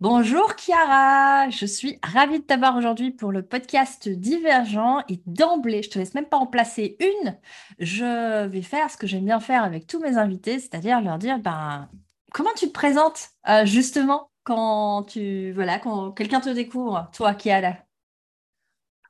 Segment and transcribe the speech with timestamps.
[0.00, 5.02] Bonjour Chiara, je suis ravie de t'avoir aujourd'hui pour le podcast Divergent.
[5.08, 7.36] Et d'emblée, je te laisse même pas en placer une,
[7.80, 11.40] je vais faire ce que j'aime bien faire avec tous mes invités, c'est-à-dire leur dire
[11.40, 11.88] ben,
[12.32, 17.74] comment tu te présentes euh, justement quand tu voilà quand quelqu'un te découvre, toi Chiara.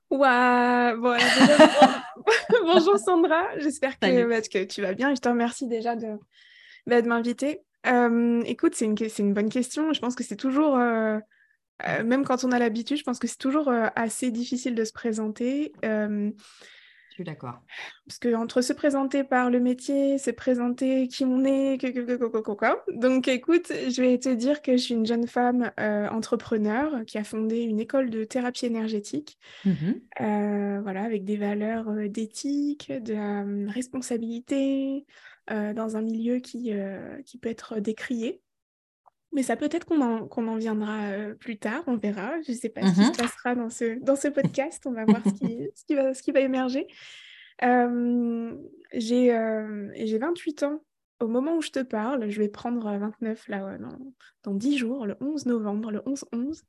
[0.09, 0.95] Ouah,
[2.63, 5.11] bonjour Sandra, j'espère que, bah, que, tu vas bien.
[5.11, 6.19] Et je te remercie déjà de,
[6.87, 7.61] bah, de m'inviter.
[7.87, 9.93] Euh, écoute, c'est une, une, bonne question.
[9.93, 11.19] Je pense que c'est toujours, euh,
[11.87, 14.93] euh, même quand on a l'habitude, je pense que c'est toujours assez difficile de se
[14.93, 15.73] présenter.
[15.83, 16.33] je
[17.11, 17.61] suis d'accord.
[18.07, 23.29] Parce que entre se présenter par le métier, se présenter qui on est, que, donc
[23.29, 25.71] écoute, je vais te dire que je suis une jeune femme
[26.11, 29.93] entrepreneur qui a fondé une école de thérapie énergétique, mmh
[30.81, 35.05] voilà, avec des valeurs d'éthique, de responsabilité,
[35.51, 38.43] euh, dans un milieu qui, euh, qui peut être décrié.
[39.33, 42.41] Mais ça peut être qu'on en, qu'on en viendra euh, plus tard, on verra.
[42.43, 43.17] Je ne sais pas ce qui se mm-hmm.
[43.17, 46.23] passera dans ce, dans ce podcast, on va voir ce qui, ce qui, va, ce
[46.23, 46.87] qui va émerger.
[48.93, 49.39] j'ai,
[49.95, 50.83] j'ai 28 ans
[51.21, 53.99] au moment où je te parle, je vais prendre 29 là, dans,
[54.45, 56.63] dans 10 jours, le 11 novembre, le 11-11.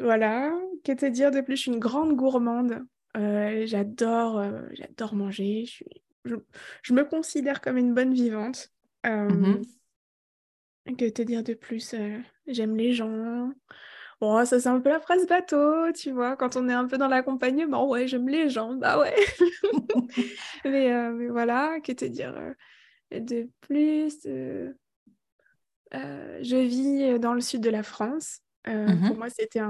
[0.00, 0.52] voilà,
[0.84, 1.56] qu'est-ce te dire de plus?
[1.56, 2.84] Je suis une grande gourmande.
[3.14, 5.64] j'adore, j'adore manger.
[5.64, 5.86] Je suis
[6.82, 8.72] je, me considère comme une bonne vivante.
[9.06, 9.62] Euh, mmh
[10.96, 13.50] que te dire de plus euh, J'aime les gens.
[14.20, 16.96] Bon, ça c'est un peu la phrase bateau, tu vois, quand on est un peu
[16.96, 19.16] dans l'accompagnement, ouais, j'aime les gens, bah ouais.
[20.64, 22.34] mais, euh, mais, voilà, que te dire
[23.10, 24.16] de plus
[25.92, 28.42] Je vis dans le sud de la France.
[28.68, 29.60] Mmh pour moi, c'était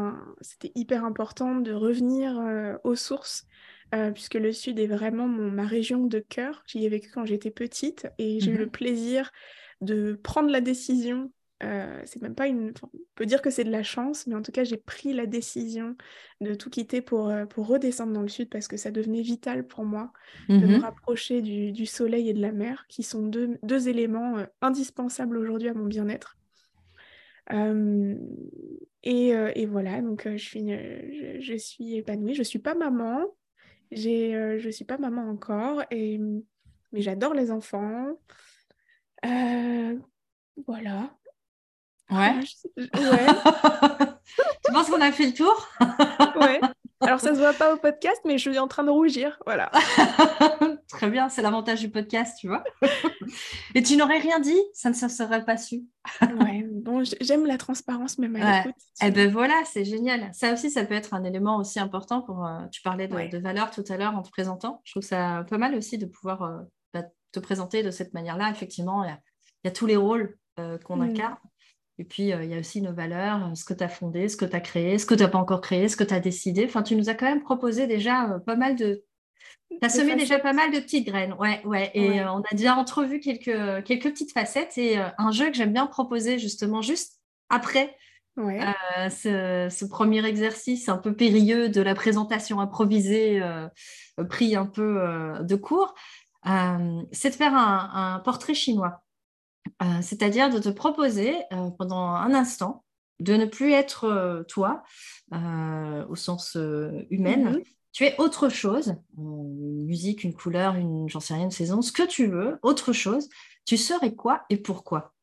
[0.74, 2.38] hyper important de revenir
[2.84, 3.46] aux sources
[3.95, 6.65] euh, puisque le Sud est vraiment ma région de cœur.
[6.67, 8.70] J'y ai vécu quand j'étais petite et j'ai eu le mhm.
[8.70, 9.31] plaisir
[9.81, 11.31] de prendre la décision.
[11.62, 12.75] Euh, c'est même pas une.
[12.83, 15.25] on peut dire que c'est de la chance, mais en tout cas, j'ai pris la
[15.27, 15.96] décision
[16.41, 19.67] de tout quitter pour, euh, pour redescendre dans le Sud parce que ça devenait vital
[19.67, 20.13] pour moi
[20.48, 20.83] de me mhm.
[20.83, 25.75] rapprocher du, soleil et de la mer, qui sont deux, deux éléments indispensables aujourd'hui à
[25.75, 26.36] mon bien-être.
[29.05, 32.35] Et, et, voilà, donc je, suis, je, je, suis épanouie.
[32.35, 33.25] Je ne suis pas maman,
[33.91, 36.19] j'ai, euh, je ne suis pas maman encore, et,
[36.92, 38.08] mais j'adore les enfants.
[39.24, 39.97] Euh,
[40.67, 41.11] voilà.
[42.11, 42.35] Ouais.
[42.35, 43.27] Ah, ouais.
[44.64, 45.69] tu penses qu'on a fait le tour?
[46.36, 46.61] Ouais.
[47.01, 49.70] Alors ça se voit pas au podcast, mais je suis en train de rougir, voilà.
[50.89, 52.63] Très bien, c'est l'avantage du podcast, tu vois.
[53.75, 55.85] Et tu n'aurais rien dit, ça ne se serait pas su.
[56.20, 58.80] ouais, bon, j'aime la transparence même à l'écoute.
[59.02, 60.30] Eh ben voilà, c'est génial.
[60.33, 62.47] Ça aussi, ça peut être un élément aussi important pour.
[62.47, 64.80] Euh, tu parlais de, de valeur tout à l'heure en te présentant.
[64.85, 66.58] Je trouve ça pas mal aussi de pouvoir euh,
[66.95, 67.02] bah,
[67.33, 68.51] te présenter de cette manière-là.
[68.51, 69.19] Effectivement, il
[69.64, 71.11] y, a tous les rôles euh, qu'on mm.
[71.11, 71.36] incarne.
[71.98, 74.45] Et puis, il y a aussi nos valeurs, ce que tu as fondé, ce que
[74.45, 76.67] tu as créé, ce que tu n'as pas encore créé, ce que tu as décidé.
[76.67, 79.02] Enfin, tu nous as quand même proposé déjà pas mal de.
[79.70, 81.34] Tu as semé déjà pas mal de petites graines.
[81.34, 81.90] Ouais, ouais.
[81.94, 84.78] Et on a déjà entrevu quelques, quelques petites facettes.
[84.78, 87.96] Et un jeu que j'aime bien proposer, justement, juste après
[88.36, 93.42] ce, premier exercice un peu périlleux de la présentation improvisée,
[94.30, 95.94] pris un peu de cours,
[96.44, 99.02] c'est de faire un portrait chinois.
[99.83, 102.84] Euh, c'est-à-dire de te proposer euh, pendant un instant
[103.20, 104.83] de ne plus être euh, toi
[106.08, 106.56] au sens
[107.10, 107.36] humain.
[107.36, 107.62] Mhm.
[107.96, 111.92] Tu es autre chose, une musique, une couleur, une, j'en sais rien, une saison, ce
[111.92, 113.27] que tu veux, autre chose.
[113.64, 115.14] Tu serais quoi et pourquoi?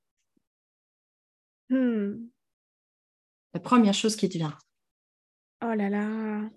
[1.69, 2.15] Hmm.
[3.53, 4.57] La première chose qui te vient.
[5.63, 6.49] Oh là là.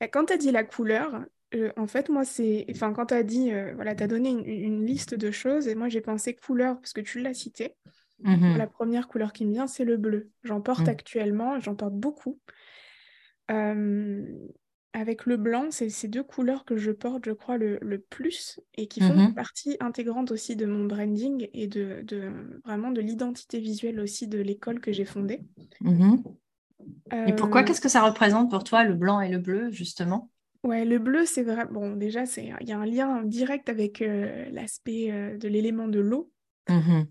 [0.00, 2.64] Bah, quand tu as dit la couleur, euh, en fait, moi, c'est.
[2.70, 5.74] Enfin, quand tu as dit, euh, voilà, tu as donné une, liste de choses, et
[5.74, 7.76] moi, j'ai pensé couleur, parce que tu l'as cité.
[8.20, 10.30] Mmh la première couleur qui me vient, c'est le bleu.
[10.42, 10.90] J'en porte mmh.
[10.90, 12.40] actuellement, j'en porte beaucoup.
[13.48, 18.88] Avec le blanc, c'est ces deux couleurs que je porte, je crois, le, plus, et
[18.88, 22.04] qui font mmh partie intégrante aussi de mon branding et de,
[22.64, 25.40] vraiment de l'identité visuelle aussi de l'école que j'ai fondée.
[27.26, 27.62] Et pourquoi?
[27.62, 30.30] Qu'est-ce que ça représente pour toi, le blanc et le bleu, justement?
[30.64, 31.66] Ouais, le bleu, c'est vrai.
[31.70, 36.00] Bon, déjà, il y a un lien direct avec euh, l'aspect euh, de l'élément de
[36.00, 36.30] l'eau.
[36.68, 37.02] Mmh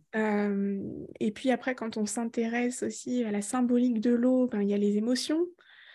[1.20, 4.74] et puis après, quand on s'intéresse aussi à la symbolique de l'eau, ben, il y
[4.74, 5.46] a les émotions.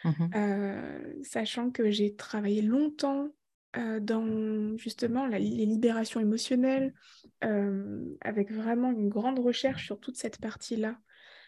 [0.04, 3.28] Mmh euh, sachant que j'ai travaillé longtemps
[4.00, 6.94] dans justement les libérations émotionnelles,
[7.42, 10.98] avec vraiment une grande recherche sur toute cette partie-là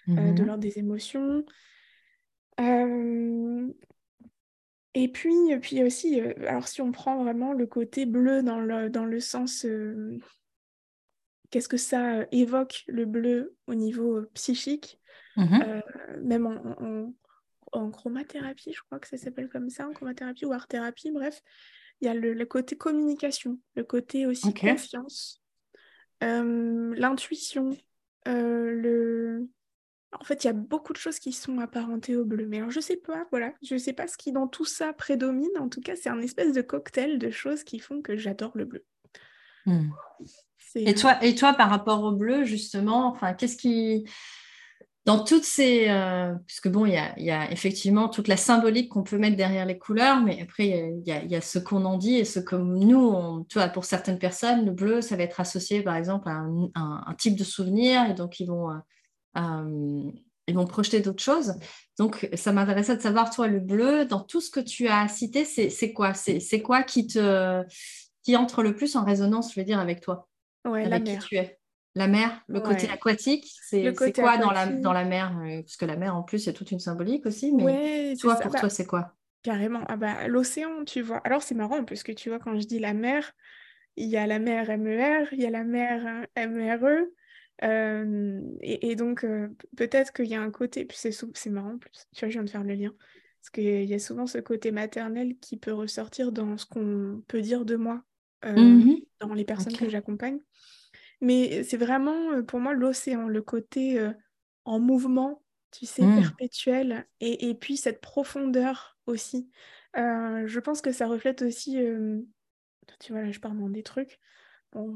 [0.07, 1.45] de mmh l'ordre des émotions.
[4.99, 8.91] Et puis, puis aussi, euh, alors si on prend vraiment le côté bleu dans le,
[8.91, 10.19] dans le sens euh,
[11.51, 14.99] qu'est-ce que ça évoque le bleu au niveau psychique,
[15.37, 15.61] mmh
[16.23, 17.15] même en, en,
[17.91, 21.43] chromathérapie, je crois que ça s'appelle comme ça, en chromathérapie ou art-thérapie, bref.
[22.01, 25.43] Il y a le, côté communication, le côté aussi confiance,
[26.21, 27.77] l'intuition,
[28.27, 29.49] le
[30.13, 32.47] en fait, il y a beaucoup de choses qui sont apparentées au bleu.
[32.47, 35.51] Mais alors, je sais pas, voilà, je sais pas ce qui dans tout ça prédomine.
[35.59, 38.65] En tout cas, c'est un espèce de cocktail de choses qui font que j'adore le
[38.65, 38.85] bleu.
[39.67, 39.91] Hmm.
[40.75, 44.09] Et toi, et toi, par rapport au bleu, justement, enfin, qu'est-ce qui
[45.09, 49.17] dans toutes ces, euh, puisque bon, il y, a, effectivement toute la symbolique qu'on peut
[49.17, 52.39] mettre derrière les couleurs, mais après il y, a, ce qu'on en dit et ce
[52.41, 55.97] que nous, on, tu vois, pour certaines personnes, le bleu, ça va être associé par
[55.97, 58.75] exemple à un, un type de souvenir, et donc ils vont euh,
[59.39, 60.11] euh,
[60.47, 61.55] ils vont projeter d'autres choses.
[61.99, 65.45] Donc, ça m'intéressait de savoir, toi, le bleu, dans tout ce que tu as cité,
[65.45, 66.13] c'est quoi?
[66.15, 67.63] C'est quoi qui, te,
[68.23, 70.27] qui entre le plus en résonance, je veux dire, avec toi
[70.67, 71.25] ouais, Avec la qui mer.
[71.25, 71.58] tu es?
[71.99, 75.85] La mer, le côté aquatique, c'est quoi dans la, dans la mer euh, Parce que
[75.85, 77.53] la mer, en plus, il y a toute une symbolique aussi.
[77.53, 79.17] Mais toi, pour toi, c'est quoi?
[79.43, 79.83] Carrément.
[79.89, 81.19] Ah bah, L'océan, tu vois.
[81.19, 83.33] Alors, c'est marrant, parce que tu vois, quand je dis la mer,
[83.97, 87.09] il y a la mer MER, il y a la mer MERE,
[88.63, 89.27] et, donc,
[89.77, 92.51] peut-être qu'il y a un côté, puis c'est marrant, plus, tu vois, je viens de
[92.51, 92.95] faire le lien,
[93.41, 97.41] parce qu'il y a souvent ce côté maternel qui peut ressortir dans ce qu'on peut
[97.41, 98.05] dire de moi,
[98.47, 100.39] mmh dans les personnes que j'accompagne.
[101.21, 104.01] Mais c'est vraiment, pour moi, l'océan, le côté
[104.65, 105.43] en mouvement,
[105.73, 106.21] tu sais, mmh.
[106.21, 109.51] perpétuel, et, et, puis cette profondeur aussi.
[109.95, 111.79] je pense que ça reflète aussi,
[113.01, 114.21] tu vois, là, je pars dans des trucs,
[114.73, 114.95] Bon,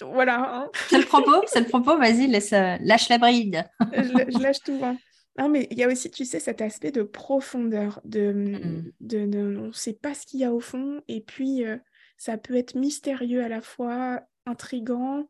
[0.00, 0.56] voilà.
[0.56, 0.70] Hein.
[0.88, 3.64] C'est le propos, c'est le propos, vas-y, laisse, euh, lâche la bride.
[3.92, 4.78] je, lâche tout.
[4.82, 4.96] Hein.
[5.38, 8.92] Non, mais il y a aussi, tu sais, cet aspect de profondeur, de, mm.
[9.00, 11.76] de, de on ne sait pas ce qu'il y a au fond, et puis euh,
[12.16, 15.28] ça peut être mystérieux à la fois, intrigant,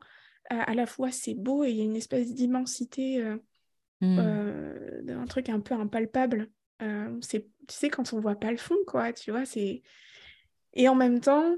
[0.61, 3.37] à, la fois c'est beau, et il y a une espèce d'immensité, euh,
[4.01, 5.11] mm.
[5.11, 6.51] un truc un peu impalpable.
[7.21, 9.83] c'est, tu sais, quand on voit pas le fond, quoi, tu vois, c'est...
[10.75, 11.55] Et en même temps,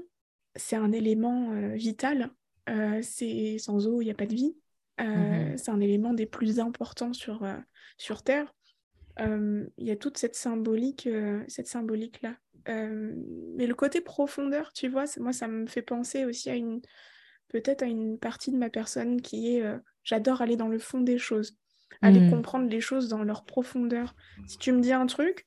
[0.55, 2.31] c'est un élément euh, vital.
[2.69, 4.55] Euh, c'est sans eau, il n'y a pas de vie.
[5.01, 7.47] Euh, mmh c'est un élément des plus importants sur,
[7.97, 8.53] sur Terre.
[9.19, 11.07] Il y a toute cette symbolique,
[11.47, 12.35] cette symbolique là.
[12.67, 16.81] mais le côté profondeur, tu vois, moi ça me fait penser aussi à une
[17.49, 19.63] peut-être à une partie de ma personne qui est
[20.03, 21.57] j'adore aller dans le fond des choses,
[22.01, 22.29] aller mmh.
[22.29, 24.15] comprendre les choses dans leur profondeur.
[24.47, 25.45] Si tu me dis un truc,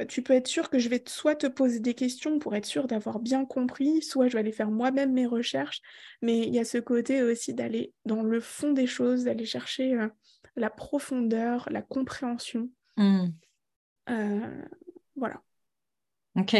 [0.00, 2.66] euh, tu peux être sûr que je vais soit te poser des questions pour être
[2.66, 5.80] sûr d'avoir bien compris, soit je vais aller faire moi-même mes recherches.
[6.22, 9.94] Mais il y a ce côté aussi d'aller dans le fond des choses, d'aller chercher
[9.94, 10.08] euh,
[10.56, 12.70] la profondeur, la compréhension.
[12.96, 13.28] Hmm.
[14.10, 14.64] Euh,
[15.16, 15.42] voilà.
[16.36, 16.56] Ok.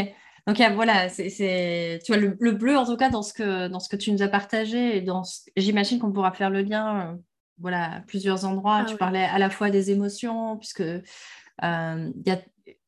[0.49, 3.89] Donc voilà, c'est tu vois le, bleu en tout cas dans ce que dans ce
[3.89, 5.23] que tu nous as partagé et dans
[5.57, 7.19] j'imagine qu'on pourra faire le lien
[7.59, 8.79] voilà à plusieurs endroits.
[8.81, 12.39] Ah tu parlais à la fois des émotions puisque il y a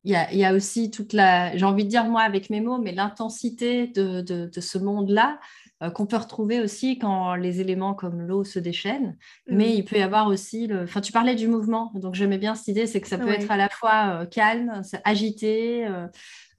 [0.05, 3.87] y, a, aussi toute la, j'ai envie de dire moi avec mes mots, mais l'intensité
[3.87, 5.39] de, de, ce monde-là
[5.83, 9.17] euh, qu'on peut retrouver aussi quand les éléments comme l'eau se déchaînent.
[9.47, 9.77] Mais mmh.
[9.77, 10.83] il peut y avoir aussi, le...
[10.83, 13.51] enfin tu parlais du mouvement, donc j'aimais bien cette idée, c'est que ça peut être
[13.51, 15.87] à la fois euh, calme, agité.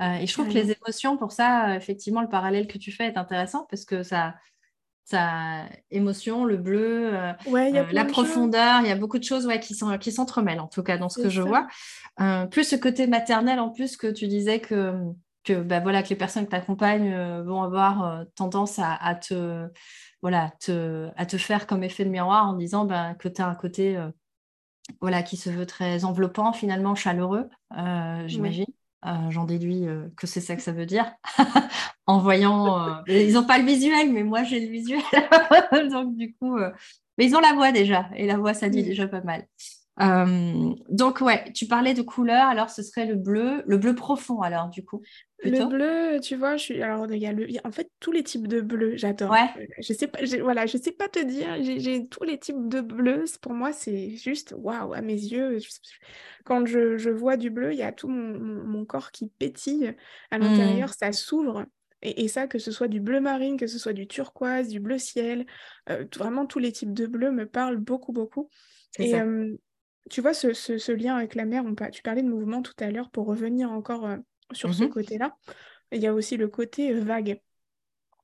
[0.01, 3.05] Euh, et je trouve que les émotions, pour ça, effectivement, le parallèle que tu fais
[3.05, 4.35] est intéressant parce que ça,
[5.05, 7.11] sa émotion, le bleu,
[7.45, 10.83] la profondeur, il y a beaucoup de choses ouais, qui, sont, qui s'entremêlent, en tout
[10.83, 11.67] cas, dans ce que je vois.
[12.19, 14.93] Euh, plus ce côté maternel, en plus, que tu disais que,
[15.43, 19.15] que, bah, voilà, que les personnes que tu accompagnes euh, vont avoir euh, tendance à,
[19.15, 19.67] te,
[20.21, 23.47] voilà, te, à te faire comme effet de miroir en disant bah, que tu as
[23.47, 23.97] un côté
[24.99, 27.49] voilà, qui se veut très enveloppant, finalement chaleureux,
[28.27, 28.65] j'imagine.
[29.29, 31.11] J'en déduis que c'est ça que ça veut dire.
[32.05, 33.03] en voyant.
[33.07, 35.01] ils n'ont pas le visuel, mais moi j'ai le visuel.
[35.91, 36.57] Donc, du coup.
[37.17, 38.09] Mais ils ont la voix déjà.
[38.15, 39.45] Et la voix, ça dit déjà pas mal.
[40.01, 44.41] Euh, donc, ouais, tu parlais de couleur, alors ce serait le bleu, le bleu profond,
[44.41, 45.01] alors, du coup.
[45.43, 46.81] Le bleu, tu vois, je suis.
[46.81, 47.47] Alors, il y a le...
[47.63, 49.31] en fait tous les types de bleu, j'adore.
[49.31, 49.49] Ouais.
[49.57, 52.81] Euh, je sais pas, voilà, je sais pas te dire, j'ai tous les types de
[52.81, 53.25] bleu.
[53.41, 55.57] Pour moi, c'est juste waouh, à mes yeux.
[56.45, 59.95] Quand je, je, vois du bleu, il y a tout mon, mon, corps qui pétille
[60.29, 60.41] à mmh.
[60.41, 61.65] l'intérieur, ça s'ouvre.
[62.03, 64.79] Et, et, ça, que ce soit du bleu marine, que ce soit du turquoise, du
[64.79, 65.45] bleu ciel,
[65.89, 68.49] euh, vraiment tous les types de bleu me parlent beaucoup, beaucoup.
[68.99, 69.13] Et,
[70.09, 73.09] tu vois, ce, lien avec la mer, on, tu parlais de mouvement tout à l'heure
[73.11, 74.17] pour revenir encore euh,
[74.51, 75.35] sur ce mmh côté-là.
[75.91, 77.39] Il y a aussi le côté euh, vague.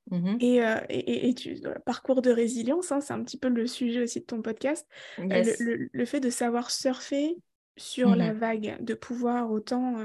[0.10, 4.04] Mmh et, euh, et, tu, parcours de résilience, hein, c'est un petit peu le sujet
[4.04, 4.88] aussi de ton podcast.
[5.18, 7.38] le, fait de savoir surfer
[7.76, 9.98] sur la mmh vague, de pouvoir autant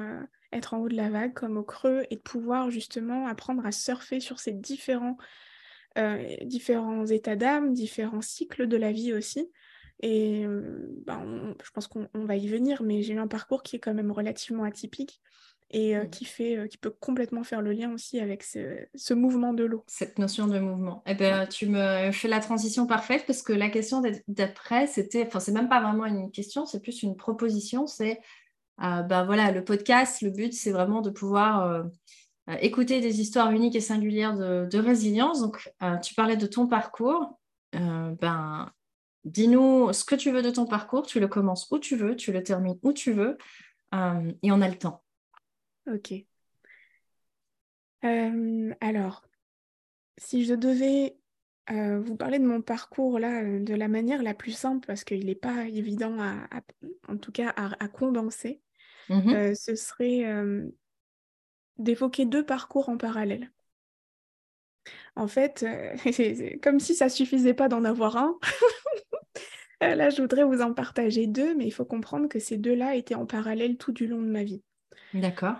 [0.52, 3.72] être en haut de la vague comme au creux et de pouvoir justement apprendre à
[3.72, 5.16] surfer sur ces différents
[6.42, 9.50] différents états d'âme, différents cycles de la vie aussi.
[10.02, 10.44] Et
[11.06, 13.94] ben, je pense qu'on va y venir, mais j'ai eu un parcours qui est quand
[13.94, 15.20] même relativement atypique
[15.70, 16.10] et mmh.
[16.10, 19.84] qui, fait, qui peut complètement faire le lien aussi avec ce, mouvement de l'eau.
[19.86, 21.02] Cette notion de mouvement.
[21.06, 25.40] Eh ben, tu me fais la transition parfaite parce que la question d'après, c'était, enfin,
[25.40, 27.86] c'est même pas vraiment une question, c'est plus une proposition.
[27.86, 28.20] C'est,
[28.78, 31.84] ben voilà, le podcast, le but, c'est vraiment de pouvoir
[32.60, 35.40] écouter des histoires uniques et singulières de, de résilience.
[35.40, 37.38] Donc, tu parlais de ton parcours.
[37.72, 38.70] ben,
[39.24, 41.06] dis-nous ce que tu veux de ton parcours.
[41.06, 43.38] Tu le commences où tu veux, tu le termines où tu veux,
[43.92, 45.02] et on a le temps.
[45.86, 46.14] Ok.
[48.04, 49.24] Euh, alors,
[50.18, 51.16] si je devais
[51.70, 55.04] euh, vous parler de mon parcours là, euh, de la manière la plus simple, parce
[55.04, 56.36] qu'il n'est pas évident à,
[57.08, 58.60] en tout cas à, condenser,
[59.08, 60.24] mmh ce serait
[61.78, 63.50] d'évoquer deux parcours en parallèle.
[65.16, 65.66] En fait,
[66.12, 68.38] c'est comme si ça suffisait pas d'en avoir un.
[69.82, 73.14] Là, je voudrais vous en partager deux, mais il faut comprendre que ces deux-là étaient
[73.14, 74.62] en parallèle tout du long de ma vie.
[75.12, 75.56] D'accord.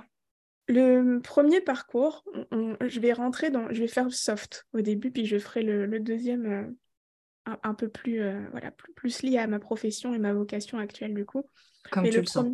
[0.69, 5.39] Le premier parcours, je vais rentrer dans, je vais faire soft au début, puis je
[5.39, 10.19] ferai le, deuxième euh, un, peu plus, euh, voilà, plus, lié à ma profession et
[10.19, 11.43] ma vocation actuelle du coup.
[11.91, 12.47] Comme tu le, sens.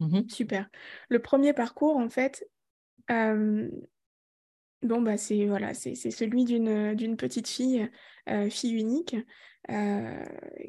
[0.00, 0.68] Mmh Super.
[1.08, 2.46] Le premier parcours, en fait,
[3.10, 3.70] euh,
[4.86, 7.88] bon bah c'est voilà, c'est celui d'une petite fille,
[8.50, 9.16] fille unique,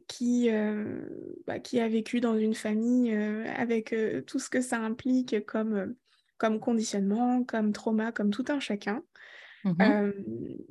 [0.08, 0.50] qui
[1.46, 3.96] bah, qui a vécu dans une famille avec
[4.26, 5.96] tout ce que ça implique comme
[6.38, 9.04] comme conditionnement, comme trauma, comme tout un chacun.
[9.64, 10.12] Mmh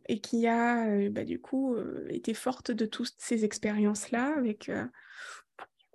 [0.09, 1.77] et qui a bah, du coup
[2.09, 4.71] été forte de toutes ces expériences-là avec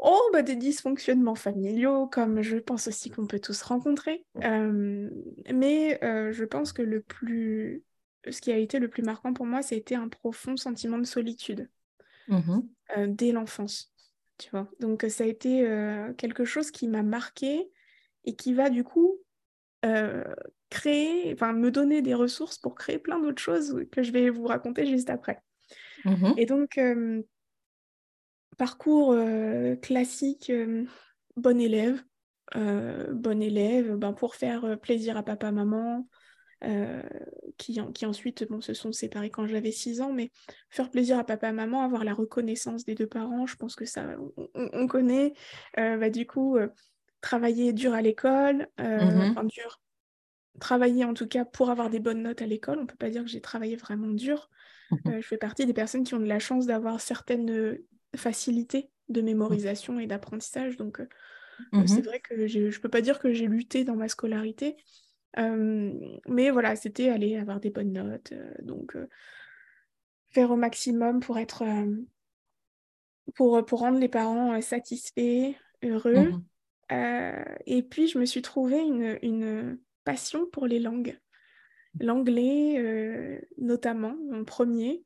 [0.01, 4.25] oh, bah, des dysfonctionnements familiaux, comme je pense aussi qu'on peut tous rencontrer.
[4.35, 7.83] mais je pense que le plus...
[8.29, 11.69] ce qui a été le plus marquant pour moi, c'était un profond sentiment de solitude
[12.27, 12.59] mmh
[13.07, 13.93] dès l'enfance.
[14.37, 15.65] Tu vois Donc ça a été
[16.17, 17.69] quelque chose qui m'a marqué
[18.25, 19.19] et qui va du coup
[20.69, 24.45] créer, enfin me donner des ressources pour créer plein d'autres choses que je vais vous
[24.45, 25.41] raconter juste après.
[26.05, 26.79] Mmh Et donc,
[28.61, 30.51] parcours euh, classique,
[31.35, 32.03] bon élève,
[32.55, 36.07] bon élève, ben, pour faire plaisir à papa, maman,
[37.57, 40.31] qui, qui, ensuite bon, se sont séparés quand j'avais 6 ans, mais
[40.69, 44.15] faire plaisir à papa, maman, avoir la reconnaissance des deux parents, je pense que ça,
[44.53, 45.33] on, connaît.
[45.75, 46.57] bah, du coup,
[47.21, 49.79] travailler dur à l'école, euh, mmh dur,
[50.59, 52.79] travailler en tout cas pour avoir des bonnes notes à l'école.
[52.79, 54.49] On ne peut pas dire que j'ai travaillé vraiment dur.
[54.89, 57.77] Mmh euh, je fais partie des personnes qui ont de la chance d'avoir certaines
[58.15, 60.77] facilités de mémorisation et d'apprentissage.
[60.77, 61.07] Donc, euh,
[61.73, 64.77] mmh c'est vrai que je ne peux pas dire que j'ai lutté dans ma scolarité.
[65.37, 68.33] mais voilà, c'était aller avoir des bonnes notes.
[68.61, 68.97] donc,
[70.29, 71.63] faire au maximum pour être...
[73.35, 75.53] pour, pour rendre les parents satisfaits,
[75.83, 76.31] heureux.
[76.91, 81.19] Euh, et puis, je me suis trouvé une, passion pour les langues.
[81.99, 85.03] L'anglais, euh, notamment, mon premier.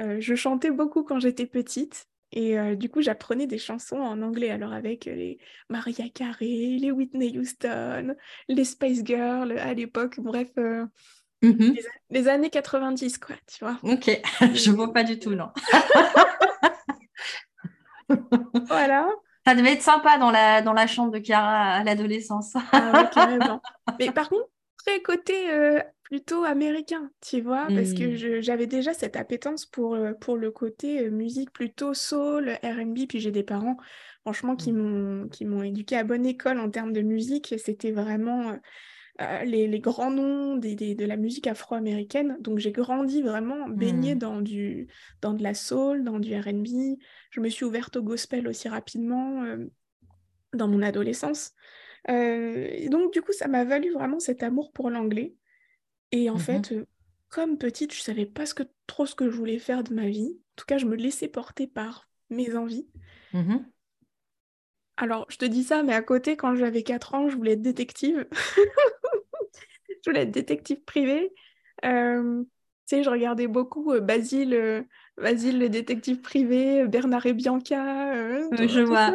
[0.00, 2.06] Euh, je chantais beaucoup quand j'étais petite.
[2.32, 7.36] Et du coup, j'apprenais des chansons en anglais, alors avec les Maria Carey, les Whitney
[7.36, 8.14] Houston,
[8.48, 10.50] les Spice Girls à l'époque, bref,
[11.42, 11.72] mmh
[12.10, 13.78] les, années 90, quoi, tu vois.
[13.82, 14.20] Ok,
[14.54, 15.48] je vois pas du tout, non.
[18.66, 19.08] voilà.
[19.46, 22.54] Ça devait être sympa dans la, dans la chambre de Chiara à l'adolescence.
[22.72, 23.10] ah
[23.98, 28.42] Mais par contre, très côté euh, plutôt américain, tu vois, parce que hmm.
[28.42, 33.20] j'avais déjà cette appétence pour, euh, pour le côté euh, musique plutôt soul, RB, puis
[33.20, 33.76] j'ai des parents,
[34.22, 35.28] franchement, qui hmm.
[35.42, 38.58] m'ont éduqué à bonne école en termes de musique, c'était vraiment
[39.20, 42.38] euh, les, grands noms de la musique afro-américaine.
[42.40, 44.18] Donc j'ai grandi vraiment baignée hmm.
[44.18, 44.88] dans, du,
[45.20, 46.98] dans de la soul, dans du RB.
[47.30, 49.66] Je me suis ouverte au gospel aussi rapidement euh,
[50.54, 51.52] dans mon adolescence.
[52.08, 55.34] Euh, donc du coup, ça m'a valu vraiment cet amour pour l'anglais.
[56.12, 56.74] Et en mmh fait,
[57.28, 60.08] comme petite, je savais pas ce que, trop ce que je voulais faire de ma
[60.08, 60.36] vie.
[60.36, 62.88] En tout cas, je me laissais porter par mes envies.
[63.32, 63.58] Mmh
[64.96, 67.62] Alors, je te dis ça, mais à côté, quand j'avais 4 ans, je voulais être
[67.62, 68.26] détective.
[69.88, 71.32] je voulais être détective privé.
[71.84, 74.82] Euh, tu sais, je regardais beaucoup euh, Basile, euh,
[75.16, 78.12] Basile, le détective privé, Bernard et Bianca.
[78.50, 79.12] je vois,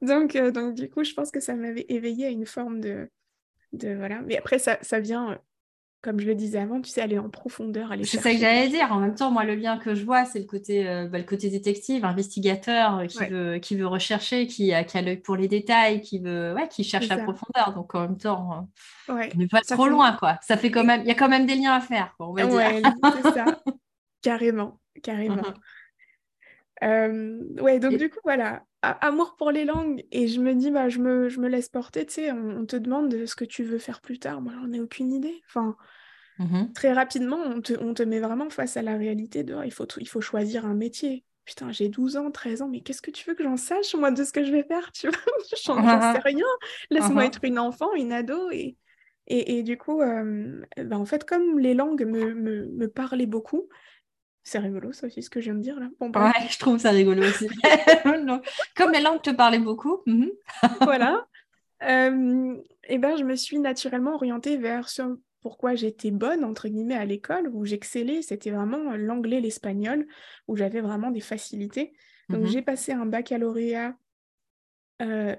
[0.00, 3.10] donc, donc, du coup, je pense que ça m'avait éveillé à une forme de,
[3.74, 3.94] de.
[3.94, 4.20] Voilà.
[4.22, 5.38] Mais après, ça, ça vient
[6.04, 8.68] comme je le disais avant, tu sais, aller en profondeur, aller C'est ça que j'allais
[8.68, 8.92] dire.
[8.92, 11.24] En même temps, moi, le lien que je vois, c'est le côté, euh, bah, le
[11.24, 15.34] côté détective, investigateur, euh, qui, veut, qui veut rechercher, qui a, qui a l'œil pour
[15.34, 17.72] les détails, qui veut, ouais, qui cherche la profondeur.
[17.74, 18.68] Donc, en même temps,
[19.08, 20.38] euh, on n'est pas trop loin, quoi.
[20.42, 22.46] Ça fait quand même, il y a quand même des liens à faire, on va
[22.46, 22.92] dire.
[23.22, 23.44] c'est ça.
[24.22, 25.42] carrément, carrément.
[26.84, 27.60] Mhm.
[27.60, 30.04] ouais, donc du coup, voilà, amour pour les langues.
[30.12, 32.76] Et je me dis, bah, je me, je me laisse porter, tu sais, on, te
[32.76, 34.40] demande ce que tu veux faire plus tard.
[34.40, 35.42] Moi, j'en ai aucune idée.
[35.48, 35.76] Enfin,
[36.38, 40.08] Mmh très rapidement, on te, met vraiment face à la réalité de il, faut, il
[40.08, 41.24] faut choisir un métier.
[41.44, 44.10] Putain, j'ai 12 ans, 13 ans, mais qu'est-ce que tu veux que j'en sache, moi,
[44.10, 45.16] de ce que je vais faire Tu vois,
[45.64, 46.46] j'en sais rien.
[46.90, 48.50] Laisse-moi être une enfant, une ado.
[48.50, 48.76] Et,
[49.26, 53.68] et, du coup, bah, en fait, comme les langues me, me, parlaient beaucoup,
[54.44, 55.88] c'est rigolo, ça aussi, ce que je viens de dire là.
[56.00, 57.48] ouais, je trouve ça rigolo aussi.
[58.76, 60.02] Comme langues te parlaient beaucoup.
[60.06, 60.26] Mmh
[60.82, 61.26] voilà.
[61.80, 65.02] et ben, je me suis naturellement orientée vers ce,
[65.44, 70.06] pourquoi j'étais bonne, entre guillemets, à l'école, où j'excellais, c'était vraiment l'anglais, l'espagnol,
[70.48, 71.92] où j'avais vraiment des facilités.
[72.30, 73.94] Donc, mmh j'ai passé un baccalauréat
[75.00, 75.36] ES, euh,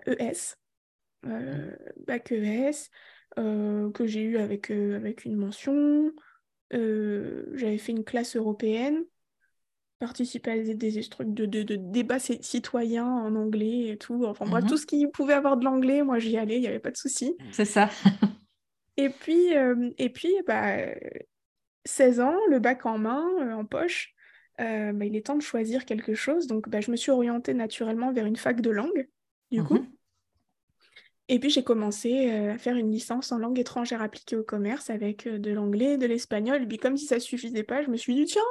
[1.26, 2.92] euh, bac ES,
[3.40, 6.12] euh, que j'ai eu avec, avec une mention.
[6.75, 9.03] J'avais fait une classe européenne,
[10.00, 14.25] participé à des, des trucs de, de, débats citoyens en anglais et tout.
[14.25, 16.67] Enfin, bref, mmh tout ce qui pouvait avoir de l'anglais, moi, j'y allais, il n'y
[16.67, 17.36] avait pas de souci.
[17.51, 17.89] C'est ça.
[18.98, 20.77] Et puis, euh, et puis bah,
[21.86, 24.13] 16 ans, le bac en main, euh, en poche,
[24.62, 26.48] euh, bah, il est temps de choisir quelque chose.
[26.48, 29.10] Donc, bah, je me suis orientée naturellement vers une fac de langue,
[29.51, 29.86] du coup.
[31.27, 35.27] Et puis, j'ai commencé à faire une licence en langue étrangère appliquée au commerce avec
[35.27, 36.62] de l'anglais, de l'espagnol.
[36.62, 38.44] Et puis, comme si ça ne suffisait pas, je me suis dit, tiens,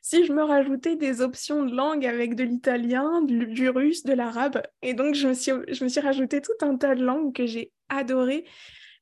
[0.00, 4.62] si je me rajoutais des options de langue avec de l'italien, du, russe, de l'arabe.
[4.80, 7.44] Et donc, je me, suis, je me suis rajouté tout un tas de langues que
[7.44, 8.46] j'ai adorées.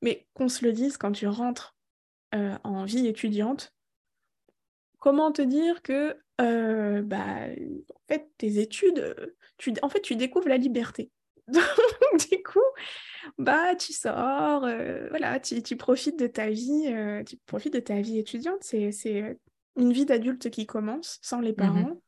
[0.03, 1.77] Mais qu'on se le dise, quand tu rentres
[2.35, 3.73] euh, en vie étudiante,
[4.99, 7.47] comment te dire que euh, bah,
[7.95, 9.15] en fait, tes études,
[9.57, 11.11] tu, en fait, tu découvres la liberté.
[12.13, 12.61] Donc, du coup,
[13.39, 16.95] bah, tu sors, euh, voilà, tu, tu, profites de ta vie,
[17.27, 18.63] tu profites de ta vie étudiante.
[18.63, 19.39] C'est
[19.77, 22.03] une vie d'adulte qui commence sans les mmh parents.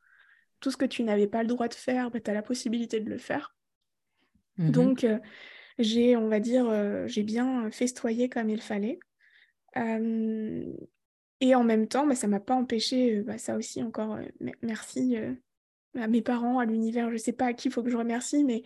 [0.59, 2.99] Tout ce que tu n'avais pas le droit de faire, bah, tu as la possibilité
[2.99, 3.55] de le faire.
[4.57, 5.05] Mmh Donc,
[5.79, 8.99] j'ai, on va dire, euh, j'ai bien festoyé comme il fallait.
[9.75, 14.15] et en même temps, bah, ça ne m'a pas empêché, euh, bah, ça aussi encore,
[14.15, 15.17] euh, merci
[15.95, 17.97] à mes parents, à l'univers, je ne sais pas à qui il faut que je
[17.97, 18.63] remercie, mais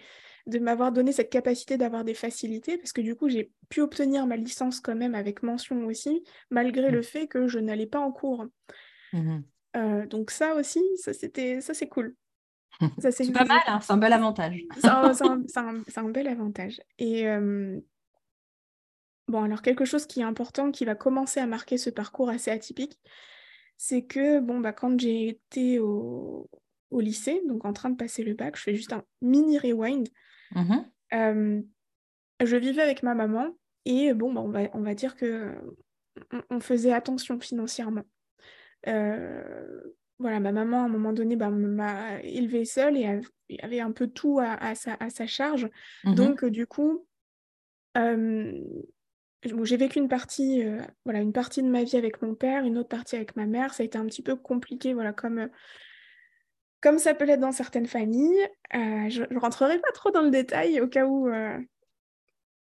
[0.47, 4.25] de m'avoir donné cette capacité d'avoir des facilités, parce que du coup, j'ai pu obtenir
[4.25, 7.03] ma licence quand même avec mention aussi, malgré le mmh.
[7.03, 8.45] fait que je n'allais pas en cours.
[9.13, 9.39] Mmh
[10.09, 12.15] donc ça aussi, ça c'était ça c'est cool.
[12.97, 14.59] c'est pas mal, hein, c'est un bel avantage.
[14.81, 16.81] c'est un, bel avantage.
[16.97, 17.27] Et
[19.27, 22.51] bon, alors quelque chose qui est important, qui va commencer à marquer ce parcours assez
[22.51, 22.99] atypique,
[23.77, 26.49] c'est que bon, bah, quand j'ai été au,
[26.91, 30.07] lycée, donc en train de passer le bac, je fais juste un mini rewind.
[30.51, 31.61] Mmh
[32.45, 33.47] je vivais avec ma maman
[33.85, 35.55] et bon, bah, on, va, on va dire que
[36.49, 38.03] on, faisait attention financièrement.
[38.87, 39.81] Euh,
[40.19, 43.21] voilà, ma maman, à un moment donné, bah, m'a élevée seule et
[43.61, 45.69] avait un peu tout à, sa, charge.
[46.03, 47.05] Mmh Donc, du coup,
[47.95, 50.63] j'ai vécu une partie,
[51.05, 53.73] voilà, une partie de ma vie avec mon père, une autre partie avec ma mère.
[53.73, 55.49] Ça a été un petit peu compliqué, voilà, comme,
[56.81, 58.47] comme ça peut l'être dans certaines familles.
[58.73, 61.29] je ne rentrerai pas trop dans le détail au cas où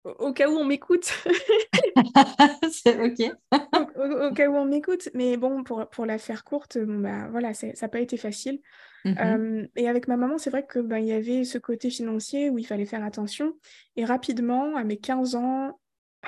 [0.04, 1.10] au cas où on m'écoute.
[2.70, 3.34] c'est ok.
[3.96, 5.08] au, cas où on m'écoute.
[5.14, 8.60] Mais bon, pour, pour la faire courte, bon, bah, voilà, ça n'a pas été facile.
[9.06, 9.68] Mm-hmm.
[9.76, 12.66] et avec ma maman, c'est vrai qu'il bah, y avait ce côté financier où il
[12.66, 13.54] fallait faire attention.
[13.96, 15.78] Et rapidement, à mes 15 ans,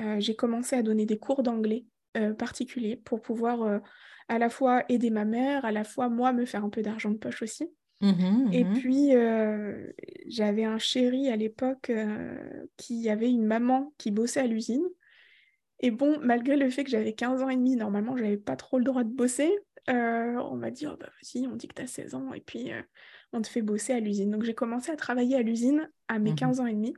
[0.00, 1.84] euh, j'ai commencé à donner des cours d'anglais
[2.16, 3.78] euh, particuliers pour pouvoir euh,
[4.28, 7.10] à la fois aider ma mère, à la fois moi me faire un peu d'argent
[7.10, 7.70] de poche aussi.
[8.00, 9.12] Mmh et mmh puis,
[10.28, 11.90] j'avais un chéri à l'époque
[12.76, 14.84] qui avait une maman qui bossait à l'usine.
[15.80, 18.78] Et bon, malgré le fait que j'avais 15 ans et demi, normalement, j'avais pas trop
[18.78, 19.50] le droit de bosser.
[19.88, 22.70] on m'a dit, oh, bah vas-y, on dit que tu as 16 ans et puis
[23.32, 24.30] on te fait bosser à l'usine.
[24.30, 26.94] Donc, j'ai commencé à travailler à l'usine à mes 15 mmh ans et demi,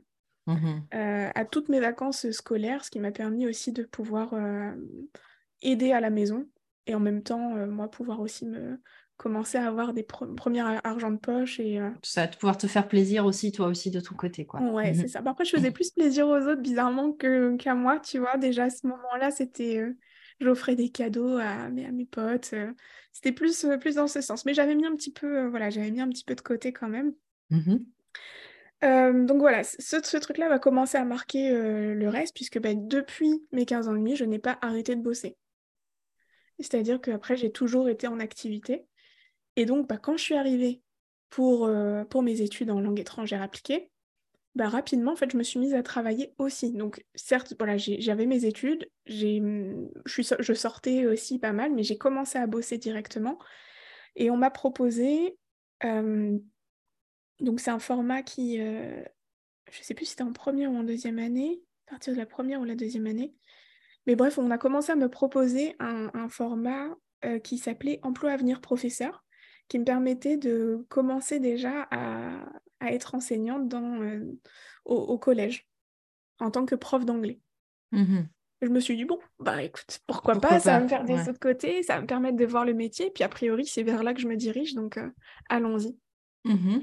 [0.91, 4.33] à toutes mes vacances scolaires, ce qui m'a permis aussi de pouvoir
[5.61, 6.45] aider à la maison
[6.87, 8.79] et en même temps, moi, pouvoir aussi me
[9.19, 12.87] commencer à avoir des premiers argent de poche et euh, ça va pouvoir te faire
[12.87, 15.07] plaisir aussi toi aussi de ton côté quoi ouais c'est mhm.
[15.09, 18.63] ça après je faisais plus plaisir aux autres bizarrement que qu'à moi tu vois déjà
[18.63, 19.97] à ce moment là c'était euh,
[20.39, 22.71] j'offrais des cadeaux à mes, à mes potes euh,
[23.11, 25.99] c'était plus plus dans ce sens mais j'avais mis un petit peu voilà j'avais mis
[25.99, 27.11] un petit peu de côté quand même
[27.49, 27.83] mhm.
[29.25, 33.65] donc voilà, ce, ce truc-là va commencer à marquer le reste, puisque bah, depuis mes
[33.65, 35.35] 15 ans et demi, je n'ai pas arrêté de bosser.
[36.59, 38.85] C'est-à-dire qu'après, j'ai toujours été en activité.
[39.59, 40.81] Et donc, bah, quand je suis arrivée
[41.29, 43.91] pour, euh, pour mes études en langue étrangère appliquée,
[44.55, 46.71] bah, rapidement, en fait, je me suis mise à travailler aussi.
[46.71, 52.37] Donc, certes, voilà, j'avais mes études, je, je sortais aussi pas mal, mais j'ai commencé
[52.37, 53.37] à bosser directement.
[54.15, 55.37] Et on m'a proposé,
[55.83, 56.39] euh,
[57.41, 59.03] donc c'est un format qui, euh,
[59.73, 62.17] je ne sais plus si c'était en première ou en deuxième année, à partir de
[62.17, 63.35] la première ou la deuxième année.
[64.07, 66.95] Mais bref, on a commencé à me proposer un, format
[67.43, 69.25] qui s'appelait Emploi Avenir Professeur,
[69.69, 72.45] qui me permettait de commencer déjà à,
[72.81, 73.99] être enseignante dans,
[74.85, 75.67] au, collège
[76.39, 77.39] en tant que prof d'anglais.
[77.91, 78.23] Mmh
[78.61, 81.39] je me suis dit, bon, bah écoute, pourquoi, pas, ça va me faire des autres
[81.39, 84.13] côtés, ça va me permettre de voir le métier, puis a priori, c'est vers là
[84.13, 85.09] que je me dirige, donc euh,
[85.47, 85.97] allons-y.
[86.43, 86.79] Mmh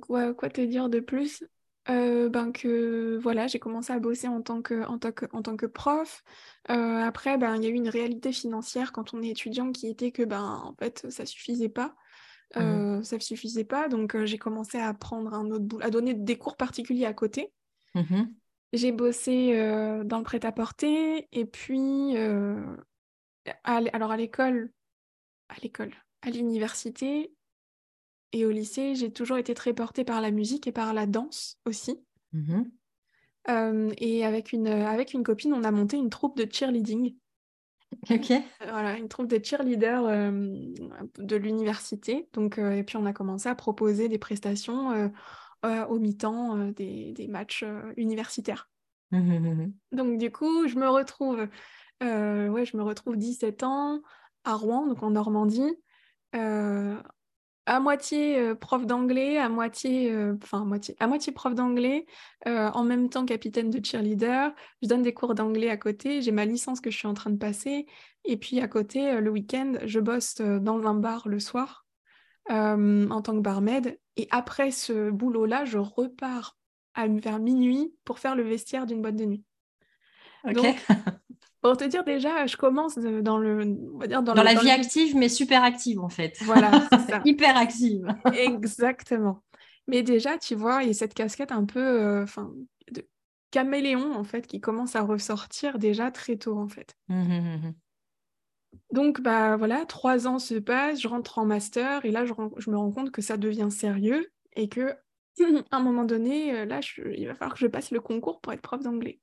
[0.00, 1.44] quoi, te dire de plus?
[1.90, 5.42] Euh, ben que voilà, j'ai commencé à bosser en tant que, en tant que, en
[5.42, 6.22] tant que prof.
[6.70, 9.88] Euh, après, ben, il y a eu une réalité financière quand on est étudiant qui
[9.88, 11.94] était que ben, en fait, ça suffisait pas.
[12.56, 16.38] Mmh ça ne suffisait pas, donc j'ai commencé à prendre un autre à donner des
[16.38, 17.52] cours particuliers à côté.
[17.94, 18.26] Mmh
[18.72, 19.54] j'ai bossé
[20.04, 22.16] dans le prêt-à-porter et puis
[23.64, 24.70] alors à l'école,
[25.48, 25.92] à l'école,
[26.22, 27.33] à l'université
[28.34, 31.58] et au lycée, j'ai toujours été très portée par la musique et par la danse
[31.66, 32.00] aussi.
[32.32, 32.62] Mmh
[33.98, 37.14] et avec une, avec une copine, on a monté une troupe de cheerleading.
[38.08, 38.32] Ok.
[38.62, 40.32] Voilà, une troupe de cheerleaders
[41.18, 42.26] de l'université.
[42.32, 45.10] Donc, et puis on a commencé à proposer des prestations
[45.64, 48.68] euh, au mi-temps euh, des, matchs euh, universitaires.
[49.12, 51.38] Mmh, mmh, mmh, donc du coup, je me retrouve,
[52.02, 54.02] ouais, je me retrouve 17 ans
[54.44, 55.74] à Rouen, donc en Normandie,
[57.66, 62.06] à moitié prof d'anglais, à moitié, enfin à moitié, à moitié prof d'anglais,
[62.46, 64.52] en même temps capitaine de cheerleader.
[64.82, 66.20] Je donne des cours d'anglais à côté.
[66.22, 67.86] J'ai ma licence que je suis en train de passer,
[68.24, 71.86] et puis à côté, le week-end, je bosse dans un bar le soir
[72.50, 73.98] en tant que barmaid.
[74.16, 76.58] Et après ce boulot-là, je repars
[76.94, 79.44] à, vers minuit pour faire le vestiaire d'une boîte de nuit.
[80.52, 80.76] Donc,
[81.64, 83.62] pour te dire déjà, je commence dans le,
[83.94, 86.36] on va dire dans, la vie active, mais super active en fait.
[86.42, 87.22] Voilà, c'est ça.
[87.24, 88.06] Hyper active.
[88.34, 89.42] Exactement.
[89.86, 92.52] Mais déjà, tu vois, il y a cette casquette un peu, euh, enfin,
[92.92, 93.08] de
[93.50, 96.94] caméléon en fait, qui commence à ressortir déjà très tôt en fait.
[97.08, 97.74] Mmh, mmh, mmh,
[98.92, 102.34] donc, bah voilà, trois ans se passent, je rentre en master et là, je,
[102.70, 104.94] me rends compte que ça devient sérieux et que
[105.70, 106.80] à un moment donné, euh, là,
[107.16, 109.18] il va falloir que je passe le concours pour être prof d'anglais.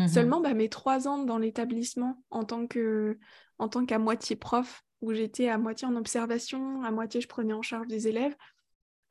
[0.00, 3.18] Mmh Seulement, bah, mes trois ans dans l'établissement en tant que,
[3.58, 7.52] en tant qu'à moitié prof, où j'étais à moitié en observation, à moitié je prenais
[7.52, 8.34] en charge des élèves,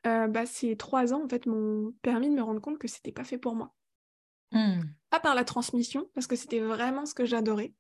[0.08, 3.12] euh, bah, ces trois ans en fait m'ont permis de me rendre compte que c'était
[3.12, 3.73] pas fait pour moi.
[4.52, 4.82] Mmh.
[5.12, 7.73] Pas par la transmission, parce que c'était vraiment ce que j'adorais.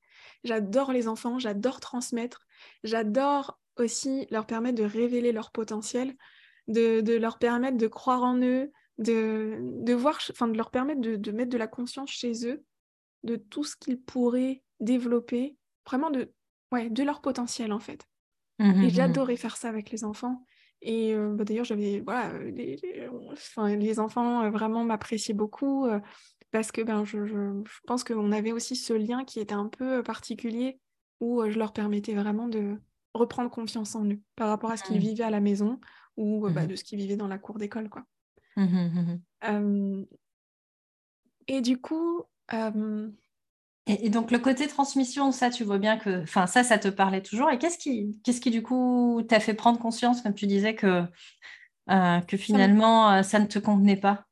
[0.43, 2.45] J'adore les enfants, j'adore transmettre,
[2.83, 6.15] j'adore aussi leur permettre de révéler leur potentiel,
[6.67, 11.31] de, leur permettre de croire en eux, de, de voir, enfin de leur permettre de,
[11.31, 12.63] mettre de la conscience chez eux,
[13.23, 16.31] de tout ce qu'ils pourraient développer, vraiment de,
[16.71, 18.07] ouais, de leur potentiel en fait.
[18.59, 18.89] Mmh, mmh, Et mmh.
[18.89, 20.45] j'adorais faire ça avec les enfants.
[20.81, 22.79] Et euh, bah, d'ailleurs, j'avais voilà, les,
[23.77, 25.85] les, enfants euh, vraiment m'appréciaient beaucoup.
[25.85, 25.99] Euh,
[26.51, 30.01] parce que ben, je, je, pense qu'on avait aussi ce lien qui était un peu
[30.01, 30.79] particulier
[31.19, 32.77] où je leur permettais vraiment de
[33.13, 34.99] reprendre confiance en eux par rapport à ce qu'ils mmh.
[34.99, 35.79] vivaient à la maison
[36.17, 37.89] ou bah, de ce qu'ils vivaient dans la cour d'école.
[37.89, 38.03] quoi.
[41.47, 42.23] Et du coup...
[43.87, 47.23] Et, donc le côté transmission, ça, tu vois bien que, enfin, ça, ça te parlait
[47.23, 47.49] toujours.
[47.49, 51.03] Et qu'est-ce qui, qu'est-ce qui du coup t'a fait prendre conscience, comme tu disais, que,
[51.87, 54.25] que finalement ça ne te convenait pas?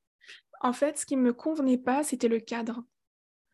[0.61, 2.83] En fait, ce qui ne me convenait pas, c'était le cadre.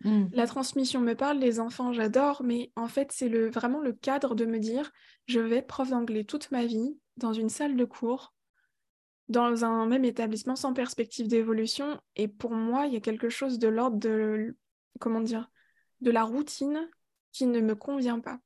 [0.04, 0.26] Hmm.
[0.34, 4.36] La transmission me parle, les enfants, j'adore, mais en fait, c'est le, vraiment le cadre
[4.36, 4.92] de me dire,
[5.28, 8.33] je vais être prof d'anglais toute ma vie, dans une salle de cours,
[9.30, 12.00] dans un même établissement sans perspective d'évolution.
[12.16, 14.58] Et pour moi, il y a quelque chose de l'ordre de,
[15.00, 15.50] comment dire,
[16.02, 16.90] de la routine
[17.32, 18.40] qui ne me convient pas.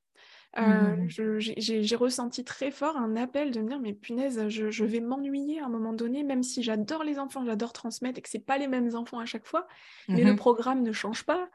[0.57, 1.39] Euh, mmh.
[1.57, 5.65] J'ai ressenti très fort un appel de me dire mais punaise, je, vais m'ennuyer à
[5.65, 8.67] un moment donné, même si j'adore les enfants, j'adore transmettre et que c'est pas les
[8.67, 9.67] mêmes enfants à chaque fois,
[10.07, 11.49] mais le mmh programme ne change pas,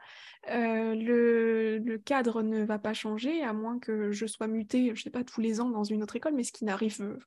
[0.51, 5.09] euh, le, cadre ne va pas changer à moins que je sois mutée, je sais
[5.09, 7.17] pas, tous les ans dans une autre école, mais ce qui n'arrive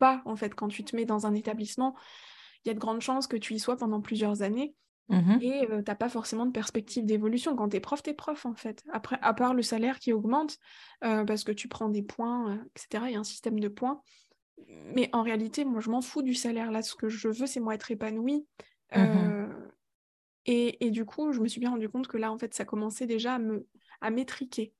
[0.00, 1.94] pas en fait quand tu te mets dans un établissement,
[2.64, 4.74] il y a de grandes chances que tu y sois pendant plusieurs années.
[5.08, 7.56] Mmh et tu n'as pas forcément de perspective d'évolution.
[7.56, 8.84] Quand tu es prof, tu es prof en fait.
[8.92, 10.56] Après, à part le salaire qui augmente,
[11.00, 14.02] parce que tu prends des points, etc., il y a un système de points.
[14.94, 16.70] Mais en réalité, moi, je m'en fous du salaire.
[16.70, 18.46] Là, ce que je veux, c'est moi être épanouie.
[18.94, 19.48] Mmh
[20.46, 22.64] et, et, du coup, je me suis bien rendu compte que là, en fait, ça
[22.64, 23.66] commençait déjà à me
[24.00, 24.72] à m'étriquer.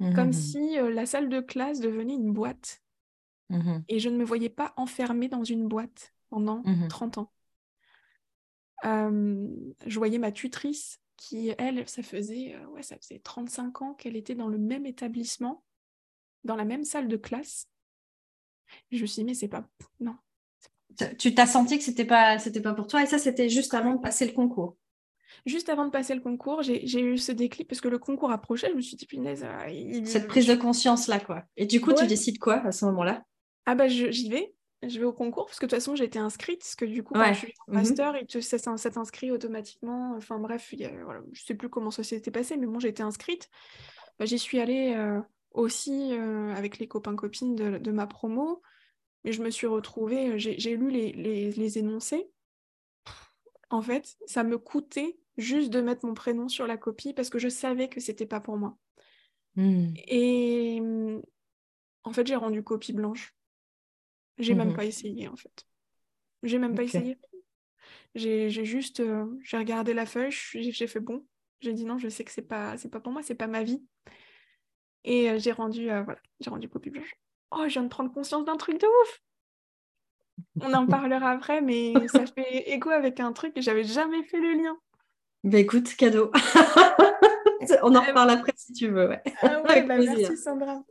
[0.00, 2.82] Mmh comme si la salle de classe devenait une boîte.
[3.50, 7.32] Mmh et je ne me voyais pas enfermée dans une boîte pendant 30 ans.
[8.84, 14.34] je voyais ma tutrice qui, elle, ça faisait, ouais, ça faisait 35 ans qu'elle était
[14.34, 15.62] dans le même établissement,
[16.44, 17.68] dans la même salle de classe.
[18.90, 19.68] je me suis dit, mais c'est pas.
[20.00, 20.16] Non.
[21.18, 23.94] Tu t'as senti que c'était pas, c'était pas pour toi, et ça, c'était juste avant
[23.94, 24.76] de passer le concours.
[25.46, 28.70] Juste avant de passer le concours, j'ai eu ce déclic parce que le concours approchait.
[28.70, 29.44] Je me suis dit, punaise.
[29.44, 31.44] Euh, Cette prise de conscience là, quoi.
[31.56, 33.22] Et du coup, tu décides quoi à ce moment-là?
[33.66, 34.54] Ah, bah, j'y vais.
[34.82, 36.60] Je vais au concours parce que de toute façon, j'ai été inscrite.
[36.60, 37.78] Parce que du coup, quand je suis en mhm.
[37.78, 38.76] master, mmh.
[38.76, 40.14] ça, t'inscrit automatiquement.
[40.16, 43.02] Enfin, bref, y a, voilà, je sais plus comment ça s'était passé, mais bon, été
[43.02, 43.50] inscrite.
[44.18, 45.20] Bah, J'y suis allée euh,
[45.52, 48.62] aussi euh, avec les copains-copines de, ma promo.
[49.24, 52.30] Mais je me suis retrouvée, j'ai lu les, les, les énoncés
[53.70, 57.38] en fait, ça me coûtait juste de mettre mon prénom sur la copie parce que
[57.38, 58.76] je savais que c'était pas pour moi.
[59.56, 59.92] Hmm.
[60.06, 61.22] Et mmh,
[62.04, 63.34] en fait, j'ai rendu copie blanche.
[64.40, 65.66] J'ai même mmh pas essayé en fait.
[66.42, 67.18] J'ai même pas essayé.
[68.14, 71.24] J'ai juste euh, j'ai regardé la feuille, j'ai fait bon.
[71.60, 73.62] J'ai dit non, je sais que c'est pas c'est pas pour moi, c'est pas ma
[73.62, 73.82] vie.
[75.04, 77.14] Et euh, j'ai rendu euh, voilà, j'ai rendu copie blanche.
[77.52, 79.22] Oh, je viens de prendre conscience d'un truc de ouf.
[80.60, 84.40] On en parlera après, mais ça fait écho avec un truc et j'avais jamais fait
[84.40, 84.76] le lien.
[85.42, 86.30] Bah écoute, cadeau.
[87.82, 89.08] On en reparle après si tu veux.
[89.08, 89.22] Ouais.
[89.42, 90.82] Ah ouais, bah merci Sandra.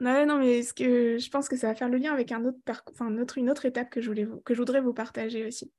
[0.00, 2.44] Non, non, mais ce que je pense que ça va faire le lien avec un
[2.44, 2.58] autre
[2.90, 5.72] enfin, une autre étape que je, voulais que je voudrais vous partager aussi.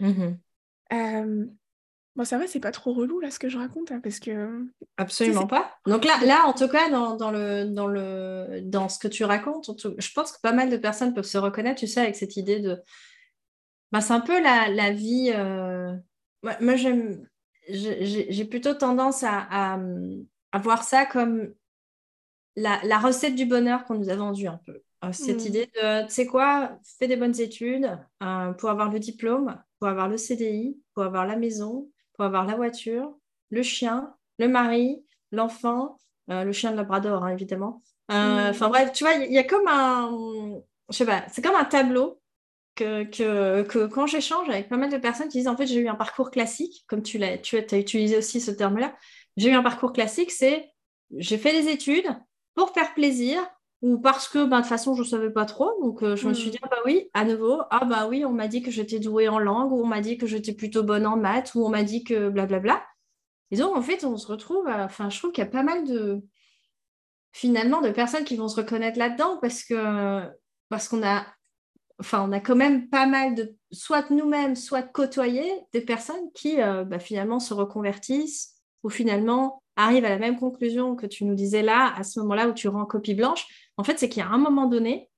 [0.00, 0.34] Mmh
[0.92, 1.46] euh,
[2.16, 4.66] bon, ça va, c'est pas trop relou là ce que je raconte, hein, parce que.
[4.96, 5.72] Absolument pas.
[5.86, 9.22] Donc là, là, en tout cas, dans, dans, le, dans, le, dans ce que tu
[9.22, 12.36] racontes, je pense que pas mal de personnes peuvent se reconnaître, tu sais, avec cette
[12.36, 12.80] idée de.
[13.92, 15.30] Bah, c'est un peu la, la vie.
[15.32, 15.94] Euh,
[16.42, 17.24] moi, j'aime
[17.68, 19.78] j'ai plutôt tendance à,
[20.52, 21.52] à, voir ça comme
[22.56, 24.82] la, la recette du bonheur qu'on nous a vendue un peu.
[25.04, 25.46] Euh, cette mm.
[25.46, 29.88] idée de, tu sais quoi, fais des bonnes études euh, pour avoir le diplôme, pour
[29.88, 33.14] avoir le CDI, pour avoir la maison, pour avoir la voiture,
[33.50, 35.98] le chien, le mari, l'enfant,
[36.30, 37.82] euh, le chien de Labrador, hein, évidemment.
[38.10, 38.50] Mm.
[38.50, 40.10] Enfin bref, tu vois, il y, y, a comme un,
[40.90, 42.20] je sais pas, c'est comme un tableau
[42.74, 43.04] que,
[43.62, 45.94] que, quand j'échange avec pas mal de personnes qui disent en fait j'ai eu un
[45.94, 48.94] parcours classique, comme tu l'as, tu as utilisé aussi ce terme-là,
[49.36, 50.72] j'ai eu un parcours classique, c'est
[51.16, 52.08] j'ai fait des études
[52.54, 53.40] pour faire plaisir
[53.82, 56.28] ou parce que ben, de toute façon je ne savais pas trop, donc euh, je
[56.28, 56.52] me suis hmm.
[56.52, 59.28] dit ah bah oui, à nouveau, ah bah oui, on m'a dit que j'étais douée
[59.28, 61.82] en langue, ou on m'a dit que j'étais plutôt bonne en maths, ou on m'a
[61.82, 62.84] dit que blablabla.
[63.50, 65.84] Et donc en fait on se retrouve, enfin je trouve qu'il y a pas mal
[65.84, 66.22] de
[67.32, 70.28] finalement de personnes qui vont se reconnaître là-dedans parce que
[70.68, 71.24] parce qu'on a
[72.00, 76.60] enfin, on a quand même pas mal de, soit nous-mêmes, soit côtoyer des personnes qui
[76.60, 81.34] euh, bah, finalement se reconvertissent ou finalement arrivent à la même conclusion que tu nous
[81.34, 83.46] disais là, à ce moment-là où tu rends copie blanche.
[83.76, 85.10] En fait, c'est qu'il y a un moment donné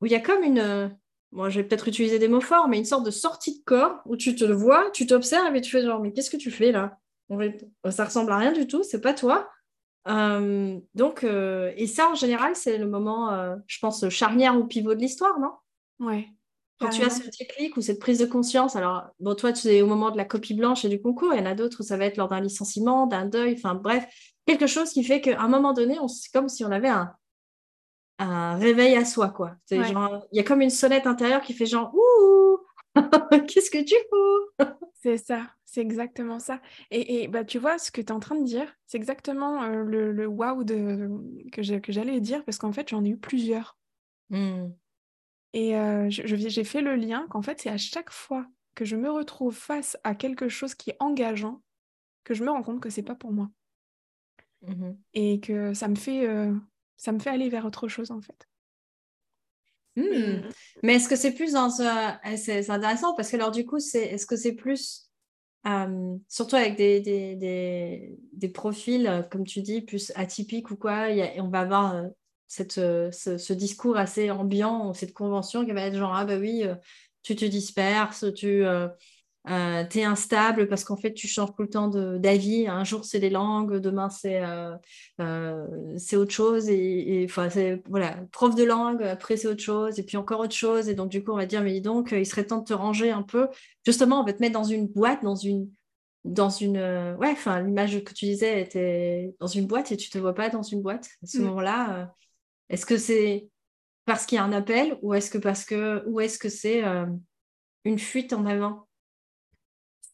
[0.00, 0.96] où il y a comme une,
[1.32, 4.00] moi je vais peut-être utiliser des mots forts, mais une sorte de sortie de corps
[4.04, 6.72] où tu te vois, tu t'observes et tu fais genre, mais qu'est-ce que tu fais
[6.72, 6.98] là?
[7.90, 9.48] Ça ressemble à rien du tout, c'est pas toi.
[10.08, 14.94] Euh, donc, euh, et ça en général, c'est le moment, je pense, charnière ou pivot
[14.94, 15.52] de l'histoire, non?
[15.98, 16.28] Ouais.
[16.78, 19.80] Quand tu as ce déclic ou cette prise de conscience, alors bon, toi, tu es
[19.80, 21.82] au moment de la copie blanche et du concours, il y en a d'autres où
[21.82, 24.06] ça va être lors d'un licenciement, d'un deuil, enfin bref,
[24.46, 27.14] quelque chose qui fait qu'à un moment donné, c'est comme si on avait un,
[28.18, 29.56] un réveil à soi, quoi.
[29.70, 29.82] Il
[30.32, 32.58] y a comme une sonnette intérieure qui fait genre Ouh,
[33.48, 34.66] qu'est-ce que tu fous?
[35.02, 36.60] C'est ça, c'est exactement ça.
[36.90, 39.62] Et, et, bah, tu vois, ce que tu es en train de dire, c'est exactement
[39.62, 43.78] euh, le, le waouh que j'allais dire, parce qu'en fait, j'en ai eu plusieurs.
[44.30, 44.68] Mmh.
[45.56, 49.10] Et euh, j'ai fait le lien qu'en fait, c'est à chaque fois que je me
[49.10, 51.62] retrouve face à quelque chose qui est engageant
[52.24, 53.50] que je me rends compte que c'est pas pour moi.
[54.60, 56.54] Mmh Et que ça me, fait, euh,
[56.98, 58.46] ça me fait aller vers autre chose, en fait.
[59.96, 60.50] Mmh.
[60.82, 61.70] Mais est-ce que c'est plus dans
[62.26, 65.10] eh, C'est intéressant parce que alors du coup, c'est est-ce que c'est plus
[66.28, 71.06] surtout avec des, des, des, des, profils, comme tu dis, plus atypiques ou quoi,
[71.38, 72.08] on va avoir euh,
[72.48, 76.62] cette, euh, ce, discours assez ambiant, cette convention qui va être genre, ah bah oui,
[76.64, 76.74] euh,
[77.22, 78.88] tu te disperses, tu euh,
[79.48, 82.68] es instable parce qu'en fait, tu changes tout le temps d'avis.
[82.68, 84.42] Un jour, c'est les langues, demain, c'est
[85.98, 86.68] c'est autre chose.
[86.68, 90.54] Et, enfin, c'est voilà, prof de langue, après, c'est autre chose, et puis encore autre
[90.54, 90.88] chose.
[90.88, 92.74] Et donc, du coup, on va dire, mais dis donc, il serait temps de te
[92.74, 93.48] ranger un peu.
[93.84, 95.68] Justement, on va te mettre dans une boîte, dans une,
[96.24, 96.78] dans une
[97.20, 100.48] ouais enfin l'image que tu disais était dans une boîte et tu te vois pas
[100.48, 101.44] dans une boîte à ce mm.
[101.44, 102.12] moment-là
[102.68, 103.48] est-ce que c'est
[104.04, 106.84] parce qu'il y a un appel ou est-ce que parce que ou est-ce que c'est
[106.84, 107.06] euh,
[107.84, 108.88] une fuite en avant?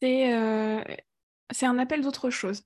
[0.00, 0.82] C'est euh,
[1.50, 2.62] c'est un appel d'autre chose.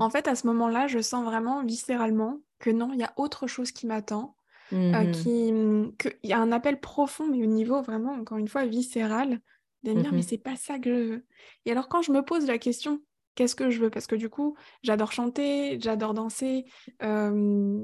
[0.00, 3.46] En fait, à ce moment-là, je sens vraiment viscéralement que non, il y a autre
[3.46, 4.36] chose qui m'attend.
[4.72, 5.12] Euh, mhm.
[5.12, 5.52] qui,
[5.98, 9.40] qu'il y a un appel profond, mais au niveau vraiment, encore une fois, viscéral,
[9.82, 10.22] de me dire, mais mhm.
[10.22, 11.26] c'est pas ça que je veux.
[11.66, 13.02] Et alors, quand je me pose la question,
[13.34, 13.90] qu'est-ce que je veux?
[13.90, 16.64] Parce que du coup, j'adore chanter, j'adore danser,
[17.02, 17.80] euh,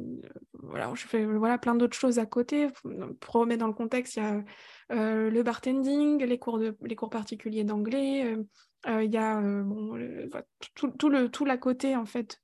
[0.52, 2.68] voilà, je fais voilà, plein d'autres choses à côté.
[3.20, 4.44] Pour remettre dans le contexte, il y a
[4.92, 8.36] euh, le bartending, les cours, de, les cours particuliers d'anglais,
[8.86, 9.42] il y a
[10.74, 12.40] tout, tout, le, tout l'à côté, en fait,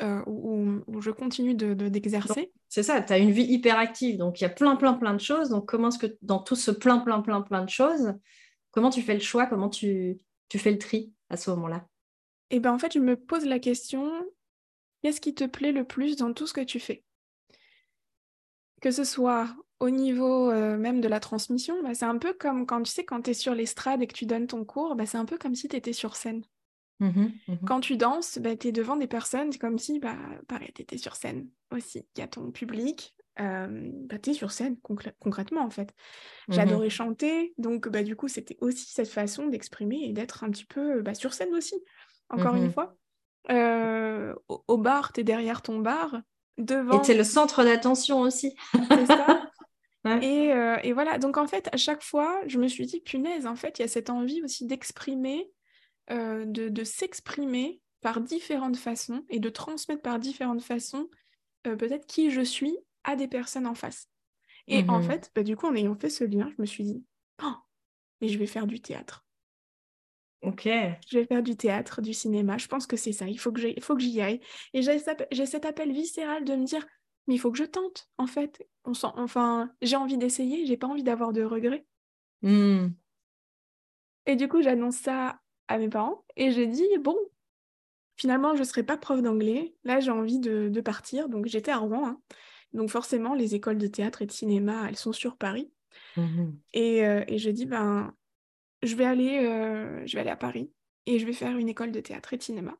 [0.00, 2.52] où, où, je continue de, d'exercer.
[2.68, 5.14] C'est ça, tu as une vie hyper active, donc il y a plein, plein, plein
[5.14, 5.50] de choses.
[5.50, 8.14] Donc comment est-ce que dans tout ce plein, plein, plein, plein de choses,
[8.72, 11.86] comment tu fais le choix, comment tu, tu fais le tri à ce moment-là?
[12.50, 14.10] Eh bien en fait, je me pose la question,
[15.02, 17.04] qu'est-ce qui te plaît le plus dans tout ce que tu fais?
[18.80, 22.66] Que ce soit au niveau euh, même de la transmission, bah, c'est un peu comme
[22.66, 25.06] quand tu sais, quand tu es sur l'estrade et que tu donnes ton cours, bah,
[25.06, 26.42] c'est un peu comme si tu étais sur scène.
[27.00, 27.06] Mmh
[27.48, 30.16] mmh quand tu danses, bah, tu es devant des personnes, c'est comme si, bah,
[30.48, 32.06] pareil, tu étais sur scène aussi.
[32.16, 35.92] Il y a ton public, euh, bah, tu es sur scène concrètement en fait.
[36.48, 40.50] Mmh J'adorais chanter, donc bah, du coup, c'était aussi cette façon d'exprimer et d'être un
[40.50, 41.74] petit peu bah, sur scène aussi,
[42.30, 42.96] encore une fois.
[43.50, 46.20] Euh, au, bar, tu es derrière ton bar,
[46.58, 46.98] devant.
[46.98, 48.54] Et tu es le centre d'attention aussi.
[48.88, 49.50] c'est ça.
[50.20, 53.46] Et, euh, et, voilà, donc en fait, à chaque fois, je me suis dit, punaise,
[53.46, 55.50] en fait, il y a cette envie aussi d'exprimer
[56.10, 61.08] euh, de, s'exprimer par différentes façons et de transmettre par différentes façons
[61.62, 64.10] peut-être qui je suis à des personnes en face.
[64.66, 66.84] Et en mmh fait, bah, du coup, en ayant fait ce lien, je me suis
[66.84, 67.02] dit,
[67.42, 67.54] oh,
[68.20, 69.23] mais je vais faire du théâtre.
[70.44, 70.68] Ok.
[71.08, 72.58] Je vais faire du théâtre, du cinéma.
[72.58, 73.26] Je pense que c'est ça.
[73.26, 74.40] Il faut que j'y aille.
[74.72, 76.86] Et j'ai cet appel viscéral de me dire,
[77.26, 78.66] mais il faut que je tente, en fait.
[78.84, 81.86] On sent, enfin, j'ai envie d'essayer, j'ai pas envie d'avoir de regrets.
[82.42, 82.88] Mmh.
[84.26, 87.16] Et du coup, j'annonce ça à mes parents et j'ai dit bon,
[88.16, 89.74] finalement je ne serai pas prof d'anglais.
[89.84, 91.28] Là j'ai envie de, partir.
[91.28, 92.06] Donc j'étais à Rouen.
[92.06, 92.20] Hein.
[92.72, 95.70] Donc forcément les écoles de théâtre et de cinéma elles sont sur Paris.
[96.16, 98.12] Mmh et, euh, et je dis ben
[98.84, 100.70] je vais aller euh, je vais aller à Paris
[101.06, 102.76] et je vais faire une école de théâtre et de cinéma.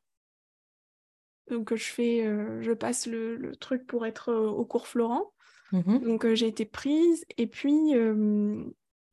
[1.51, 5.33] Donc je fais euh, je passe le, truc pour être au cours Florent.
[5.73, 7.95] Mmh Donc j'ai été prise et puis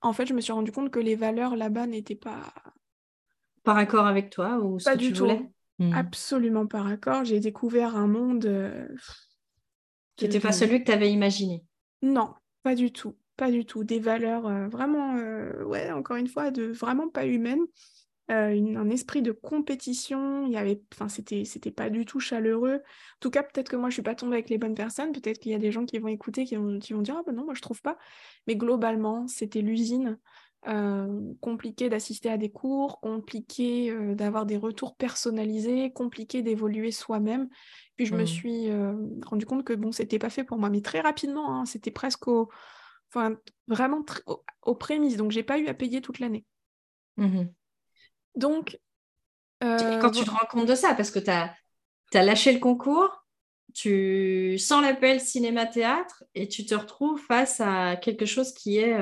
[0.01, 2.53] en fait je me suis rendu compte que les valeurs là-bas n'étaient pas
[3.63, 5.23] par accord avec toi ou ce pas que du tu tout.
[5.23, 5.49] voulais?
[5.79, 5.93] Hmm.
[5.93, 7.25] Absolument par accord.
[7.25, 8.87] J'ai découvert un monde euh,
[10.15, 11.63] qui n'était pas celui que tu avais imaginé?
[12.01, 13.15] Non, pas du tout.
[13.37, 13.83] Pas du tout.
[13.83, 17.65] Des valeurs euh, vraiment, euh, ouais, encore une fois, de vraiment pas humaines.
[18.29, 22.75] un esprit de compétition, il y avait, enfin, c'était, c'était pas du tout chaleureux.
[22.75, 25.11] En tout cas, peut-être que moi, je suis pas tombée avec les bonnes personnes.
[25.11, 27.23] Peut-être qu'il y a des gens qui vont écouter, qui vont, qui vont dire, ah
[27.25, 27.97] ben non, moi, je trouve pas.
[28.47, 30.17] Mais globalement, c'était l'usine.
[30.67, 37.49] Euh, compliqué d'assister à des cours, compliqué euh, d'avoir des retours personnalisés, compliqué d'évoluer soi-même.
[37.95, 38.27] Puis je me mmh.
[38.27, 38.93] suis euh,
[39.25, 42.27] rendu compte que bon, c'était pas fait pour moi, mais très rapidement, hein, c'était presque
[42.27, 42.49] au,
[43.13, 43.35] enfin,
[43.67, 44.03] vraiment
[44.63, 46.45] aux, prémices, donc j'ai pas eu à payer toute l'année.
[47.17, 47.43] Mmh
[48.35, 48.79] donc.
[49.59, 51.53] Quand tu te rends compte de ça, parce que tu as,
[52.13, 53.25] as lâché le concours,
[53.75, 58.97] tu sens l'appel cinéma-théâtre et tu te retrouves face à quelque chose qui est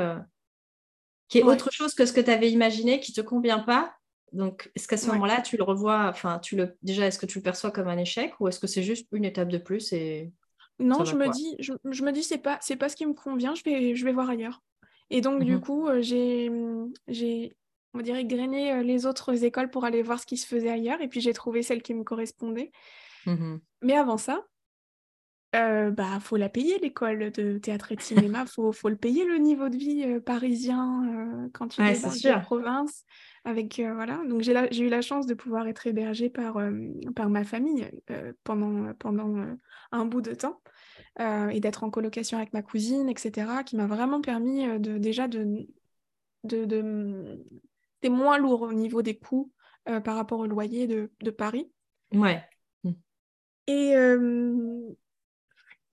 [1.29, 3.93] qui est autre chose que ce que tu avais imaginé, qui ne te convient pas.
[4.33, 7.39] Donc, est-ce qu'à ce, moment-là, tu le revois, enfin, tu le, déjà, est-ce que tu
[7.39, 10.31] le perçois comme un échec ou est-ce que c'est juste une étape de plus et
[10.79, 13.53] Non, je me, dis, je, me dis, c'est pas, c'est pas ce qui me convient,
[13.53, 14.61] je vais, je vais voir ailleurs.
[15.09, 15.61] Et donc, du mhm.
[15.61, 16.49] coup, euh, j'ai,
[17.07, 17.55] j'ai,
[17.93, 21.01] on dirait, grainé euh, les autres écoles pour aller voir ce qui se faisait ailleurs
[21.01, 22.71] et puis j'ai trouvé celle qui me correspondait.
[23.25, 23.59] Mhm.
[23.81, 24.45] Mais avant ça,
[25.55, 29.25] euh, bah, faut la payer l'école de théâtre et de cinéma, faut, faut le payer
[29.25, 33.03] le niveau de vie euh, parisien euh, quand tu es dans la province.
[33.45, 36.59] Avec voilà, donc j'ai eu la chance de pouvoir être hébergée par
[37.15, 37.89] par ma famille
[38.43, 39.55] pendant pendant
[39.93, 40.61] un bout de temps
[41.17, 45.65] et d'être en colocation avec ma cousine, etc., qui m'a vraiment permis de déjà de
[46.43, 47.45] de, de...
[47.95, 49.53] c'était moins lourd au niveau des coûts
[49.85, 51.71] par rapport au loyer de, de Paris.
[52.13, 52.43] Ouais.
[53.67, 53.95] Et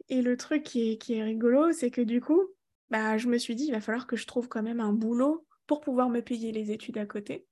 [0.09, 2.43] et le truc qui est, rigolo, c'est que du coup,
[2.91, 5.47] bah, je me suis dit, il va falloir que je trouve quand même un boulot
[5.67, 7.47] pour pouvoir me payer les études à côté.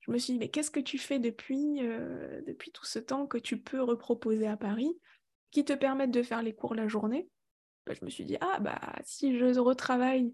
[0.00, 3.26] Je me suis dit, mais qu'est-ce que tu fais depuis, euh, depuis tout ce temps
[3.26, 4.96] que tu peux reproposer à Paris
[5.50, 7.28] qui te permettent de faire les cours la journée?
[7.86, 10.32] Bah, Je me suis dit, ah, bah, si je retravaille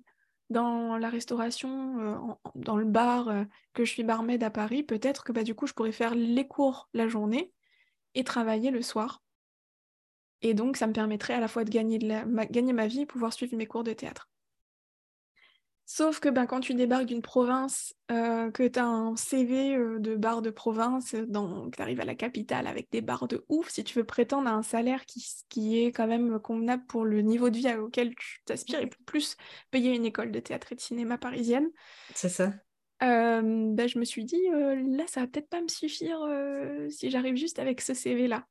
[0.50, 5.24] dans la restauration, euh, dans le bar, euh, que je suis barmaid à Paris, peut-être
[5.24, 7.54] que bah, du coup, je pourrais faire les cours la journée
[8.14, 9.21] et travailler le soir.
[10.42, 12.88] Et donc, ça me permettrait à la fois de gagner, de la, ma, gagner ma
[12.88, 14.28] vie et pouvoir suivre mes cours de théâtre.
[15.84, 19.98] Sauf que ben, quand tu débarques d'une province, euh, que tu as un CV euh,
[19.98, 23.68] de bar de province, donc tu arrives à la capitale avec des bars de ouf,
[23.68, 27.20] si tu veux prétendre à un salaire qui, qui est quand même convenable pour le
[27.20, 29.36] niveau de vie auquel tu t'aspires et plus
[29.70, 31.68] payer une école de théâtre et de cinéma parisienne.
[32.14, 32.54] C'est ça.
[33.02, 33.42] Euh,
[33.74, 36.20] ben, je me suis dit, là, ça va peut-être pas me suffire
[36.88, 38.46] si j'arrive juste avec ce CV-là.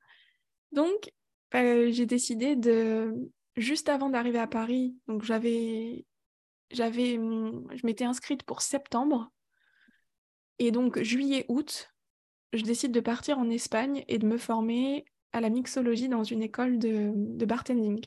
[0.74, 1.12] Donc,
[1.54, 3.14] j'ai décidé de,
[3.56, 6.06] juste avant d'arriver à Paris, donc j'avais
[6.72, 9.32] j'avais, je m'étais inscrite pour septembre.
[10.60, 11.92] Et donc, juillet-août,
[12.54, 16.44] je décide de partir en Espagne et de me former à la mixologie dans une
[16.44, 18.02] école de, de bartending.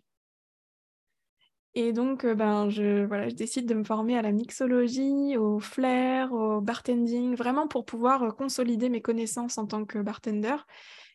[1.77, 5.59] Et donc, euh, ben, je, voilà, je décide de me former à la mixologie, au
[5.59, 10.55] flair, au bartending, vraiment pour pouvoir euh, consolider mes connaissances en tant que bartender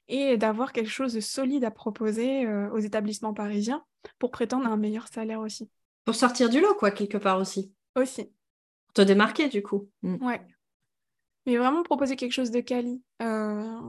[0.09, 3.83] et d'avoir quelque chose de solide à proposer euh, aux établissements parisiens
[4.17, 5.69] pour prétendre à un meilleur salaire aussi.
[6.03, 7.71] Pour sortir du lot, quoi, quelque part aussi.
[7.95, 8.25] Aussi.
[8.87, 9.87] Pour te démarquer, du coup.
[10.01, 10.25] Mm.
[10.25, 10.41] Ouais.
[11.45, 13.03] Mais vraiment proposer quelque chose de quali.
[13.21, 13.79] Euh,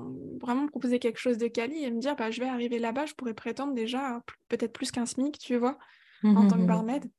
[0.40, 3.14] vraiment proposer quelque chose de quali et me dire, bah, je vais arriver là-bas, je
[3.14, 5.78] pourrais prétendre déjà peut-être plus qu'un SMIC, tu vois,
[6.22, 6.66] mmh, en tant que mmh.
[6.66, 7.10] barmaid.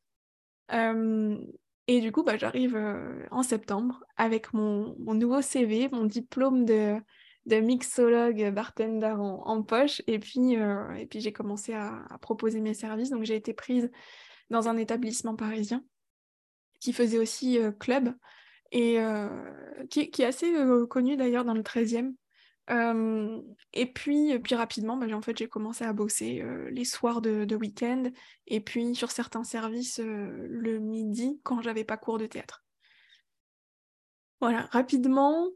[0.74, 1.38] Euh,
[1.88, 2.80] et du coup, bah, j'arrive
[3.32, 7.02] en septembre avec mon, nouveau CV, mon diplôme de,
[7.46, 10.02] de mixologue bartender en, poche.
[10.08, 13.10] Et puis, et puis j'ai commencé à, proposer mes services.
[13.10, 13.90] Donc, j'ai été prise
[14.50, 15.84] dans un établissement parisien
[16.80, 18.14] qui faisait aussi euh, club
[18.72, 19.30] et euh,
[19.90, 22.14] qui, est assez euh, connu d'ailleurs dans le 13e.
[23.74, 27.56] et puis, puis rapidement, bah, en fait, j'ai commencé à bosser les soirs de, de
[27.56, 28.04] week-end
[28.48, 32.64] et puis sur certains services le midi quand j'avais pas cours de théâtre.
[34.40, 35.50] Voilà, rapidement,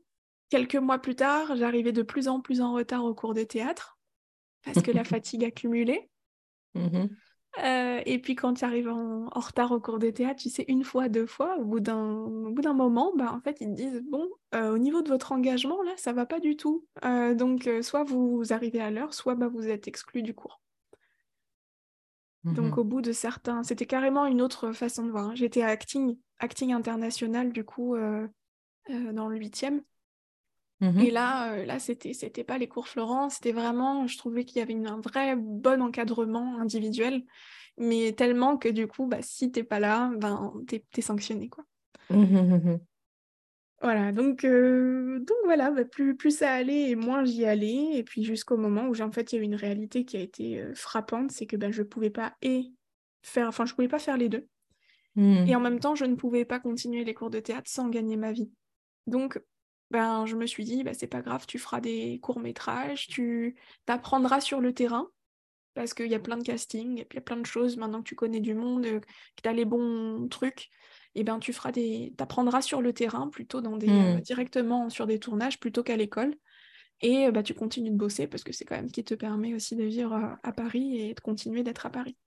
[0.50, 3.98] quelques mois plus tard, j'arrivais de plus en plus en retard au cours de théâtre
[4.64, 6.10] parce que la fatigue accumulée.
[6.74, 7.08] Mmh
[7.64, 10.84] euh, et puis quand tu arrives en, retard au cours de théâtre, tu sais, une
[10.84, 12.04] fois, deux fois, au bout d'un,
[12.74, 15.94] moment, bah, en fait, ils te disent, bon, euh, au niveau de votre engagement, là,
[15.96, 16.86] ça va pas du tout.
[17.06, 20.60] Euh, donc, soit vous arrivez à l'heure, soit bah, vous êtes exclu du cours.
[22.44, 23.64] Donc, mmh au bout de certains...
[23.64, 25.30] C'était carrément une autre façon de voir.
[25.30, 25.36] Hein.
[25.36, 27.96] J'étais à acting, acting international, du coup,
[28.90, 29.82] dans le huitième.
[30.82, 34.58] Mmh et là, là c'était, c'était pas les cours Florent, c'était vraiment, je trouvais qu'il
[34.58, 37.24] y avait un vrai bon encadrement individuel,
[37.78, 41.50] mais tellement que du coup, bah, si t'es pas là, ben, t'es, es sanctionné.
[41.50, 41.64] Quoi.
[42.10, 42.80] Mmh mmh
[43.82, 47.92] voilà, donc, donc voilà, bah, plus, plus ça allait et moins j'y allais.
[47.94, 50.22] Et puis jusqu'au moment où en fait, il y a eu une réalité qui a
[50.22, 52.72] été frappante, c'est que ben, je pouvais pas et
[53.22, 54.48] faire, enfin, je pouvais pas faire les deux.
[55.18, 58.18] Et en même temps, je ne pouvais pas continuer les cours de théâtre sans gagner
[58.18, 58.52] ma vie.
[59.08, 59.40] Donc,
[59.96, 63.56] ben, je me suis dit, ben, c'est pas grave, tu feras des courts-métrages, tu
[63.88, 65.08] apprendras sur le terrain,
[65.74, 68.10] parce qu'il y a plein de castings, il y a plein de choses, maintenant que
[68.10, 70.70] tu connais du monde, euh, que tu as les bons trucs,
[71.16, 72.14] et ben tu feras des.
[72.18, 74.22] apprendras sur le terrain plutôt dans des, euh, mmh.
[74.22, 76.36] directement sur des tournages plutôt qu'à l'école.
[77.00, 79.54] Et bah, tu continues de bosser parce que c'est quand même ce qui te permet
[79.54, 82.18] aussi de vivre euh, à Paris et de continuer d'être à Paris.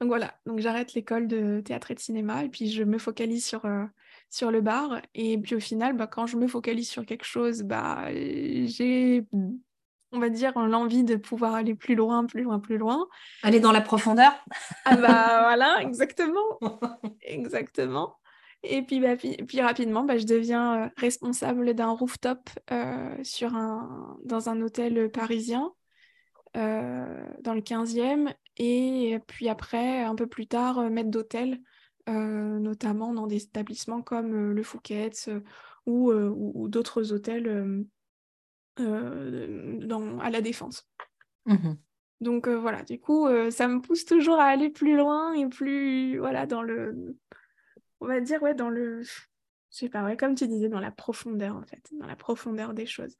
[0.00, 3.44] Donc voilà, donc j'arrête l'école de théâtre et de cinéma et puis je me focalise
[3.44, 3.84] sur, euh,
[4.30, 5.00] sur le bar.
[5.14, 9.24] Et puis au final, bah, quand je me focalise sur quelque chose, bah, j'ai,
[10.12, 13.06] on va dire, l'envie de pouvoir aller plus loin, plus loin, plus loin.
[13.42, 14.32] Aller dans la profondeur.
[14.84, 16.58] ah bah voilà, exactement.
[17.22, 18.16] exactement.
[18.62, 24.18] Et puis, bah, puis, rapidement, bah, je deviens euh, responsable d'un rooftop euh, sur un,
[24.24, 25.72] dans un hôtel parisien.
[26.54, 31.56] dans le 15e et puis après, un peu plus tard, euh, maître d'hôtel, euh,
[32.12, 35.28] notamment dans des établissements comme euh, le Fouquet's
[35.86, 37.86] ou, ou, d'autres hôtels
[38.76, 40.88] dans, à la Défense.
[41.46, 41.74] Mmh
[42.20, 46.46] Donc voilà, du coup, ça me pousse toujours à aller plus loin et plus, voilà,
[46.46, 47.16] dans le,
[48.00, 49.10] on va dire, ouais, dans le, je
[49.70, 52.86] sais pas, ouais, comme tu disais, dans la profondeur, en fait, dans la profondeur des
[52.86, 53.16] choses.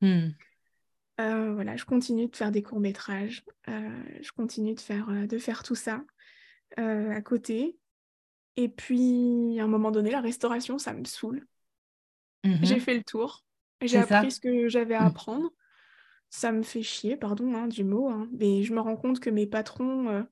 [0.00, 0.30] Mmh.
[1.20, 5.38] Euh, voilà, je continue de faire des courts-métrages, euh, je continue de faire, euh, de
[5.38, 6.02] faire tout ça
[6.76, 7.78] à côté.
[8.56, 11.46] Et puis, à un moment donné, la restauration, ça me saoule.
[12.44, 13.42] Mmh j'ai fait le tour,
[13.80, 15.06] j'ai appris ce que j'avais à mmh.
[15.06, 15.50] apprendre.
[16.28, 19.30] Ça me fait chier, pardon hein, du mot, hein, mais je me rends compte que
[19.30, 20.26] mes patrons,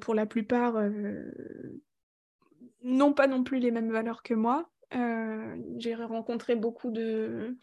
[0.00, 0.74] pour la plupart,
[2.82, 4.70] n'ont pas non plus les mêmes valeurs que moi.
[5.78, 7.56] j'ai rencontré beaucoup de,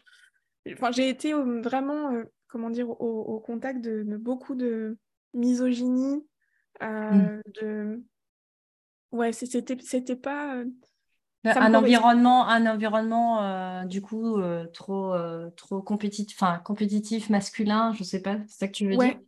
[0.92, 4.96] j'ai été vraiment, euh, comment dire, au, contact de, beaucoup de
[5.34, 6.26] misogynie,
[6.82, 7.42] euh, mmh.
[7.60, 8.02] de...
[9.12, 10.56] Ouais, c'était, c'était pas...
[10.56, 10.64] Euh,
[11.44, 14.40] un environnement, un environnement du coup
[14.72, 15.14] trop,
[15.56, 19.18] trop compétitif, enfin compétitif masculin, je sais pas, c'est ça que tu veux dire?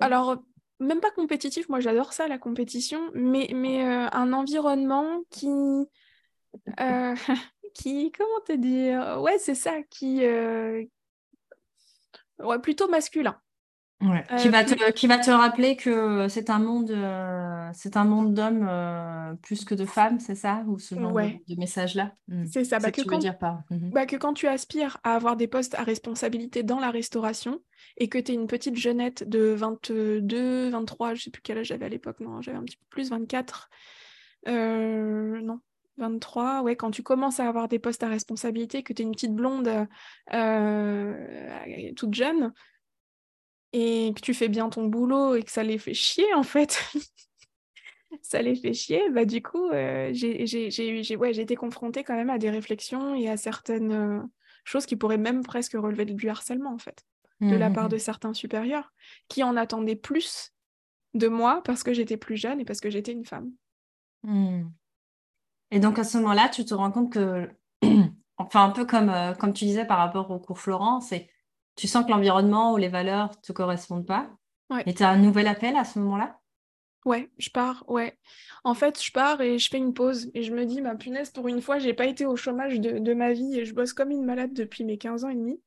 [0.00, 0.36] Alors
[0.80, 5.48] même pas compétitif, moi j'adore ça, la compétition, mais, mais un environnement qui,
[7.74, 10.22] qui, comment te dire, ouais, c'est ça, qui,
[12.38, 13.38] ouais, plutôt masculin.
[14.04, 18.04] Euh, qui, va te, qui va te rappeler que c'est un monde, euh, c'est un
[18.04, 20.62] monde d'hommes euh, plus que de femmes, c'est ça?
[20.68, 22.12] Ou ce genre de, message-là?
[22.28, 22.44] Hmm.
[22.46, 22.78] C'est ça.
[22.78, 23.34] Bah, que, quand, dire
[23.70, 23.90] mhm.
[23.90, 27.60] bah, que quand tu aspires à avoir des postes à responsabilité dans la restauration
[27.96, 31.66] et que tu es une petite jeunette de 22, 23, je sais plus quel âge
[31.66, 33.68] j'avais à l'époque, non, j'avais un petit peu plus, 24,
[34.46, 35.58] non,
[35.96, 39.10] 23, ouais, quand tu commences à avoir des postes à responsabilité, que tu es une
[39.10, 39.68] petite blonde
[41.96, 42.52] toute jeune,
[43.72, 46.82] et que tu fais bien ton boulot et que ça les fait chier en fait,
[48.22, 52.38] ça les fait chier, bah du coup, euh, j'ai ouais, été confrontée quand même à
[52.38, 54.20] des réflexions et à certaines euh,
[54.64, 57.04] choses qui pourraient même presque relever du harcèlement en fait,
[57.40, 58.00] de la part mmh, mmh, de mmh.
[58.00, 58.92] certains supérieurs
[59.28, 60.52] qui en attendaient plus
[61.14, 63.52] de moi parce que j'étais plus jeune et parce que j'étais une femme.
[65.70, 67.50] Et donc à ce moment-là, tu te rends compte que,
[68.36, 71.28] enfin un peu comme, euh, comme tu disais par rapport au cours Florent, c'est
[71.78, 74.28] tu sens que l'environnement ou les valeurs ne te correspondent pas.
[74.84, 76.38] Et tu as un nouvel appel à ce moment-là?
[77.04, 78.18] Ouais, je pars, ouais.
[78.64, 81.30] En fait, je pars et je fais une pause et je me dis, ma punaise,
[81.30, 84.10] pour une fois, j'ai pas été au chômage de, ma vie et je bosse comme
[84.10, 85.62] une malade depuis mes 15 ans et demi.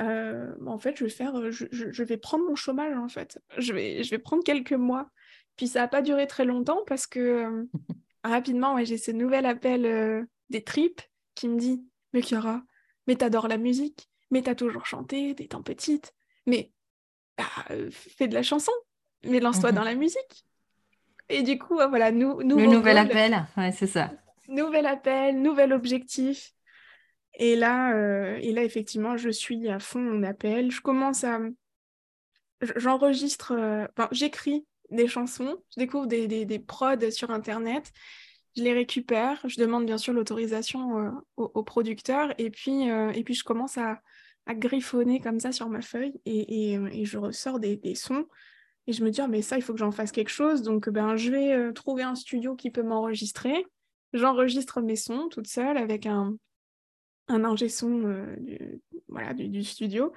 [0.00, 3.38] Euh, en fait, je vais faire, je, vais prendre mon chômage, en fait.
[3.58, 5.10] Je vais, je vais prendre quelques mois.
[5.56, 7.64] Puis ça n'a pas duré très longtemps parce que euh,
[8.24, 11.02] rapidement, ouais, j'ai ce nouvel appel euh, des tripes
[11.34, 11.84] qui me dit,
[12.14, 12.62] mais Chiara,
[13.06, 16.14] mais t'adores la musique mais t'as toujours chanté étant petite,
[16.46, 16.72] mais
[17.36, 17.44] bah,
[17.90, 18.72] fais de la chanson,
[19.24, 19.76] mais lance-toi mhm.
[19.76, 20.44] dans la musique.
[21.28, 24.10] Et du coup, voilà, nous, le nouvel appel, ouais, c'est ça.
[24.48, 26.52] Nouvel appel, nouvel objectif.
[27.34, 30.72] Et là, euh, et là, effectivement, je suis à fond mon appel.
[30.72, 31.38] Je commence à.
[32.76, 37.92] J'enregistre, euh, enfin, j'écris des chansons, je découvre des, des, des, prods sur Internet,
[38.56, 43.24] je les récupère, je demande bien sûr l'autorisation euh, au, au, producteur, et puis, et
[43.24, 44.02] puis je commence à,
[44.50, 48.26] à griffonner comme ça sur ma feuille et, et, je ressors des, sons
[48.88, 50.62] et je me dis, ah, mais ça, il faut que j'en fasse quelque chose.
[50.62, 53.64] Donc, ben, je vais euh, trouver un studio qui peut m'enregistrer.
[54.12, 56.34] J'enregistre mes sons toute seule avec un,
[57.28, 60.12] un ingé son euh, du, du, studio.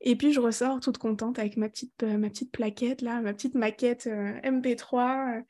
[0.00, 3.34] Et puis, je ressors toute contente avec ma petite, euh, ma petite plaquette, là, ma
[3.34, 5.42] petite maquette MP3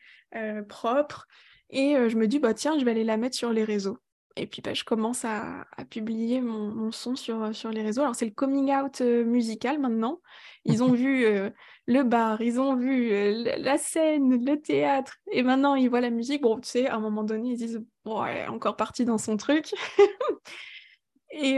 [0.69, 1.27] propre.
[1.69, 3.99] Et je me dis, bah, tiens, je vais aller la mettre sur les réseaux.
[4.37, 8.03] Et puis bah, je commence à, publier mon, son sur, sur les réseaux.
[8.03, 10.21] Alors c'est le coming out euh, musical maintenant.
[10.65, 11.51] Ils ont vu euh,
[11.87, 16.11] le bar, ils ont vu euh, la scène, le théâtre, et maintenant ils voient la
[16.11, 16.43] musique.
[16.43, 19.19] Bon, tu sais, à un moment donné, ils disent, bon, elle est encore partie dans
[19.19, 19.73] son truc.
[21.31, 21.57] et,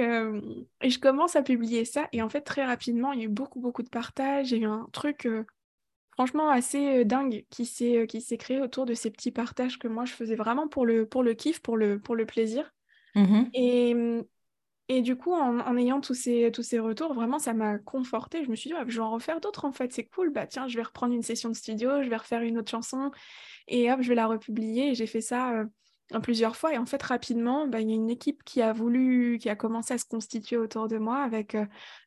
[0.80, 2.08] et, je commence à publier ça.
[2.12, 4.52] Et en fait, très rapidement, il y a eu beaucoup, beaucoup de partages.
[4.52, 5.28] Il y a eu un truc
[6.14, 10.04] franchement assez dingue qui s'est qui s'est créé autour de ces petits partages que moi
[10.04, 12.72] je faisais vraiment pour le pour le kiff pour le pour le plaisir.
[13.14, 14.24] Mmh et mmh,
[14.88, 18.50] et du coup en, ayant tous ces tous ces retours vraiment ça m'a conforté je
[18.50, 20.30] me suis dit je vais en refaire d'autres en fait c'est cool.
[20.30, 23.10] Bah tiens je vais reprendre une session de studio je vais refaire une autre chanson.
[23.66, 26.74] Et hop je vais la republier et j'ai fait ça euh, plusieurs fois.
[26.74, 29.56] Et en fait rapidement bah, il y a une équipe qui a voulu qui a
[29.56, 31.56] commencé à se constituer autour de moi avec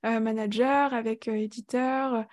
[0.03, 2.25] manager avec éditeur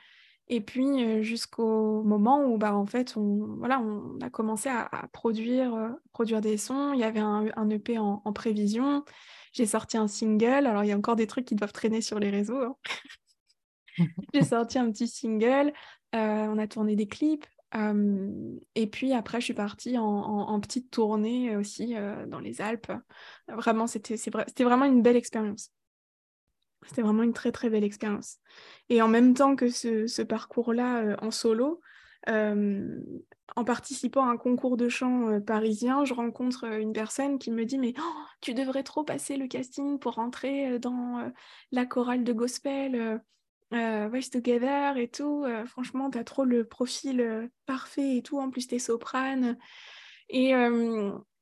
[0.49, 5.97] et puis jusqu'au moment où bah, en fait on, voilà, on a commencé à, produire,
[6.13, 6.93] produire des sons.
[6.93, 9.05] Il y avait un, EP en, prévision.
[9.53, 10.67] J'ai sorti un single.
[10.67, 12.61] Alors il y a encore des trucs qui doivent traîner sur les réseaux.
[12.61, 12.77] Hein.
[14.35, 15.73] J'ai sorti un petit single.
[16.13, 17.47] on a tourné des clips.
[18.75, 21.95] et puis après, je suis partie en, en petite tournée aussi
[22.27, 22.93] dans les Alpes.
[23.49, 25.71] Vraiment, c'était vraiment une belle expérience.
[26.87, 28.39] C'était vraiment une très très belle expérience.
[28.89, 31.81] Et en même temps que ce, parcours-là euh, en solo,
[32.29, 33.01] euh,
[33.57, 37.65] en participant à un concours de chant euh, parisien, je rencontre une personne qui me
[37.65, 41.31] dit mais oh, tu devrais trop passer le casting pour rentrer dans
[41.73, 43.21] la chorale de gospel.
[43.71, 48.69] Voice Together et tout, franchement, tu as trop le profil parfait et tout, en plus,
[48.69, 49.59] tu es soprane.
[50.29, 50.53] Et,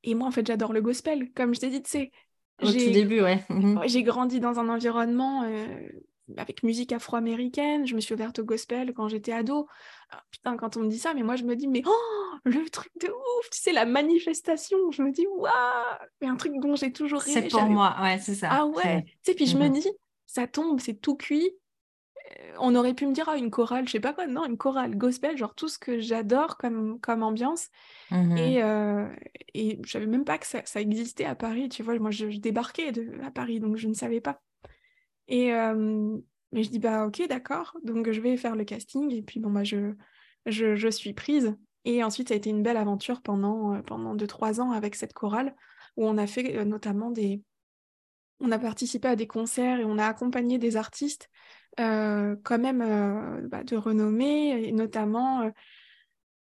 [0.03, 1.30] et moi, en fait, j'adore le gospel.
[1.34, 2.12] Comme je t'ai dit, tu sais,
[2.61, 3.44] au tout début, ouais.
[3.48, 3.82] Mhm.
[3.86, 5.66] J'ai grandi dans un environnement euh,
[6.36, 7.86] avec musique afro-américaine.
[7.86, 9.66] Je me suis ouverte au gospel quand j'étais ado.
[10.11, 12.68] Ah, putain, quand on me dit ça, mais moi je me dis, mais oh, le
[12.68, 14.90] truc de ouf, tu sais, la manifestation.
[14.90, 15.50] Je me dis, waouh,
[16.20, 17.42] mais un truc dont j'ai toujours rêvé.
[17.42, 18.48] C'est pour moi, ouais, c'est ça.
[18.50, 19.72] Ah ouais, tu sais, puis je me mhm.
[19.72, 19.90] dis,
[20.26, 21.50] ça tombe, c'est tout cuit.
[22.40, 24.56] Euh, on aurait pu me dire, ah, une chorale, je sais pas quoi, non, une
[24.56, 27.68] chorale gospel, genre tout ce que j'adore comme, comme ambiance.
[28.10, 29.08] Mmh et, euh,
[29.54, 31.98] et je savais même pas que ça, existait à Paris, tu vois.
[31.98, 34.40] Moi, je, débarquais de, à Paris, donc je ne savais pas.
[35.28, 35.52] Et
[36.52, 39.10] mais je dis, bah ok, d'accord, donc je vais faire le casting.
[39.12, 39.94] Et puis, bon, bah, je,
[40.46, 41.56] je, suis prise.
[41.84, 45.14] Et ensuite, ça a été une belle aventure pendant, euh, pendant 2-3 ans avec cette
[45.14, 45.56] chorale,
[45.96, 47.42] où on a fait euh, notamment des...
[48.43, 51.30] On a participé à des concerts et on a accompagné des artistes
[51.80, 55.51] euh, quand même bah, de renommée, et notamment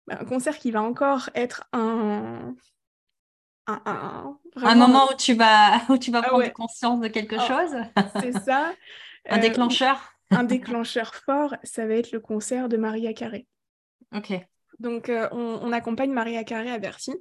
[0.07, 2.55] bah, un concert qui va encore être un...
[3.67, 7.77] Un, moment où tu vas, où tu vas ah prendre conscience de quelque oh, chose.
[8.23, 8.73] C'est ça.
[9.29, 10.15] un déclencheur.
[10.31, 13.47] un déclencheur fort, ça va être le concert de Maria Carré.
[14.15, 14.33] Ok.
[14.79, 17.13] Donc, euh, on, accompagne Maria Carré à Bercy.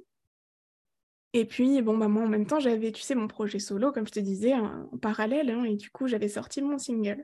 [1.34, 4.06] Et puis, bon, bah, moi, en même temps, j'avais, tu sais, mon projet solo, comme
[4.06, 5.50] je te disais, en, parallèle.
[5.50, 7.22] Hein, et du coup, j'avais sorti mon single.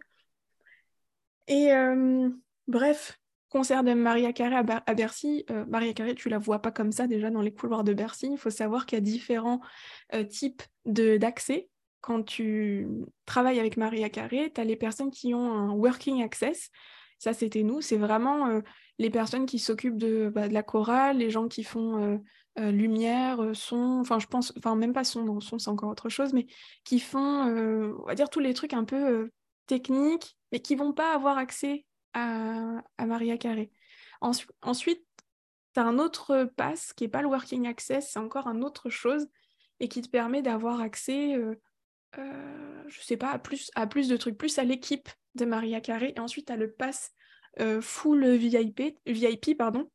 [1.47, 2.29] Et euh,
[2.69, 5.45] bref, concert de Maria Carré à, Bercy.
[5.51, 8.29] Euh, Maria Carré, tu la vois pas comme ça déjà dans les couloirs de Bercy.
[8.33, 9.61] Il faut savoir qu'il y a différents
[10.29, 11.69] types d'accès
[12.05, 12.87] quand tu
[13.25, 16.71] travailles avec Maria Carré, tu as les personnes qui ont un working access.
[17.19, 17.81] Ça, c'était nous.
[17.81, 18.61] C'est vraiment euh,
[18.99, 22.21] les personnes qui s'occupent de, bah, de, la chorale, les gens qui font
[22.59, 26.09] euh, euh, lumière, son, enfin, je pense, enfin, même pas son, son, c'est encore autre
[26.09, 26.47] chose, mais
[26.85, 29.31] qui font, on va dire, tous les trucs un peu
[29.67, 33.71] techniques, mais qui vont pas avoir accès à, à Maria Carré.
[34.21, 35.05] ensuite,
[35.75, 38.91] tu as un autre pass qui n'est pas le working access, c'est encore un autre
[38.91, 39.27] chose
[39.81, 41.37] et qui te permet d'avoir accès
[42.19, 45.81] euh, je sais pas, à plus, à plus de trucs, plus à l'équipe de Maria
[45.81, 46.13] Carré.
[46.17, 47.13] Et ensuite, à le pass
[47.61, 49.91] euh, full VIP, VIP pardon.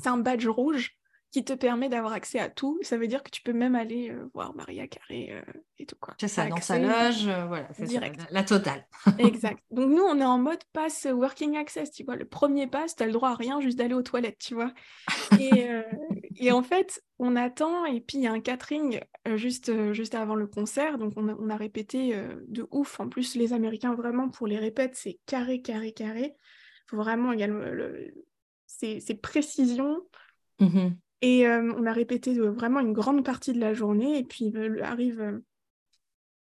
[0.00, 0.96] C'est un badge rouge
[1.32, 2.78] qui te permet d'avoir accès à tout.
[2.82, 5.96] Ça veut dire que tu peux même aller euh, voir Maria Carré euh, et tout.
[6.20, 7.86] C'est ça, dans sa loge, euh, voilà, c'est
[8.30, 8.86] la, totale.
[9.18, 9.64] exact.
[9.70, 12.16] Donc nous, on est en mode pass working access, tu vois.
[12.16, 14.74] Le premier pass, tu as le droit à rien, juste d'aller aux toilettes, tu vois.
[15.40, 15.70] Et,
[16.36, 19.00] et, en fait, on attend, et puis il y a un catering
[19.34, 22.14] juste, juste avant le concert, donc on a, on a répété
[22.46, 23.00] de ouf.
[23.00, 26.36] En plus, les Américains, vraiment, pour les répètes, c'est carré, carré, carré.
[26.88, 28.12] faut vraiment, il y a le,
[28.66, 30.02] c'est précision.
[30.60, 30.90] Mmh
[31.22, 34.18] et euh, on a répété vraiment une grande partie de la journée.
[34.18, 35.38] Et puis euh, arrive, euh,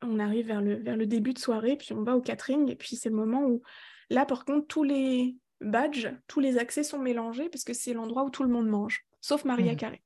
[0.01, 2.71] on arrive vers le, vers le début de soirée, puis on va au catering.
[2.71, 3.61] Et puis c'est le moment où,
[4.09, 8.23] là, par contre, tous les badges, tous les accès sont mélangés parce que c'est l'endroit
[8.23, 9.77] où tout le monde mange, sauf Maria mmh.
[9.77, 10.01] Carré.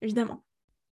[0.00, 0.44] Évidemment.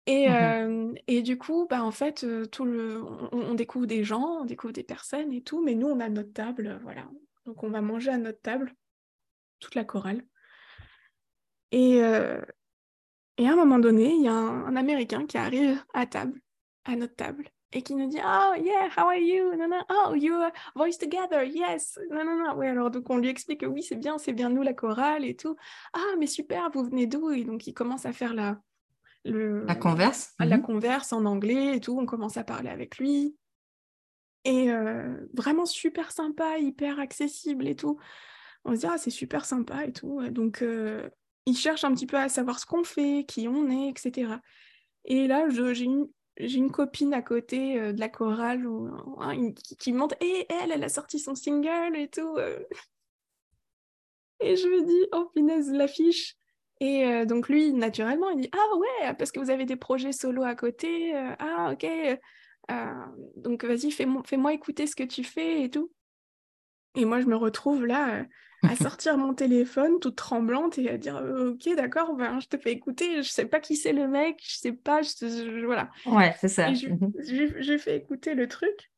[0.06, 4.46] Et, mmh et, du coup, bah, en fait, tout le, on, découvre des gens, on
[4.46, 7.08] découvre des personnes et tout, mais nous, on a notre table, voilà.
[7.46, 8.74] Donc, on va manger à notre table,
[9.60, 10.24] toute la chorale.
[11.72, 12.42] Et, euh,
[13.38, 16.40] et à un moment donné, il y a un, Américain qui arrive à table,
[16.86, 19.56] à notre table, et qui nous dit Oh, yeah, how are you?
[19.56, 20.34] Non, non, oh, you
[20.76, 22.00] voice together, yes.
[22.10, 22.58] Non, non, non.
[22.58, 25.26] Oui, alors donc on lui explique que oui, c'est bien, c'est bien nous, la chorale
[25.26, 25.56] et tout.
[25.94, 27.30] Ah, mais super, vous venez d'où?
[27.32, 28.60] Et donc il commence à faire la,
[29.26, 30.34] le, la converse.
[30.40, 30.64] La mhm.
[30.64, 31.98] converse en anglais et tout.
[32.00, 33.36] On commence à parler avec lui.
[34.46, 38.00] Et euh, vraiment super sympa, hyper accessible et tout.
[38.66, 40.22] On se dit, ah, c'est super sympa et tout.
[40.30, 41.10] Donc, euh,
[41.50, 44.36] ils cherchent un petit peu à savoir ce qu'on fait, qui on est, etc.
[45.06, 48.66] Et là, j'ai une, copine à côté euh, de la chorale
[49.18, 52.36] hein, qui, me montre Et elle, elle a sorti son single et tout.
[52.38, 52.60] Euh.
[54.40, 56.36] Et je me dis Oh, punaise, l'affiche.
[56.82, 60.12] Et euh, donc, lui, naturellement, il dit Ah ouais, parce que vous avez des projets
[60.12, 61.14] solo à côté.
[61.40, 61.88] ah, ok.
[63.38, 65.92] donc, vas-y, fais-moi fais écouter ce que tu fais et tout.
[66.96, 68.24] Et moi, je me retrouve là
[68.64, 72.58] à sortir mon téléphone toute tremblante et à dire «Euh, ok d'accord ben, je te
[72.58, 75.90] fais écouter je sais pas qui c'est le mec je sais pas je, voilà.
[76.06, 76.70] Ouais c'est ça.
[76.72, 78.92] Mmh j'ai fait écouter le truc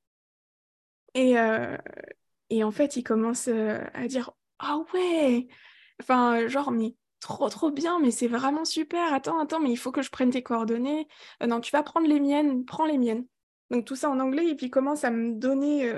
[1.14, 1.78] et, euh,
[2.49, 5.47] et en fait il commence euh, à dire ah ouais
[6.01, 9.14] enfin genre mais trop trop bien mais c'est vraiment super.
[9.14, 11.07] Attends attends mais il faut que je prenne tes coordonnées.
[11.45, 13.26] Non tu vas prendre les miennes prends les miennes.
[13.70, 15.91] Donc tout ça en anglais et puis il commence à me donner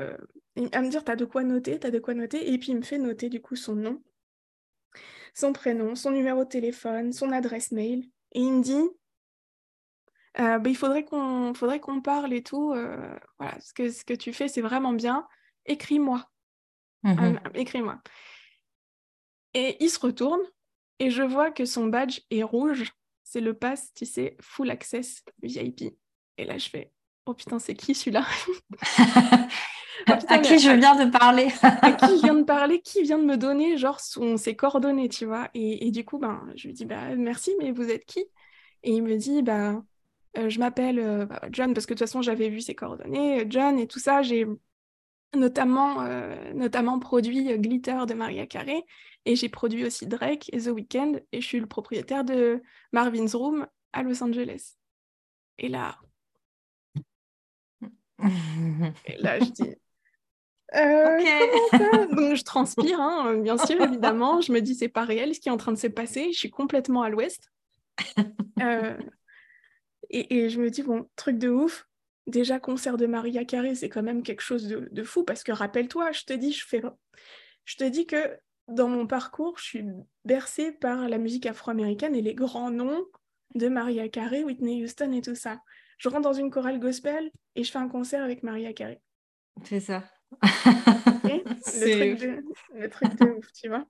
[0.56, 2.84] à me dire, t'as de quoi noter, t'as de quoi noter, et puis il me
[2.84, 4.02] fait noter du coup son nom,
[5.34, 8.90] son prénom, son numéro de téléphone, son adresse mail, et il me dit,
[10.40, 14.04] euh, bah, il faudrait qu'on faudrait qu'on parle et tout, euh, voilà, ce que, ce
[14.04, 15.28] que tu fais, c'est vraiment bien,
[15.66, 16.28] écris-moi,
[17.04, 18.02] mmh euh, écris-moi.
[19.56, 20.42] Et il se retourne,
[21.00, 22.92] et je vois que son badge est rouge,
[23.24, 25.96] c'est le pass, tu sais, full access VIP.
[26.38, 26.92] Et là, je fais,
[27.26, 28.26] oh putain, c'est qui celui-là?
[30.08, 33.26] à qui je viens de parler À qui je viens de parler Qui vient de
[33.26, 35.50] me donner genre son, ses coordonnées, tu vois.
[35.54, 38.26] Et, du coup, ben, je lui dis bah, merci, mais vous êtes qui?
[38.84, 39.82] Et il me dit bah,
[40.38, 43.42] euh, je m'appelle euh, bah, John, parce que de toute façon, j'avais vu ses coordonnées,
[43.42, 44.22] euh, John et tout ça.
[44.22, 44.46] J'ai
[45.36, 46.04] notamment,
[46.54, 48.84] notamment produit Glitter de Maria Carey
[49.26, 51.22] et j'ai produit aussi Drake et The Weeknd.
[51.32, 54.76] Et je suis le propriétaire de Marvin's Room à Los Angeles.
[55.58, 55.98] Et là,
[59.06, 59.76] et là, je dis
[60.74, 61.72] ok.
[62.16, 64.42] Donc je transpire, hein, bien sûr, évidemment.
[64.42, 66.32] Je me dis c'est pas réel ce qui est en train de se passer.
[66.32, 67.52] Je suis complètement à l'ouest.
[70.10, 71.88] et, je me dis bon, truc de ouf.
[72.26, 75.52] Déjà concert de Maria Carey, c'est quand même quelque chose de, de fou parce que
[75.52, 76.82] rappelle-toi, je te dis, je fais,
[77.66, 79.86] je te dis que dans mon parcours, je suis
[80.24, 83.04] bercée par la musique afro-américaine et les grands noms
[83.56, 85.60] de Maria Carey, Whitney Houston et tout ça.
[85.98, 89.02] Je rentre dans une chorale gospel et je fais un concert avec Maria Carey.
[89.64, 90.04] C'est ça.
[90.44, 91.42] Le,
[91.92, 92.44] truc de,
[92.76, 93.86] le, truc de, ouf, tu vois.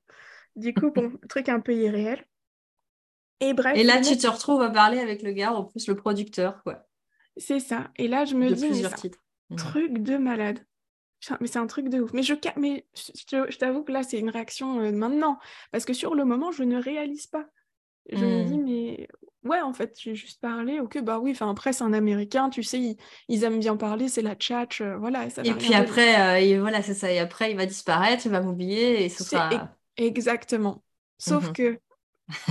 [0.55, 2.25] Du coup, bon, truc un peu irréel.
[3.39, 3.77] Et bref.
[3.77, 6.87] Et là, tu te retrouves à parler avec le gars, en plus le producteur, quoi.
[7.37, 7.89] C'est ça.
[7.97, 9.19] Et là, je me dis, plusieurs titres.
[9.57, 10.59] truc de malade.
[11.39, 12.13] Mais c'est un truc de ouf.
[12.13, 15.39] Mais je, mais je, t'avoue que là, c'est une réaction euh, maintenant.
[15.71, 17.45] Parce que sur le moment, je ne réalise pas.
[18.11, 18.65] Je me dis, hmm.
[18.65, 19.07] mais
[19.43, 20.79] ouais, en fait, j'ai juste parlé.
[20.79, 22.97] Ok, bah oui, enfin, après, c'est un américain, tu sais,
[23.27, 25.25] ils, aiment bien parler, c'est la tchatch, euh, voilà.
[25.25, 27.11] et puis après, euh, voilà, c'est ça.
[27.11, 29.69] Et après, il va disparaître, il va m'oublier et ce sera.
[29.97, 30.83] Exactement.
[31.17, 31.79] Sauf mmh que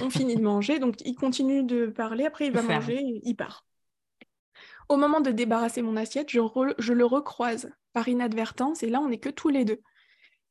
[0.02, 3.66] on finit de manger, donc il continue de parler, après, il va manger, il part.
[4.88, 6.40] Au moment de débarrasser mon assiette, je,
[6.78, 9.80] je le recroise par inadvertance, et là, on n'est que tous les deux.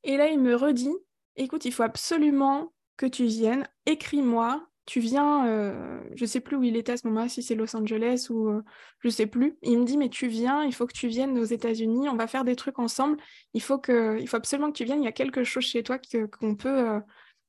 [0.04, 0.96] Et là, il me redit,
[1.36, 6.64] écoute, il faut absolument que tu viennes, écris-moi, tu viens, euh, je sais plus où
[6.64, 8.64] il était à ce moment-là, si c'est Los Angeles ou euh,
[9.00, 9.58] je sais plus.
[9.62, 12.28] Il me dit, mais tu viens, il faut que tu viennes aux États-Unis, on va
[12.28, 13.18] faire des trucs ensemble,
[13.54, 15.84] il faut, que, il faut absolument que tu viennes, il y a quelque chose chez
[15.84, 16.00] toi
[16.40, 17.00] qu'on peut, euh,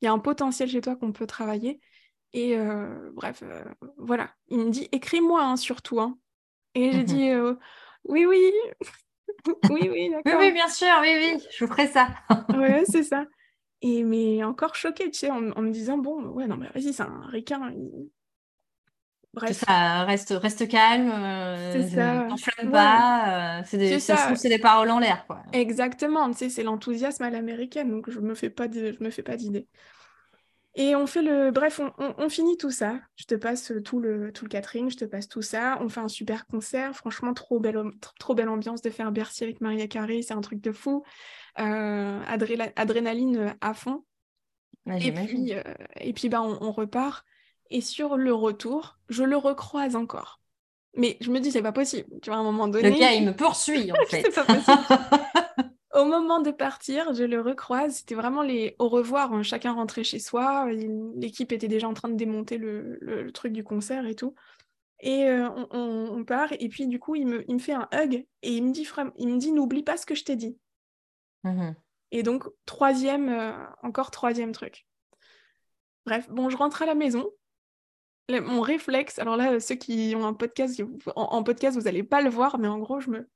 [0.01, 1.81] il y a un potentiel chez toi qu'on peut travailler.
[2.35, 2.57] Et
[3.13, 3.43] bref,
[3.99, 4.31] voilà.
[4.49, 6.01] Il me dit, écris-moi hein, surtout.
[6.01, 6.19] Hein.
[6.75, 7.31] Et j'ai dit,
[8.05, 8.53] oui, oui,
[9.69, 10.41] oui, oui, d'accord.
[10.41, 12.09] Oui, oui, bien sûr, oui, oui, je ferai ça.
[12.55, 13.27] ouais, c'est ça.
[13.83, 17.03] Et mais encore choquée, tu sais, en, me disant, bon, ouais, non, mais vas-y, c'est
[17.03, 17.73] un requin.
[19.35, 19.65] Bref.
[19.67, 22.27] Ça reste, reste calme, euh, ça.
[22.29, 25.43] t'enflamme pas, euh, c'est des, ça, c'est des paroles en l'air, quoi.
[25.53, 29.23] Exactement, tu sais, c'est l'enthousiasme à l'américaine, donc je me fais pas je me fais
[29.23, 29.67] pas d'idée.
[30.75, 31.51] Et on fait le.
[31.51, 32.99] Bref, on, finit tout ça.
[33.17, 35.77] Je te passe tout le, tout le catering, je te passe tout ça.
[35.83, 36.97] On fait un super concert.
[36.97, 37.79] Franchement, trop belle,
[38.19, 40.23] trop, belle ambiance de faire Bercy avec Maria Carré.
[40.23, 41.05] C'est un truc de fou.
[41.59, 42.21] Euh,
[42.77, 44.05] adrénaline à fond.
[44.87, 45.63] et, puis, euh,
[46.01, 47.25] et puis, bah, on, repart.
[47.71, 50.41] Et sur le retour, je le recroise encore.
[50.95, 52.09] Mais je me dis, c'est pas possible.
[52.21, 52.91] Tu vois, à un moment donné.
[52.91, 54.23] Le gars, il me poursuit, en fait.
[54.23, 54.79] c'est pas possible.
[55.95, 57.97] Au moment de partir, je le recroise.
[57.97, 59.33] C'était vraiment les au revoir.
[59.35, 59.43] Hein.
[59.43, 60.67] Chacun rentrait chez soi.
[61.17, 64.35] L'équipe était déjà en train de démonter le, truc du concert et tout.
[65.01, 66.51] Et euh, on, part.
[66.59, 68.89] Et puis, du coup, il me, fait un hug et il me dit,
[69.19, 70.57] il me dit n'oublie pas ce que je t'ai dit.
[71.45, 71.73] Mmh
[72.15, 74.87] et donc, troisième, euh, encore troisième truc.
[76.05, 77.31] Bref, bon, je rentre à la maison.
[78.29, 80.83] mon réflexe, alors là, ceux qui ont un podcast,
[81.17, 83.27] en, en podcast, vous n'allez pas le voir, mais en gros, je me,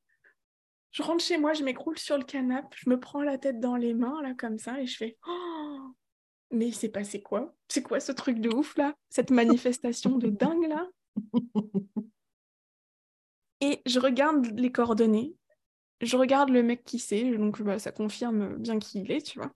[0.97, 3.77] je rentre chez moi, je m'écroule sur le canapé, je me prends la tête dans
[3.77, 5.95] les mains, là, comme ça, et je fais oh
[6.51, 7.55] Mais il s'est passé quoi?
[7.69, 8.95] C'est quoi ce truc de ouf, là?
[9.11, 10.87] Cette manifestation de dingue, là?
[13.63, 15.35] Et je regarde les coordonnées,
[16.01, 19.39] je regarde le mec qui sait, donc bah, ça confirme bien qui il est, tu
[19.39, 19.53] vois.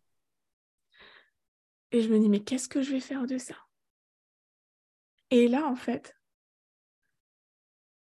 [1.93, 3.57] Et je me dis Mais qu'est-ce que je vais faire de ça?
[5.31, 6.17] Et là, en fait,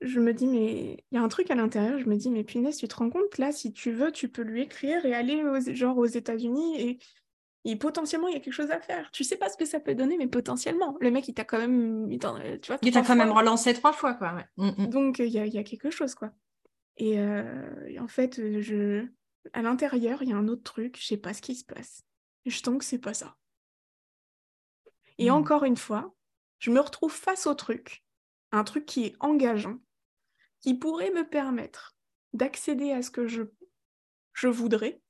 [0.02, 2.44] je me dis, mais il y a un truc à l'intérieur, je me dis, mais
[2.44, 5.44] punaise, tu te rends compte, là, si tu veux, tu peux lui écrire et aller
[5.44, 7.00] aux, genre aux États-Unis et,
[7.66, 9.12] et, potentiellement, il y a quelque chose à faire.
[9.12, 10.98] Tu sais pas ce que ça peut donner, mais potentiellement.
[11.02, 12.10] Le mec, il t'a quand même.
[12.10, 14.38] Il t'a quand même relancé trois fois, quoi.
[14.56, 14.88] Mm, mm.
[14.88, 16.32] Donc, il y a, y a, quelque chose, quoi.
[17.00, 19.08] Et, euh, en fait, je...
[19.54, 22.04] à l'intérieur, il y a un autre truc, je sais pas ce qui se passe.
[22.46, 23.36] Je sens que c'est pas ça.
[25.18, 25.34] Et mm.
[25.34, 26.14] encore une fois,
[26.60, 28.04] je me retrouve face au truc,
[28.52, 29.80] un truc qui est engageant,
[30.60, 31.96] qui pourrait me permettre
[32.34, 33.44] d'accéder à ce que je,
[34.34, 35.02] je voudrais,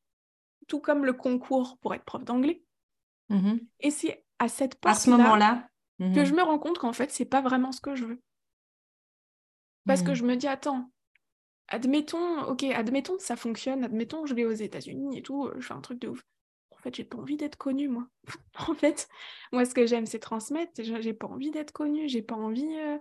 [0.67, 2.63] tout comme le concours pour être prof d'anglais.
[3.31, 3.65] Mm-hmm.
[3.79, 5.67] Et c'est à cette moment-là
[5.97, 6.25] que mm-hmm.
[6.25, 8.21] je me rends compte qu'en fait, c'est pas vraiment ce que je veux.
[9.87, 10.15] Parce que mm.
[10.15, 10.91] je me dis, attends,
[11.69, 15.81] admettons, ok, admettons ça fonctionne, admettons je vais aux États-Unis et tout, je fais un
[15.81, 16.23] truc de ouf.
[16.71, 18.07] En fait, j'ai pas envie d'être connue, moi.
[18.69, 19.09] en fait,
[19.51, 20.71] moi, ce que j'aime, c'est transmettre.
[20.81, 22.73] J'ai pas envie d'être connue, j'ai pas envie.
[22.79, 22.97] Euh,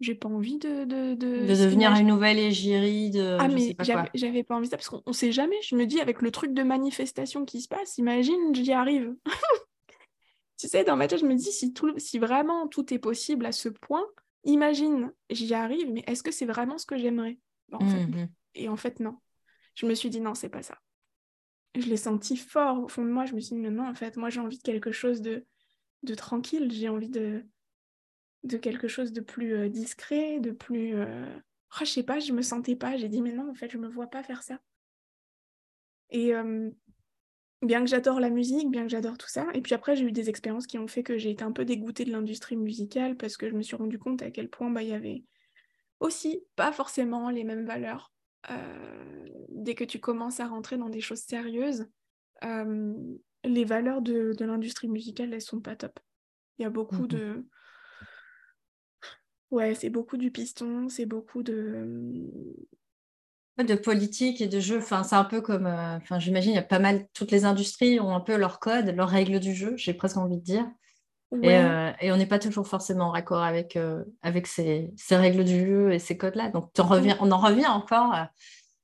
[0.00, 0.84] j'ai pas envie de.
[0.84, 3.36] De, de, devenir une nouvelle égérie de.
[3.38, 3.76] Ah, mais
[4.14, 5.60] j'avais pas envie de ça, parce qu'on sait jamais.
[5.62, 9.14] Je me dis, avec le truc de manifestation qui se passe, imagine, j'y arrive.
[10.58, 13.44] tu sais, dans ma tête, je me dis, si, tout, si vraiment tout est possible
[13.44, 14.06] à ce point,
[14.44, 17.36] imagine, j'y arrive, mais est-ce que c'est vraiment ce que j'aimerais?
[17.78, 19.18] Mmh Et en fait, non.
[19.74, 20.78] Je me suis dit, non, c'est pas ça.
[21.76, 23.26] Je l'ai senti fort au fond de moi.
[23.26, 25.46] Je me suis dit, non, en fait, moi, j'ai envie de quelque chose de,
[26.02, 26.70] de tranquille.
[26.72, 27.44] J'ai envie de
[28.42, 30.94] de quelque chose de plus euh, discret, de plus...
[30.94, 31.26] Euh...
[31.74, 32.96] Oh, je sais pas, je me sentais pas.
[32.96, 34.58] J'ai dit, mais non, en fait, je me vois pas faire ça.
[36.08, 36.32] Et
[37.62, 40.12] bien que j'adore la musique, bien que j'adore tout ça, et puis après j'ai eu
[40.12, 43.36] des expériences qui ont fait que j'ai été un peu dégoûtée de l'industrie musicale parce
[43.36, 45.24] que je me suis rendu compte à quel point bah, il y avait
[46.00, 48.12] aussi pas forcément les mêmes valeurs.
[49.48, 51.86] dès que tu commences à rentrer dans des choses sérieuses,
[52.42, 55.98] les valeurs de, l'industrie musicale, elles sont pas top.
[56.58, 57.46] Il y a beaucoup mmh de...
[59.50, 62.16] Ouais, c'est beaucoup du piston, c'est beaucoup de
[63.64, 64.78] de politique et de jeu.
[64.78, 67.44] Enfin, c'est un peu comme, euh, enfin, j'imagine, il y a pas mal, toutes les
[67.44, 70.70] industries ont un peu leur code, leurs règles du jeu, j'ai presque envie de dire.
[71.32, 75.66] Euh, et, on n'est pas toujours forcément en raccord avec, euh, avec ces, règles du
[75.66, 76.50] jeu et ces codes-là.
[76.50, 78.30] Donc, on en revient encore à,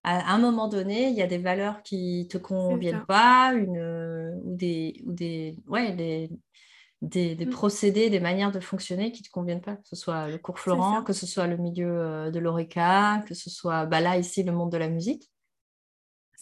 [0.05, 5.03] un moment donné, il y a des valeurs qui te conviennent pas, une, ou des,
[5.05, 6.31] ou des, ouais, des,
[7.03, 7.51] des, mmh.
[7.51, 10.59] procédés, des manières de fonctionner qui ne te conviennent pas, que ce soit le cours
[10.59, 14.43] Florent, que ce soit le milieu euh, de l'ORECA, que ce soit bah là, ici,
[14.43, 15.31] le monde de la musique.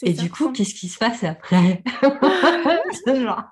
[0.02, 1.82] Et du coup, qu'est-ce qui se passe après
[3.06, 3.44] genre,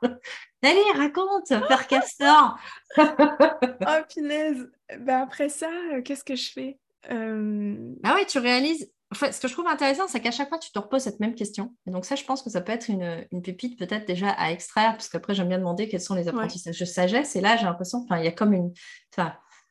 [0.63, 2.59] allez, raconte, Père Castor.
[2.99, 4.71] Oh, punaise.
[5.01, 6.79] Bah, Après ça, euh, qu'est-ce que je fais?
[7.11, 7.95] Euh...
[8.05, 10.79] Ah oui, tu réalises, ce que je trouve intéressant, c'est qu'à chaque fois, tu te
[10.79, 11.75] reposes cette même question.
[11.87, 14.93] Et donc ça, je pense que ça peut être une, pépite peut-être déjà à extraire,
[14.93, 17.35] parce qu'après, j'aime bien demander quels sont les apprentissages de sagesse.
[17.37, 18.73] Et là, j'ai l'impression, il y a comme une,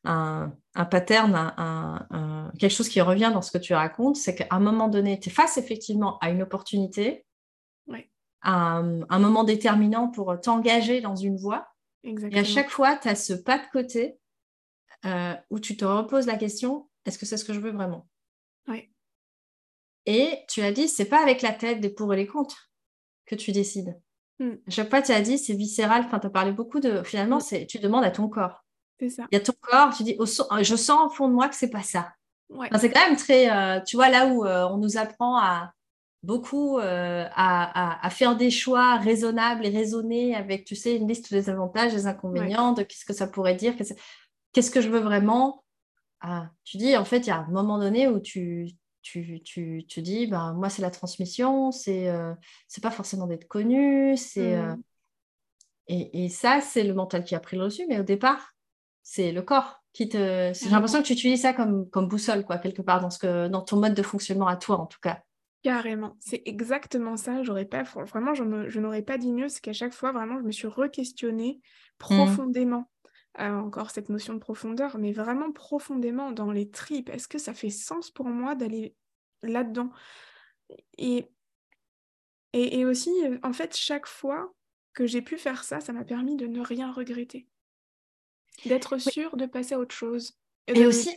[0.04, 4.48] un, un pattern, un, quelque chose qui revient dans ce que tu racontes, c'est qu'à
[4.52, 7.26] un moment donné, tu es face effectivement à une opportunité,
[8.44, 11.68] à un, moment déterminant pour t'engager dans une voie.
[12.04, 14.18] Et à chaque fois, tu as ce pas de côté
[15.06, 18.08] euh, où tu te reposes la question, est-ce que c'est ce que je veux vraiment?
[20.08, 22.72] Et tu as dit, c'est pas avec la tête des pour et les contre
[23.26, 24.00] que tu décides.
[24.40, 24.56] Hmm.
[24.68, 26.04] À chaque fois, tu as dit, c'est viscéral.
[26.06, 27.04] Enfin, tu as parlé beaucoup de.
[27.04, 27.42] Finalement, hmm.
[27.42, 28.61] c'est tu demandes à ton corps.
[29.02, 29.26] C'est ça.
[29.32, 31.72] Il y a ton corps, tu dis, je sens au fond de moi que c'est
[31.72, 32.14] pas ça.
[32.80, 33.50] c'est quand même très.
[33.52, 35.74] Euh, tu vois, là où euh, on nous apprend à
[36.22, 41.50] beaucoup euh, à, faire des choix raisonnables et raisonnés avec, tu sais, une liste des
[41.50, 43.74] avantages, des inconvénients, de qu'est-ce que ça pourrait dire,
[44.54, 45.64] qu'est-ce que je veux vraiment.
[46.20, 48.70] Ah, tu dis, en fait, il y a un moment donné où tu,
[49.02, 52.14] tu, tu, tu dis, ben, moi, c'est la transmission, c'est
[52.68, 54.58] c'est pas forcément d'être connu, c'est...
[54.58, 54.84] Mmh.
[55.88, 58.52] et, et, ça, c'est le mental qui a pris le reçu, mais au départ,
[59.04, 60.54] c'est le corps qui te...
[60.54, 63.48] J'ai l'impression que tu utilises ça comme, comme boussole, quoi, quelque part, dans, ce que,
[63.48, 65.22] dans ton mode de fonctionnement à toi, en tout cas.
[65.64, 67.44] Carrément, c'est exactement ça.
[67.44, 69.50] J'aurais pas, vraiment, je, n'aurais pas dit mieux.
[69.50, 71.98] C'est qu'à chaque fois, vraiment, je me suis re-questionnée mmh.
[72.00, 72.90] profondément.
[73.40, 77.10] Euh, encore cette notion de profondeur, mais vraiment profondément dans les tripes.
[77.10, 78.94] Est-ce que ça fait sens pour moi d'aller
[79.42, 79.90] là-dedans?
[80.98, 81.32] Et,
[82.52, 84.54] et, aussi, euh, en fait, chaque fois
[84.94, 87.48] que j'ai pu faire ça, ça m'a permis de ne rien regretter.
[88.66, 90.34] D'être sûre de passer à autre chose.
[90.68, 91.10] Et, aussi,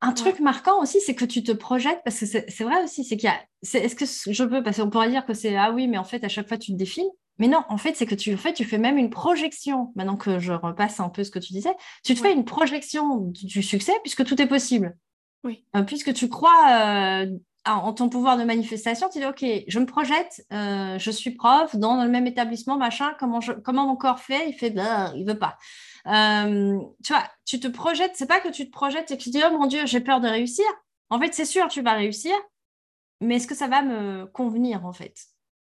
[0.00, 3.16] un truc marquant aussi, c'est que tu te projettes, parce que c'est vrai aussi, c'est
[3.16, 3.40] qu'il y a.
[3.62, 6.22] Est-ce que je peux, parce qu'on pourrait dire que c'est ah oui, mais en fait,
[6.24, 7.10] à chaque fois, tu te défiles.
[7.38, 9.92] Mais non, en fait, c'est que tu, en fait, tu fais même une projection.
[9.96, 11.74] Maintenant que je repasse un peu ce que tu disais,
[12.04, 14.96] tu te fais une projection du, succès puisque tout est possible.
[15.42, 15.64] Oui.
[15.74, 17.26] Euh, puisque tu crois euh,
[17.66, 21.74] en, ton pouvoir de manifestation, tu dis OK, je me projette, euh, je suis prof
[21.76, 23.14] dans le même établissement, machin.
[23.18, 25.58] Comment, comment mon corps fait Il fait, bah, il veut pas.
[26.04, 28.12] Tu vois, tu te projettes.
[28.14, 30.20] C'est pas que tu te projettes et que tu dis oh mon Dieu, j'ai peur
[30.20, 30.66] de réussir.
[31.10, 32.34] En fait, c'est sûr, tu vas réussir,
[33.20, 35.14] mais est-ce que ça va me convenir en fait?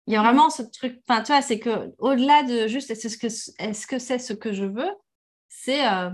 [0.06, 3.16] Il y a vraiment ce truc, enfin, tu vois, c'est que au-delà de juste est-ce
[3.16, 4.90] que est-ce que c'est ce que je veux,
[5.48, 6.10] c'est euh,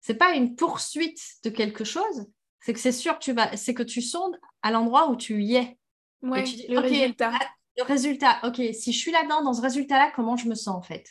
[0.00, 2.26] c'est pas une poursuite de quelque chose,
[2.60, 5.42] c'est que c'est sûr que tu vas, c'est que tu sondes à l'endroit où tu
[5.42, 5.78] y es.
[6.22, 7.32] Ouais, le résultat.
[7.76, 10.82] le résultat, ok, si je suis là-dedans, dans ce résultat-là, comment je me sens en
[10.82, 11.06] fait?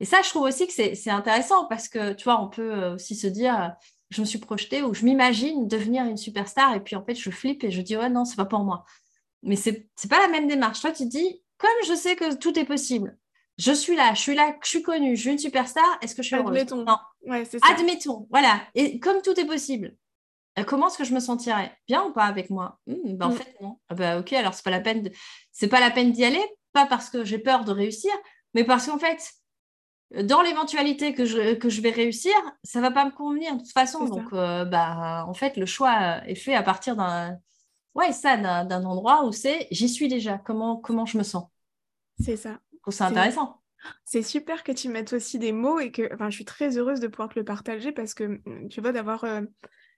[0.00, 2.94] Et ça, je trouve aussi que c'est intéressant parce que, tu vois, on peut euh,
[2.94, 3.72] aussi se dire,
[4.10, 7.30] je me suis projetée ou je m'imagine devenir une superstar et puis en fait, je
[7.30, 8.84] flippe et je dis, ouais, non, c'est pas pour moi.
[9.42, 10.80] Mais c'est pas la même démarche.
[10.80, 13.16] Toi, tu te dis, comme je sais que tout est possible,
[13.58, 16.22] je suis là, je suis là, je suis connue, je suis une superstar, est-ce que
[16.22, 16.84] je suis Admettons.
[16.84, 16.98] Non.
[17.26, 18.60] Ouais, Admettons, voilà.
[18.74, 19.94] Et comme tout est possible,
[20.58, 21.72] euh, comment est-ce que je me sentirais?
[21.86, 22.78] Bien ou pas avec moi?
[22.86, 23.36] Hmm, ben, En mm.
[23.36, 23.78] fait, non.
[23.88, 25.08] Ah bah, ok, alors c'est pas la peine,
[25.50, 28.10] c'est pas la peine d'y aller, pas parce que j'ai peur de réussir,
[28.54, 29.32] mais parce qu'en fait,
[30.20, 32.32] dans l'éventualité que je, que je vais réussir,
[32.64, 34.04] ça va pas me convenir de toute façon.
[34.04, 37.38] Donc, euh, bah, en fait, le choix est fait à partir d'un,
[37.94, 40.38] ouais, ça, d'un endroit où c'est, j'y suis déjà.
[40.38, 41.44] Comment, comment je me sens?
[42.20, 42.60] C'est ça.
[42.88, 43.62] C'est intéressant.
[44.04, 47.00] C'est super que tu mettes aussi des mots et que enfin, je suis très heureuse
[47.00, 49.40] de pouvoir te le partager parce que mm, tu vois, d'avoir euh,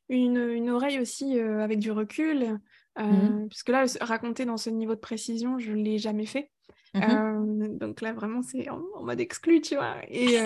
[0.09, 2.61] une, oreille aussi euh, avec du recul,
[2.97, 3.49] mmh.
[3.49, 6.51] puisque là, raconter dans ce niveau de précision, je ne l'ai jamais fait.
[6.95, 9.97] Mmh donc là, vraiment, c'est en, mode exclu, tu vois.
[10.09, 10.39] Et,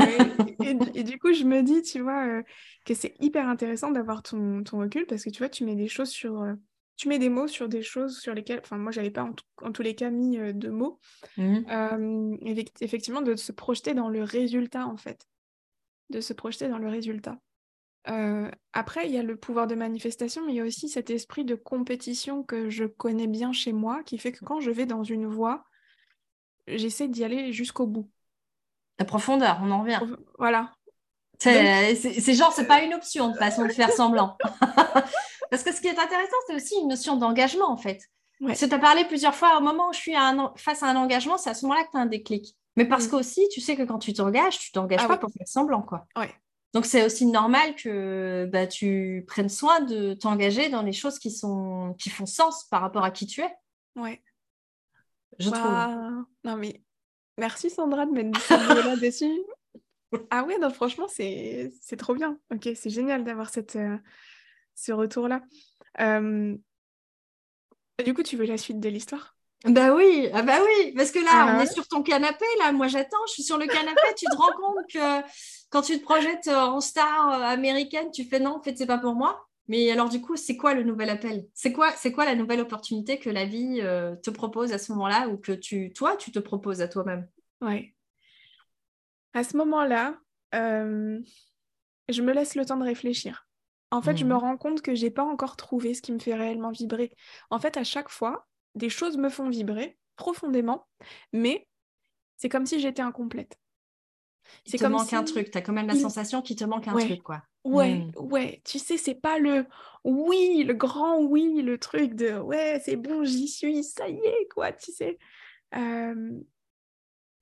[0.95, 2.43] et, du coup, je me dis, tu vois,
[2.87, 5.89] que c'est hyper intéressant d'avoir ton, ton, recul parce que tu vois, tu mets des
[5.89, 6.43] choses sur
[6.99, 9.23] tu mets des mots sur des choses sur lesquelles, enfin moi j'avais pas
[9.63, 10.99] en, tous les cas mis de mots,
[11.37, 12.35] mmh.
[12.81, 15.25] effectivement de se projeter dans le résultat en fait,
[16.11, 17.39] de se projeter dans le résultat.
[18.73, 21.45] après, il y a le pouvoir de manifestation, mais il y a aussi cet esprit
[21.45, 25.05] de compétition que je connais bien chez moi, qui fait que quand je vais dans
[25.05, 25.65] une voie,
[26.77, 28.09] j'essaie d'y aller jusqu'au bout.
[28.99, 30.01] La profondeur, on en revient.
[30.39, 30.75] Voilà.
[31.39, 34.37] C'est genre, c'est pas une option de façon de faire semblant.
[35.51, 38.03] Parce que ce qui est intéressant, c'est aussi une notion d'engagement, en fait.
[38.45, 40.15] Parce que tu as parlé plusieurs fois, au moment où je suis
[40.57, 42.57] face à un engagement, c'est à ce moment-là que tu as un déclic.
[42.77, 43.11] Mais parce mm.
[43.11, 46.07] qu'aussi, tu sais que quand tu t'engages, tu t'engages ah pas pour faire semblant, quoi.
[46.75, 51.31] Donc, c'est aussi normal que bah, tu prennes soin de t'engager dans les choses qui,
[51.31, 51.95] sont...
[51.99, 53.51] qui font sens par rapport à qui tu es.
[53.97, 54.23] Ouais.
[55.39, 55.63] Je trouve.
[55.63, 56.83] Bah, non, mais
[57.39, 58.41] merci Sandra de mettre
[58.87, 59.31] là-dessus.
[60.31, 62.39] Ah ouais, non, franchement, c'est trop bien.
[62.51, 63.99] Ok, c'est génial d'avoir cette, euh,
[64.75, 65.43] ce retour-là.
[66.01, 66.57] Euh,
[68.03, 69.37] du coup, tu veux la suite de l'histoire?
[69.65, 71.63] Bah oui, ah bah oui, parce que là, on ah.
[71.63, 74.53] est sur ton canapé, là, moi j'attends, je suis sur le canapé, tu te rends
[74.53, 75.27] compte que
[75.69, 78.99] quand tu te projettes euh, en star américaine, tu fais non, en fait, c'est pas
[78.99, 79.48] pour moi.
[79.69, 81.47] Mais alors, du coup, c'est quoi le nouvel appel?
[81.55, 83.81] C'est quoi, quoi la nouvelle opportunité que la vie
[84.23, 87.29] te propose à ce moment-là ou que tu, toi, tu te proposes à toi-même?
[87.61, 87.95] Ouais.
[89.35, 90.19] À ce moment-là,
[90.55, 91.21] euh,
[92.09, 93.47] je me laisse le temps de réfléchir.
[93.91, 94.39] En fait, je me mmh.
[94.39, 97.15] rends compte que j'ai pas encore trouvé ce qui me fait réellement vibrer.
[97.49, 100.87] En fait, à chaque fois, des choses me font vibrer profondément,
[101.33, 101.67] mais
[102.37, 103.59] c'est comme si j'étais incomplète.
[104.67, 106.97] Il te manque un truc, tu as quand même la sensation qu'il te manque un
[106.97, 107.43] truc, quoi.
[107.65, 108.13] Ouais, mmh.
[108.17, 109.67] ouais, tu sais, c'est pas le
[110.05, 114.49] oui, le grand oui, le truc de ouais, c'est bon, j'y suis, ça y est,
[114.49, 115.19] quoi, tu sais?
[115.75, 116.41] Euh,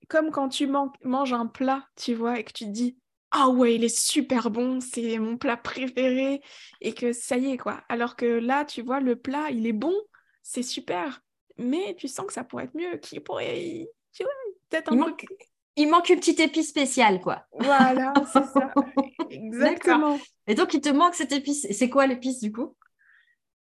[0.09, 2.97] comme quand tu manges un plat, tu vois, et que tu te dis
[3.31, 6.41] ah ouais, il est super bon, c'est mon plat préféré,
[6.81, 7.83] et que ça y est, quoi.
[7.89, 9.93] Alors que là, tu vois, le plat, il est bon,
[10.43, 11.21] c'est super,
[11.57, 14.31] mais tu sens que ça pourrait être mieux, qu'il pourrait, tu vois,
[14.69, 15.25] peut-être un il manque,
[15.77, 17.45] il manque une petite épice spéciale, quoi.
[17.53, 18.73] Voilà, c'est ça.
[19.29, 20.19] Exactement.
[20.47, 21.67] Et donc, il te manque cette épice.
[21.71, 22.75] C'est quoi l'épice, du coup?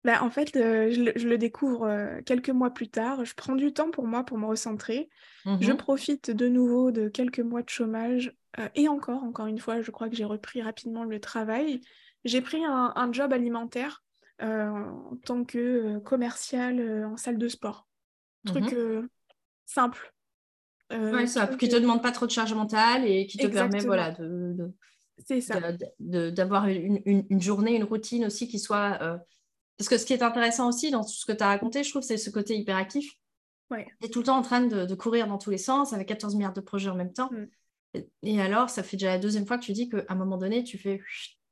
[0.04, 3.24] Bah, en fait, euh, je, le, découvre euh, quelques mois plus tard.
[3.24, 5.08] Je prends du temps pour moi pour me recentrer.
[5.46, 8.34] Je mmh profite de nouveau de quelques mois de chômage.
[8.58, 11.80] Euh, et encore, encore une fois, je crois que j'ai repris rapidement le travail.
[12.24, 14.02] J'ai pris un, job alimentaire
[14.40, 17.86] en tant que commercial en salle de sport.
[18.46, 19.08] Truc mmh
[19.66, 20.13] simple.
[20.90, 24.12] Ouais, ça, qui te demande pas trop de charge mentale et qui te permet voilà,
[24.12, 24.70] de,
[26.30, 29.20] d'avoir une, une, journée, une routine aussi qui soit
[29.76, 31.90] parce que ce qui est intéressant aussi dans tout ce que tu as raconté, je
[31.90, 33.12] trouve, c'est ce côté hyperactif.
[33.70, 33.86] Ouais.
[34.00, 36.36] Tu es tout le temps en train de, courir dans tous les sens avec 14
[36.36, 37.30] milliards de projets en même temps.
[37.32, 38.00] Mm.
[38.22, 40.64] Et, alors, ça fait déjà la deuxième fois que tu dis qu'à un moment donné,
[40.64, 41.00] tu fais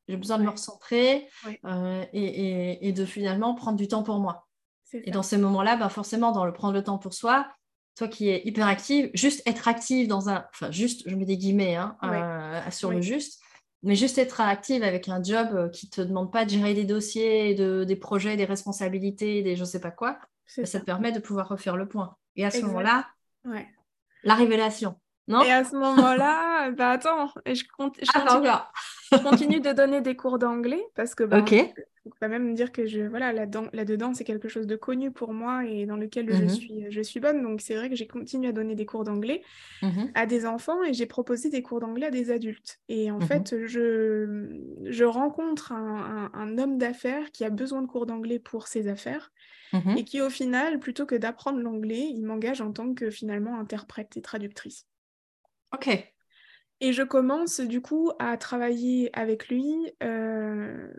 [0.09, 1.29] j'ai besoin de me recentrer
[1.65, 4.49] euh, et, de finalement prendre du temps pour moi.
[4.93, 7.49] Et dans ces moments-là, ben forcément, dans le prendre le temps pour soi,
[7.97, 10.45] toi qui es hyperactive, juste être active dans un.
[10.53, 13.41] Enfin, juste, je mets des guillemets hein, euh, sur le juste,
[13.83, 16.75] mais juste être active avec un job euh, qui ne te demande pas de gérer
[16.75, 20.19] des dossiers, de, des projets, des responsabilités, des je ne sais pas quoi,
[20.57, 20.81] bah, ça.
[20.81, 22.17] te permet de pouvoir refaire le point.
[22.37, 23.07] Et à ce moment-là,
[24.25, 24.99] la révélation.
[25.29, 25.43] Non?
[25.43, 28.49] Et à ce moment-là, bah attends, je, compte, je, continue,
[29.13, 31.43] je, continue, de donner des cours d'anglais parce que bah,
[32.11, 35.65] faut quand même dire que je voilà là-dedans c'est quelque chose de connu pour moi
[35.65, 36.49] et dans lequel je mhm.
[36.49, 39.43] suis je suis bonne donc c'est vrai que j'ai continué à donner des cours d'anglais
[39.83, 40.11] mhm.
[40.15, 43.27] à des enfants et j'ai proposé des cours d'anglais à des adultes et en mhm.
[43.27, 44.49] fait je
[44.85, 49.33] je rencontre un, un, homme d'affaires qui a besoin de cours d'anglais pour ses affaires
[49.97, 54.19] et qui au final plutôt que d'apprendre l'anglais il m'engage en tant que finalement interprète
[54.19, 54.87] et traductrice
[55.73, 56.13] ok
[56.83, 59.73] et je commence du coup à travailler avec lui
[60.03, 60.93] euh,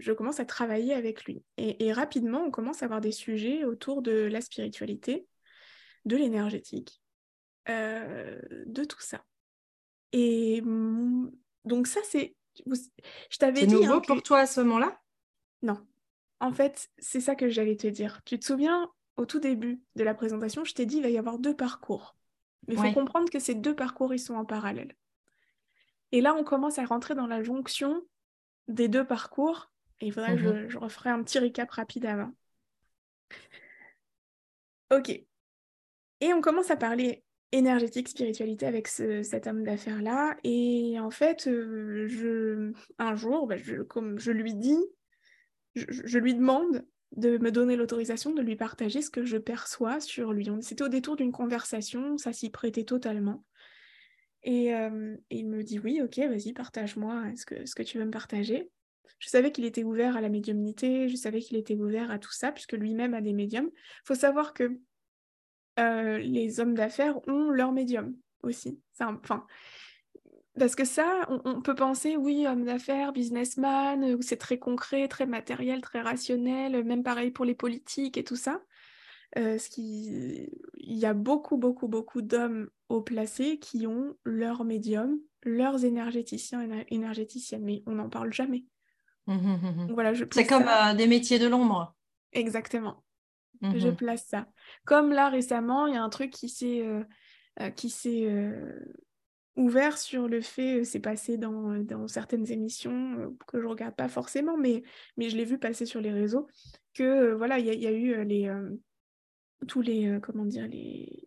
[0.00, 1.44] je commence à travailler avec lui.
[1.56, 5.26] Et, rapidement, on commence à avoir des sujets autour de la spiritualité,
[6.04, 7.02] de l'énergétique,
[7.68, 9.24] euh, de tout ça.
[10.12, 10.62] Et
[11.64, 12.34] donc ça, c'est...
[12.66, 13.74] Je t'avais dit...
[13.74, 15.00] C'est nouveau hein, pour toi à ce moment-là?
[15.62, 15.86] Non.
[16.40, 18.20] En fait, c'est ça que j'allais te dire.
[18.24, 21.18] Tu te souviens, au tout début de la présentation, je t'ai dit il va y
[21.18, 22.16] avoir deux parcours.
[22.66, 24.94] Mais il faut comprendre que ces deux parcours, ils sont en parallèle.
[26.12, 28.02] Et là, on commence à rentrer dans la jonction
[28.68, 29.70] des deux parcours
[30.00, 30.68] et il faudrait que mhm.
[30.68, 32.32] je, referai un petit récap rapide avant.
[34.90, 35.10] Ok.
[35.10, 37.22] Et on commence à parler
[37.52, 40.36] énergétique, spiritualité avec cet homme d'affaires-là.
[40.44, 44.78] Et en fait, euh, je, un jour, bah, je, comme je lui dis,
[45.74, 50.32] je, lui demande de me donner l'autorisation de lui partager ce que je perçois sur
[50.32, 50.48] lui.
[50.60, 53.44] C'était au détour d'une conversation, ça s'y prêtait totalement.
[54.42, 58.04] Et, euh, il me dit oui, ok, vas-y, partage-moi ce que, ce que tu veux
[58.04, 58.70] me partager.
[59.18, 62.32] Je savais qu'il était ouvert à la médiumnité, je savais qu'il était ouvert à tout
[62.32, 63.70] ça, puisque lui-même a des médiums.
[63.74, 64.78] Il faut savoir que
[65.78, 68.80] euh, les hommes d'affaires ont leur médium aussi.
[68.98, 69.46] Enfin,
[70.58, 75.80] parce que ça, on, peut penser, oui, homme d'affaires, businessman, c'est très concret, très matériel,
[75.80, 78.60] très rationnel, même pareil pour les politiques et tout ça.
[79.38, 80.50] Euh, ce qui...
[80.74, 86.84] Il y a beaucoup, beaucoup, beaucoup d'hommes haut placés qui ont leur médium, leurs énergéticiens
[86.88, 88.64] énergéticiennes, mais on n'en parle jamais.
[89.26, 91.94] Mmh, mmh, mmh, voilà, C'est comme euh, des métiers de l'ombre.
[92.32, 93.02] Exactement.
[93.62, 94.48] Je place ça.
[94.86, 98.26] Comme là récemment, il y a un truc qui s'est euh, qui s'est
[99.56, 104.56] ouvert sur le fait, c'est passé dans, dans, certaines émissions que je regarde pas forcément,
[104.56, 104.82] mais,
[105.18, 106.46] mais je l'ai vu passer sur les réseaux,
[106.94, 108.50] que voilà, il y, a eu les
[109.68, 111.26] tous les comment dire les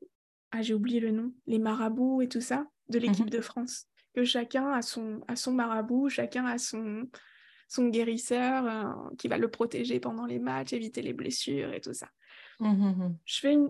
[0.52, 4.24] ah j'ai oublié le nom, les marabouts et tout ça de l'équipe de France, que
[4.24, 7.10] chacun a son a son marabout, chacun a son
[7.74, 12.08] son guérisseur qui va le protéger pendant les matchs, éviter les blessures et tout ça.
[12.60, 13.70] Je fais une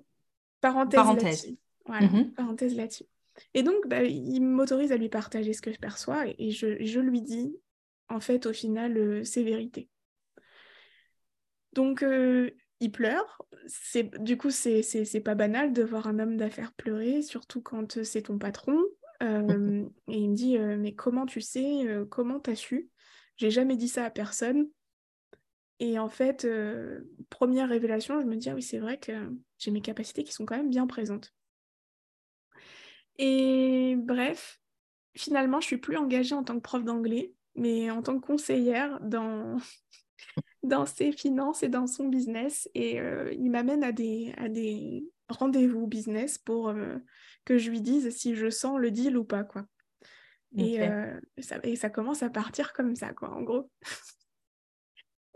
[0.59, 1.57] parenthèse, là-dessus.
[1.85, 3.05] Voilà, parenthèse là-dessus.
[3.53, 7.21] Et donc, bah, il m'autorise à lui partager ce que je perçois et, je, lui
[7.21, 7.55] dis,
[8.09, 9.89] en fait, au final, euh, c'est vérité.
[11.73, 13.41] Donc, euh, il pleure.
[14.19, 18.37] Du coup, c'est pas banal de voir un homme d'affaires pleurer, surtout quand c'est ton
[18.37, 18.79] patron.
[19.23, 22.89] Euh, et il me dit, mais comment tu sais, comment t'as su?
[23.37, 24.67] J'ai jamais dit ça à personne.
[25.79, 26.47] Et en fait,
[27.29, 29.11] première révélation, je me dis, ah oui, c'est vrai que
[29.57, 31.33] j'ai mes capacités qui sont quand même bien présentes.
[33.17, 34.59] Et bref,
[35.15, 38.99] finalement, je suis plus engagée en tant que prof d'anglais, mais en tant que conseillère
[39.01, 39.57] dans,
[40.63, 42.69] dans ses finances et dans son business.
[42.73, 46.97] Et euh, il m'amène à des, à des rendez-vous business pour euh,
[47.45, 49.65] que je lui dise si je sens le deal ou pas, quoi.
[50.57, 53.69] Et, euh, ça, et ça commence à partir comme ça, quoi, en gros.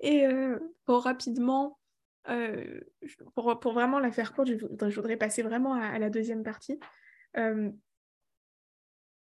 [0.03, 0.26] et
[0.86, 1.80] pour rapidement,
[3.34, 6.80] pour, pour, vraiment la faire courte, je, voudrais passer vraiment à la deuxième partie.
[7.38, 7.72] Euh,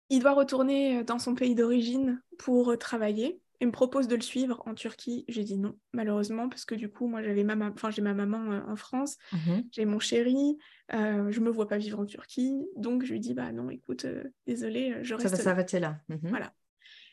[0.10, 3.42] il doit retourner dans son pays d'origine pour travailler.
[3.62, 5.26] Il me propose de le suivre en Turquie.
[5.28, 8.52] J'ai dit non, malheureusement, parce que du coup, moi, j'avais ma, enfin, j'ai ma maman
[8.52, 9.64] euh, en France, mhm.
[9.72, 10.58] j'ai mon chéri,
[10.94, 14.06] euh, je me vois pas vivre en Turquie, donc je lui dis bah non, écoute,
[14.46, 15.28] désolé, je reste.
[15.28, 15.98] Ça va s'arrêter là.
[16.10, 16.30] Mhm.
[16.30, 16.54] Voilà.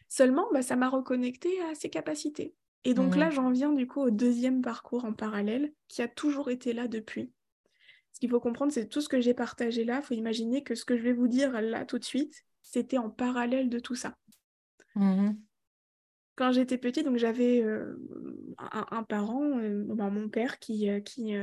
[0.08, 2.54] Seulement, bah, ça m'a reconnecté à ses capacités.
[2.84, 3.32] Et donc là, mhm.
[3.32, 7.32] j'en viens du coup au deuxième parcours en parallèle qui a toujours été là depuis.
[8.12, 10.00] Ce qu'il faut comprendre, c'est tout ce que j'ai partagé là.
[10.02, 12.98] Il faut imaginer que ce que je vais vous dire là tout de suite, c'était
[12.98, 14.16] en parallèle de tout ça.
[16.34, 17.94] Quand j'étais petite, donc j'avais euh,
[18.58, 21.34] un, parent, euh, ben, mon père, qui, euh, qui,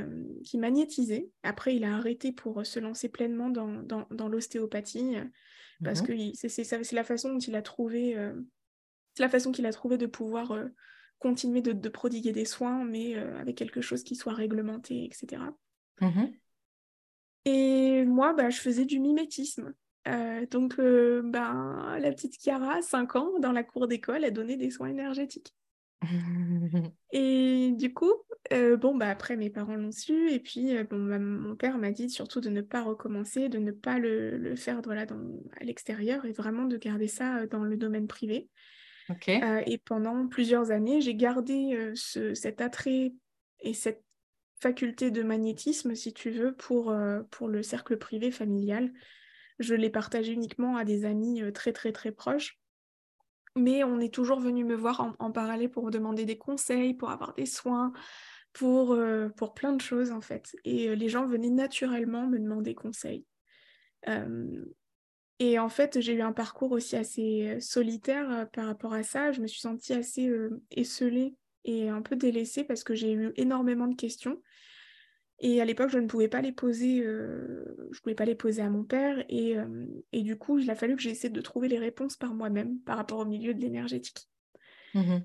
[0.44, 1.30] qui, magnétisait.
[1.44, 5.18] Après, il a arrêté pour se lancer pleinement dans, dans, l'ostéopathie
[5.84, 6.42] parce mm-hmm.
[6.42, 8.16] que c'est la façon dont il a trouvé,
[9.14, 10.58] c'est la façon qu'il a trouvé de pouvoir
[11.20, 15.44] continuer de, de, prodiguer des soins, mais avec quelque chose qui soit réglementé, etc.
[17.46, 19.74] Et moi, bah, je faisais du mimétisme.
[20.10, 24.58] Euh, donc, euh, ben, la petite Chiara, 5 ans, dans la cour d'école, a donné
[24.58, 25.54] des soins énergétiques.
[27.12, 28.14] et du coup,
[28.54, 30.32] euh, bon, bah, après, mes parents l'ont su.
[30.32, 33.72] Et puis, bon, bah, mon père m'a dit surtout de ne pas recommencer, de ne
[33.72, 35.22] pas le, faire voilà, dans,
[35.60, 38.50] à l'extérieur et vraiment de garder ça dans le domaine privé.
[39.28, 43.14] et pendant plusieurs années, j'ai gardé cet attrait
[43.62, 44.04] et cette
[44.62, 46.96] faculté de magnétisme, si tu veux, pour,
[47.32, 48.92] pour le cercle privé familial.
[49.60, 52.60] Je l'ai partagé uniquement à des amis euh, très très très proches.
[53.56, 57.34] Mais on est toujours venu me voir en, parallèle pour demander des conseils, pour avoir
[57.34, 57.92] des soins,
[58.54, 60.56] pour, euh, pour plein de choses en fait.
[60.66, 63.26] Et les gens venaient naturellement me demander conseil.
[65.40, 69.32] et en fait, j'ai eu un parcours aussi assez solitaire par rapport à ça.
[69.32, 70.32] Je me suis sentie assez
[70.72, 74.42] esselée et un peu délaissée parce que j'ai eu énormément de questions.
[75.42, 78.62] Et à l'époque, je ne pouvais pas les poser, euh, je pouvais pas les poser
[78.62, 79.24] à mon père.
[79.30, 82.34] Et, euh, et, du coup, il a fallu que j'essaie de trouver les réponses par
[82.34, 84.28] moi-même par rapport au milieu de l'énergétique.
[84.94, 85.20] Mmh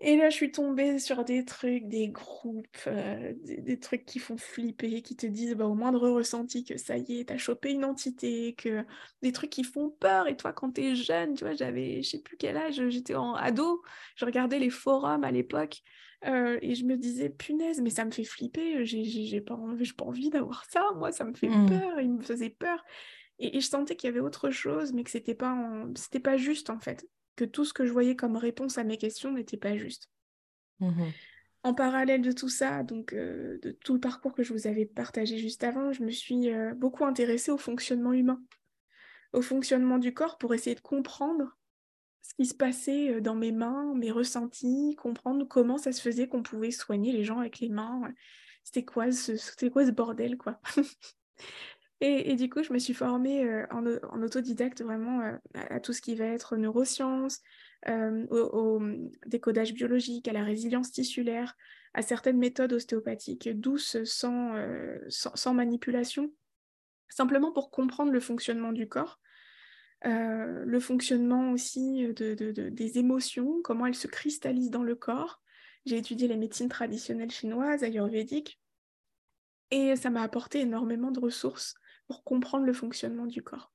[0.00, 4.36] et là, je suis tombée sur des trucs, des groupes, euh, des, trucs qui font
[4.36, 7.84] flipper, qui te disent bah, au moindre ressenti que ça y est, t'as chopé une
[7.84, 8.84] entité, que
[9.22, 10.28] des trucs qui font peur.
[10.28, 13.34] Et toi, quand t'es jeune, tu vois, j'avais, je sais plus quel âge, j'étais en
[13.34, 13.82] ado,
[14.14, 15.82] je regardais les forums à l'époque.
[16.26, 20.04] Euh, et je me disais, punaise, mais ça me fait flipper, j'ai pas envie, pas
[20.04, 21.66] envie d'avoir ça, moi, ça me fait mmh.
[21.68, 22.84] peur, il me faisait peur.
[23.38, 25.56] Et, je sentais qu'il y avait autre chose, mais que c'était pas,
[25.94, 28.98] c'était pas juste en fait que tout ce que je voyais comme réponse à mes
[28.98, 30.10] questions n'était pas juste.
[30.80, 31.04] Mmh
[31.62, 34.86] en parallèle de tout ça, donc euh, de tout le parcours que je vous avais
[34.86, 38.40] partagé juste avant, je me suis euh, beaucoup intéressée au fonctionnement humain,
[39.32, 41.57] au fonctionnement du corps pour essayer de comprendre
[42.28, 46.42] ce qui se passait dans mes mains, mes ressentis, comprendre comment ça se faisait qu'on
[46.42, 48.02] pouvait soigner les gens avec les mains.
[48.64, 50.60] C'était quoi ce, bordel, quoi?
[52.00, 55.20] Et, du coup, je me suis formée en, autodidacte vraiment
[55.54, 57.40] à, tout ce qui va être neurosciences,
[57.88, 58.80] au,
[59.26, 61.56] décodage biologique, à la résilience tissulaire,
[61.94, 66.30] à certaines méthodes ostéopathiques douces, sans manipulation,
[67.08, 69.18] simplement pour comprendre le fonctionnement du corps
[70.06, 75.40] euh, le fonctionnement aussi de, des émotions, comment elles se cristallisent dans le corps.
[75.86, 78.60] J'ai étudié les médecines traditionnelles chinoises, ayurvédiques,
[79.70, 81.74] et ça m'a apporté énormément de ressources
[82.06, 83.72] pour comprendre le fonctionnement du corps.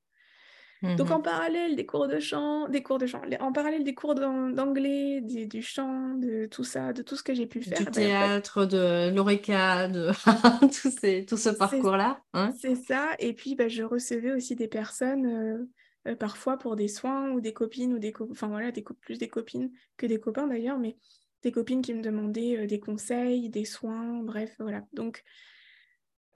[0.96, 3.94] Donc en mmh parallèle des cours de chant, des cours de chant, en parallèle des
[3.94, 7.78] cours d'anglais, du chant, de tout ça, de tout ce que j'ai pu faire.
[7.78, 10.10] Du bah, théâtre, de l'oreca, de
[11.26, 12.20] tout, ce parcours-là.
[12.34, 12.52] Hein.
[12.60, 13.08] c'est ça.
[13.18, 15.64] Et puis bah, je recevais aussi des personnes euh,
[16.06, 19.28] euh, parfois pour des soins ou des copines ou des enfin voilà des plus des
[19.28, 20.96] copines que des copains d'ailleurs mais
[21.42, 24.82] des copines qui me demandaient euh, des conseils des soins bref voilà.
[24.92, 25.24] Donc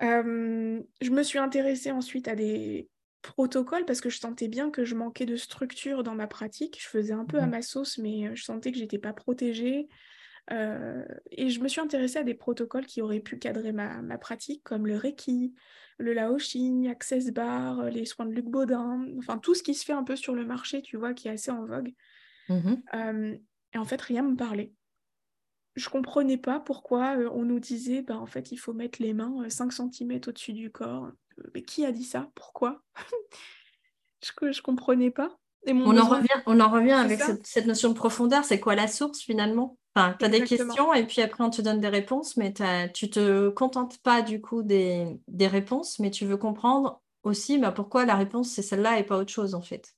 [0.00, 2.88] je me suis intéressée ensuite à des
[3.20, 6.80] protocoles parce que je sentais bien que je manquais de structure dans ma pratique.
[6.80, 9.12] Je faisais un peu à mmh ma sauce mais euh, je sentais que j'étais pas
[9.12, 9.88] protégée.
[10.50, 14.62] Et je me suis intéressée à des protocoles qui auraient pu cadrer ma, ma pratique
[14.64, 15.52] comme le Reiki
[15.98, 19.84] le Laoshi, Access Bar, euh, les soins de Luc Baudin, enfin tout ce qui se
[19.84, 21.92] fait un peu sur le marché, tu vois, qui est assez en vogue.
[22.48, 23.36] Mmh euh,
[23.74, 24.72] et en fait, rien me parlait.
[25.74, 29.12] Je comprenais pas pourquoi euh, on nous disait, bah, en fait, il faut mettre les
[29.12, 31.10] mains 5 cm au-dessus du corps.
[31.54, 32.30] Mais qui a dit ça?
[32.34, 32.82] Pourquoi?
[34.20, 35.38] Je, je comprenais pas.
[35.68, 38.44] on, en revient, on en revient avec cette, notion de profondeur.
[38.44, 39.78] C'est quoi la source finalement?
[40.18, 42.52] Tu as des questions et puis après on te donne des réponses, mais
[42.92, 48.04] tu te contentes pas du coup des, réponses, mais tu veux comprendre aussi bah, pourquoi
[48.04, 49.94] la réponse c'est celle-là et pas autre chose en fait.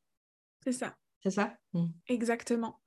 [0.64, 0.94] C'est ça.
[1.22, 1.54] C'est ça?
[1.74, 1.86] Mmh.
[2.08, 2.80] Exactement.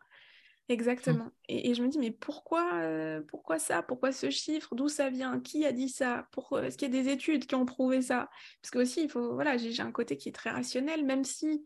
[0.69, 1.26] Exactement.
[1.26, 1.31] Mmh.
[1.49, 3.84] Et, je me dis, mais pourquoi, euh, pourquoi ça?
[3.84, 4.76] Pourquoi ce chiffre?
[4.76, 5.40] D'où ça vient?
[5.40, 6.27] Qui a dit ça?
[6.53, 8.30] Euh, Est-ce qu'il y a des études qui ont prouvé ça?
[8.61, 11.64] Parce que aussi, il faut, voilà, j'ai un côté qui est très rationnel, même si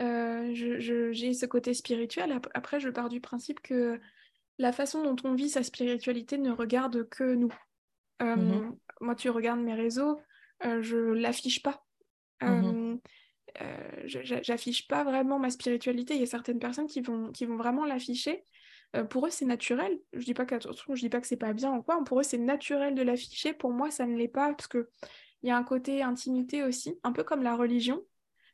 [0.00, 2.40] euh, j'ai ce côté spirituel.
[2.54, 4.00] Après, je pars du principe que
[4.58, 7.52] la façon dont on vit sa spiritualité ne regarde que nous.
[8.22, 10.18] Euh, mmh moi, tu regardes mes réseaux,
[10.64, 11.84] euh, je l'affiche pas.
[12.40, 12.98] Mmh
[13.62, 16.14] euh, j'affiche pas vraiment ma spiritualité.
[16.14, 18.44] Il y a certaines personnes qui vont, qui vont vraiment l'afficher.
[19.08, 19.98] pour eux, c'est naturel.
[20.12, 22.02] Je dis pas je dis pas que c'est pas bien ou quoi.
[22.04, 23.54] Pour eux, c'est naturel de l'afficher.
[23.54, 24.88] Pour moi, ça ne l'est pas parce que
[25.42, 28.02] il y a un côté intimité aussi, un peu comme la religion.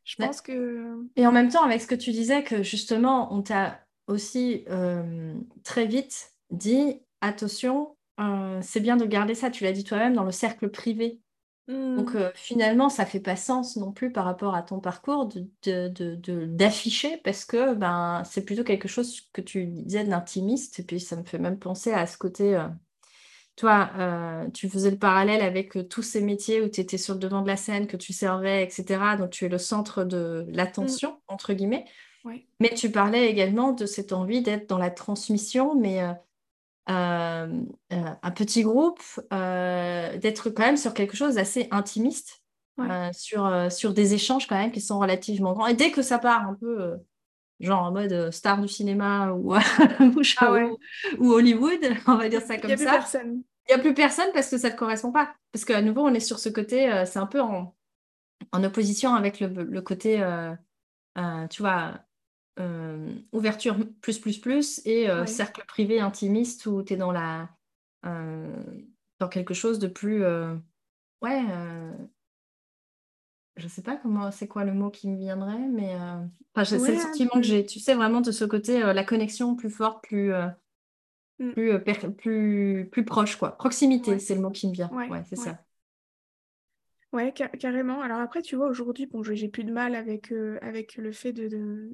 [0.04, 0.96] Je pense que.
[1.16, 3.80] Et en même temps, avec ce que tu disais, que justement, on t'a
[4.12, 5.34] aussi euh,
[5.64, 10.24] très vite dit attention, euh, c'est bien de garder ça, tu l'as dit toi-même, dans
[10.24, 11.20] le cercle privé.
[11.68, 12.16] Donc mmh.
[12.16, 15.28] euh, finalement, ça fait pas sens non plus par rapport à ton parcours
[15.64, 20.80] d'afficher de, parce que ben, c'est plutôt quelque chose que tu disais d'intimiste.
[20.80, 22.60] Et puis ça me fait même penser à ce côté.
[23.56, 23.90] toi,
[24.52, 27.48] tu faisais le parallèle avec tous ces métiers où tu étais sur le devant de
[27.48, 29.16] la scène, que tu servais, etc.
[29.16, 30.52] Donc tu es le centre de mmh.
[30.52, 31.86] l'attention, entre guillemets.
[32.60, 36.12] Mais tu parlais également de cette envie d'être dans la transmission, mais euh,
[36.90, 37.62] euh,
[37.92, 39.00] euh, un petit groupe,
[39.30, 42.42] d'être quand même sur quelque chose d'assez intimiste,
[43.12, 45.66] sur, sur des échanges quand même qui sont relativement grands.
[45.66, 46.96] Et dès que ça part un peu,
[47.60, 49.54] genre en mode star du cinéma ou,
[50.40, 50.58] ah
[51.18, 52.76] ou, Hollywood, on va dire ça comme ça.
[52.76, 53.42] Il n'y a plus personne.
[53.68, 55.34] Il n'y a plus personne parce que ça ne correspond pas.
[55.52, 57.74] Parce qu'à nouveau, on est sur ce côté, c'est un peu en,
[58.50, 60.16] en, opposition avec le, le côté,
[61.50, 62.00] tu vois,
[62.60, 67.48] euh, ouverture plus plus plus et euh, cercle privé intimiste où tu es dans la
[68.04, 68.62] euh,
[69.20, 70.22] dans quelque chose de plus
[71.22, 71.42] ouais
[73.56, 75.96] je sais pas comment c'est quoi le mot qui me viendrait mais
[76.62, 80.04] c'est le sentiment que j'ai tu sais vraiment de ce côté la connexion plus forte
[80.04, 80.34] plus
[81.38, 81.52] mmh.
[81.52, 81.80] plus,
[82.18, 83.56] plus, plus proche quoi.
[83.56, 84.90] Proximité c'est le mot qui me vient.
[84.90, 85.58] Ouais, c'est ça
[87.12, 88.00] Ouais, carrément.
[88.00, 90.32] Alors après, tu vois, aujourd'hui, bon, j'ai plus de mal avec,
[90.62, 91.90] avec le fait de,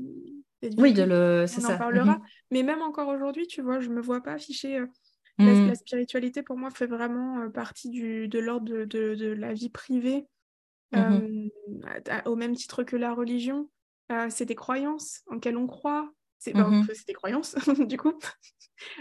[0.76, 1.74] oui, de le, ça.
[1.74, 2.16] en parlera.
[2.16, 4.78] Mmh Mais même encore aujourd'hui, tu vois, je me vois pas afficher.
[4.78, 4.86] Euh,
[5.38, 5.74] la, mmh.
[5.76, 10.26] spiritualité, pour moi, fait vraiment euh, partie du, de l'ordre de, de, la vie privée,
[10.92, 11.48] mmh
[12.24, 13.68] au même titre que la religion.
[14.10, 16.10] Euh, c'est des croyances en quelles on croit.
[16.38, 18.14] C'est des croyances, du coup,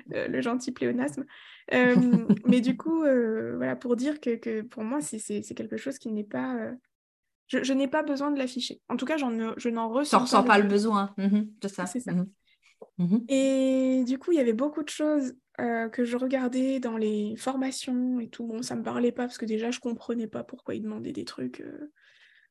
[0.08, 1.24] le gentil pléonasme.
[2.46, 6.24] mais du coup, voilà, pour dire que, que pour moi, c'est quelque chose qui n'est
[6.24, 6.74] pas
[7.48, 8.82] je, n'ai pas besoin de l'afficher.
[8.90, 11.86] En tout cas, je n'en ressens, ressens pas, le besoin, mmh de ça.
[11.86, 12.14] C'est ça.
[12.14, 12.26] Mmh
[12.98, 16.98] mmh et du coup, il y avait beaucoup de choses euh, que je regardais dans
[16.98, 18.46] les formations et tout.
[18.46, 21.26] Bon, ça me parlait pas parce que déjà, je comprenais pas pourquoi ils demandaient des
[21.26, 21.62] trucs.
[21.62, 21.92] Euh,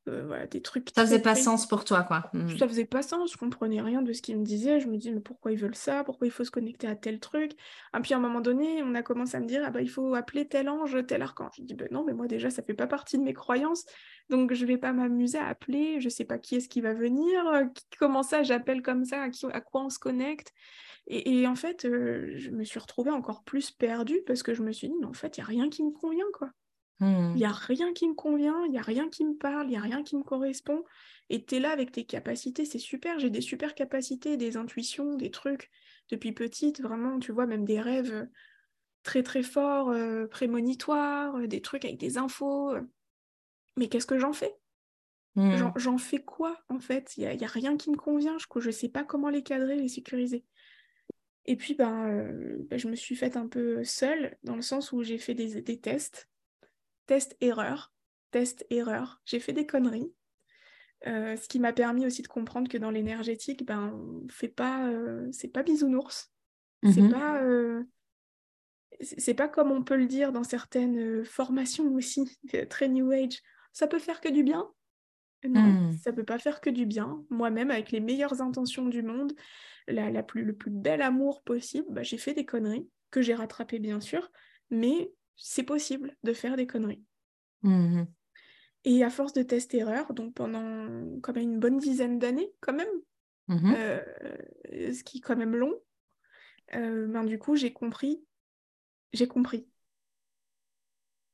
[0.07, 0.91] voilà, des trucs.
[0.95, 2.31] Ça faisait pas sens pour toi, quoi.
[2.33, 2.49] Hmm.
[2.59, 4.81] Ça faisait pas sens, je comprenais rien de ce qu'ils me disaient.
[4.81, 6.05] Je me dis, mais pourquoi ils veulent ça?
[6.05, 7.53] Pourquoi il faut se connecter à tel truc?
[7.53, 7.57] Et
[7.93, 9.91] ah, puis à un moment donné, on a commencé à me dire, ah bah, il
[9.91, 11.55] faut appeler tel ange, tel archange.
[11.59, 13.85] Je dis, ben non, mais moi déjà, ça fait pas partie de mes croyances.
[14.28, 17.45] Donc je vais pas m'amuser à appeler, je sais pas qui est-ce qui va venir,
[17.99, 20.53] comment ça j'appelle comme ça, à, qui, à quoi on se connecte.
[21.09, 24.89] Et, en fait, je me suis retrouvée encore plus perdue parce que je me suis
[24.89, 26.51] dit, mais en fait, il n'y a rien qui me convient, quoi.
[27.01, 27.60] Il n'y a mmh.
[27.66, 30.02] rien qui me convient, il n'y a rien qui me parle, il n'y a rien
[30.02, 30.82] qui me correspond.
[31.28, 35.14] Et tu es là avec tes capacités, c'est super, j'ai des super capacités, des intuitions,
[35.14, 35.70] des trucs
[36.10, 38.27] depuis petite, vraiment, tu vois, même des rêves
[39.02, 39.94] très très forts,
[40.31, 42.74] prémonitoires, des trucs avec des infos.
[43.77, 44.55] Mais qu'est-ce que j'en fais?
[45.35, 45.73] Mmh.
[45.77, 47.14] J'en fais quoi en fait?
[47.18, 49.77] Il n'y a, a, rien qui me convient, je ne sais pas comment les cadrer,
[49.77, 50.44] les sécuriser.
[51.44, 55.02] Et puis, ben, ben, je me suis faite un peu seule, dans le sens où
[55.02, 56.28] j'ai fait des, des tests
[57.07, 57.93] test-erreur,
[58.31, 59.20] test-erreur.
[59.24, 60.12] J'ai fait des conneries.
[61.07, 63.93] Euh, ce qui m'a permis aussi de comprendre que dans l'énergétique, ben,
[64.31, 66.33] fait pas, euh, c'est pas bisounours.
[66.83, 67.12] C'est mhm.
[67.12, 67.83] pas, euh,
[69.01, 72.39] c'est pas comme on peut le dire dans certaines formations aussi,
[72.70, 73.41] très New Age.
[73.73, 74.69] Ça peut faire que du bien?
[75.45, 75.93] Non, hmm.
[75.99, 77.23] ça peut pas faire que du bien.
[77.28, 79.33] Moi-même, avec les meilleures intentions du monde,
[79.87, 83.78] la, plus, le plus bel amour possible, bah, j'ai fait des conneries que j'ai rattrapées
[83.78, 84.31] bien sûr,
[84.70, 87.05] mais c'est possible de faire des conneries.
[87.63, 88.05] Mmh
[88.85, 92.89] Et à force de test-erreur, donc pendant quand même une bonne dizaine d'années, quand même,
[93.49, 94.01] mmh euh,
[94.93, 95.75] ce qui est quand même long,
[96.75, 98.25] euh, ben, du coup, j'ai compris,
[99.13, 99.69] j'ai compris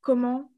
[0.00, 0.52] comment,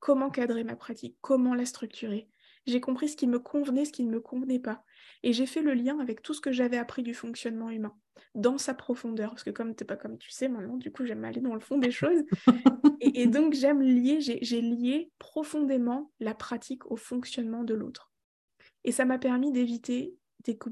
[0.00, 2.28] comment cadrer ma pratique, comment la structurer.
[2.66, 4.84] J'ai compris ce qui me convenait, ce qui ne me convenait pas.
[5.22, 7.94] Et j'ai fait le lien avec tout ce que j'avais appris du fonctionnement humain
[8.34, 9.30] dans sa profondeur.
[9.30, 11.78] Parce que comme pas comme tu sais maintenant, du coup, j'aime aller dans le fond
[11.78, 12.24] des choses.
[13.00, 18.10] et, donc, j'aime lier, j'ai lié profondément la pratique au fonctionnement de l'autre.
[18.84, 20.14] Et ça m'a permis d'éviter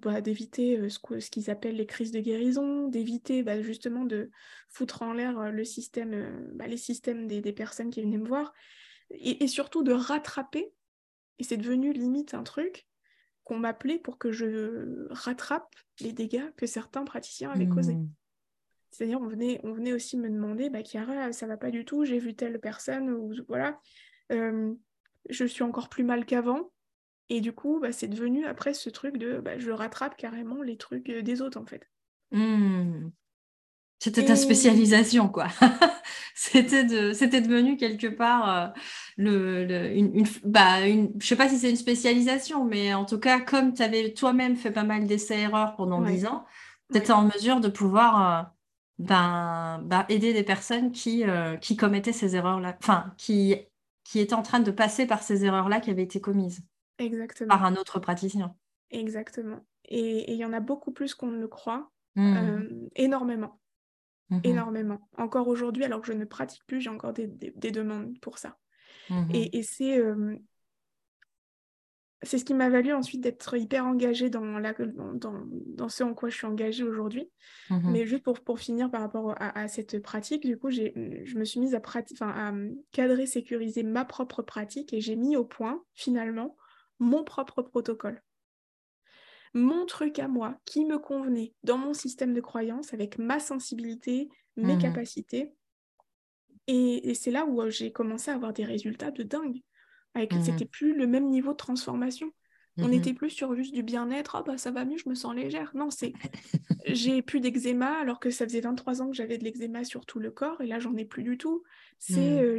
[0.03, 4.31] bah, d'éviter euh, ce, qu'ils appellent les crises de guérison, d'éviter bah, justement de
[4.69, 8.29] foutre en l'air euh, le système, euh, bah, les systèmes des, personnes qui venaient me
[8.29, 8.53] voir,
[9.11, 10.73] et, et surtout de rattraper,
[11.39, 12.87] et c'est devenu limite un truc,
[13.45, 17.95] qu'on m'appelait pour que je rattrape les dégâts que certains praticiens avaient causés.
[17.95, 18.09] Hmm.
[18.91, 22.05] C'est-à-dire, on venait, on venait aussi me demander, bah, Chiara, ça va pas du tout,
[22.05, 23.81] j'ai vu telle personne, ou voilà,
[24.31, 24.75] euh,
[25.31, 26.71] je suis encore plus mal qu'avant.
[27.31, 30.77] Et du coup, bah, c'est devenu après ce truc de bah, je rattrape carrément les
[30.77, 31.89] trucs euh, des autres, en fait.
[32.31, 33.09] Hmm.
[34.03, 35.47] C'était ta spécialisation, quoi.
[36.35, 38.69] c'était de, c'était devenu quelque part euh,
[39.17, 43.21] le, une, une, bah, une, je sais pas si c'est une spécialisation, mais en tout
[43.21, 46.45] cas, comme tu avais toi-même fait pas mal d'essais-erreurs pendant dix ans,
[46.91, 48.43] tu étais en mesure de pouvoir euh,
[48.99, 53.55] ben, ben, aider des personnes qui, euh, qui commettaient ces erreurs-là, enfin, qui,
[54.03, 56.65] qui étaient en train de passer par ces erreurs-là qui avaient été commises
[56.99, 57.51] Exactement.
[57.51, 58.53] par un autre praticien.
[58.91, 59.61] Exactement.
[59.85, 62.89] Et il y en a beaucoup plus qu'on ne le croit, mmh.
[62.97, 63.61] énormément.
[64.33, 65.09] Mmh énormément.
[65.19, 68.57] Encore aujourd'hui, alors que je ne pratique plus, j'ai encore des, demandes pour ça.
[69.11, 70.01] Mmh et, c'est
[72.25, 76.15] c'est ce qui m'a valu ensuite d'être hyper engagée dans, la, dans, dans, ce en
[76.15, 77.29] quoi je suis engagée aujourd'hui.
[77.69, 81.45] Mmh Mais juste pour, pour finir par rapport à, cette pratique, du coup, je me
[81.45, 81.83] suis mise à,
[82.21, 82.53] à
[82.93, 86.57] cadrer, sécuriser ma propre pratique et j'ai mis au point, finalement,
[87.01, 88.23] mon propre protocole
[89.55, 94.29] mon truc à moi qui me convenait dans mon système de croyance avec ma sensibilité,
[94.57, 95.53] mes mmh capacités.
[96.69, 99.61] Et, c'est là où euh, j'ai commencé à avoir des résultats de dingue.
[100.15, 102.31] Avec, mmh C'était plus le même niveau de transformation.
[102.79, 105.15] On mmh n'était plus sur juste du bien-être, ah bah ça va mieux, je me
[105.15, 105.73] sens légère.
[105.75, 106.15] Non, c'est
[106.87, 110.19] j'ai plus d'eczéma alors que ça faisait 23 ans que j'avais de l'eczéma sur tout
[110.19, 111.63] le corps et là j'en ai plus du tout.
[111.99, 112.59] C'est euh,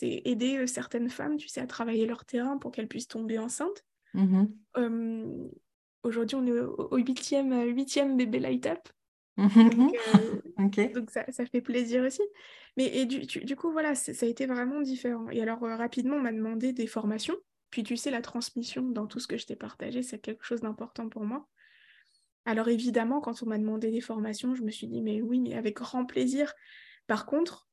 [0.00, 3.84] aider euh, certaines femmes, tu sais, à travailler leur terrain pour qu'elles puissent tomber enceintes.
[6.02, 8.88] Aujourd'hui, on est au huitième, huitième bébé light up.
[9.36, 12.22] donc, euh, donc ça, ça, fait plaisir aussi.
[12.76, 15.28] Mais et du, du, coup, voilà, ça a été vraiment différent.
[15.30, 17.36] Et alors, euh, rapidement, on m'a demandé des formations.
[17.70, 20.60] Puis, tu sais, la transmission dans tout ce que je t'ai partagé, c'est quelque chose
[20.60, 21.48] d'important pour moi.
[22.44, 25.54] Alors, évidemment, quand on m'a demandé des formations, je me suis dit, mais oui, mais
[25.54, 26.52] avec grand plaisir.
[27.06, 27.68] Par contre,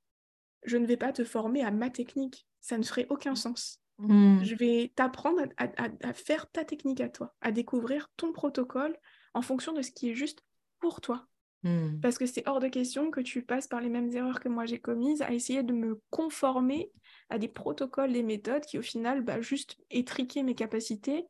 [0.64, 2.48] je ne vais pas te former à ma technique.
[2.62, 3.82] Ça ne ferait aucun sens.
[4.00, 4.42] Hmm.
[4.44, 8.96] Je vais t'apprendre à, faire ta technique à toi, à découvrir ton protocole
[9.34, 10.44] en fonction de ce qui est juste
[10.80, 11.28] pour toi.
[11.64, 12.00] Hmm.
[12.02, 14.66] Parce que c'est hors de question que tu passes par les mêmes erreurs que moi
[14.66, 16.92] j'ai commises, à essayer de me conformer
[17.30, 21.26] à des protocoles, des méthodes qui au final bah, juste étriquer mes capacités,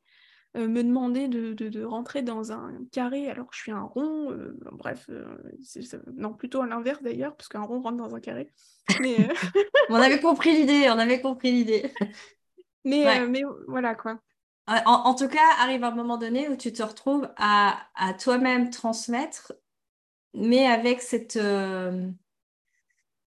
[0.58, 4.58] euh, me demander de, rentrer dans un carré alors que je suis un rond, euh,
[4.72, 5.26] bref, euh,
[6.16, 8.52] non plutôt à l'inverse d'ailleurs, parce qu'un rond rentre dans un carré.
[9.90, 11.92] on avait compris l'idée, on avait compris l'idée.
[12.86, 14.20] Mais, euh, mais voilà quoi.
[14.68, 17.78] en, tout cas, arrive un moment donné où tu te retrouves à,
[18.20, 19.54] toi-même transmettre,
[20.34, 22.10] mais avec cette, euh,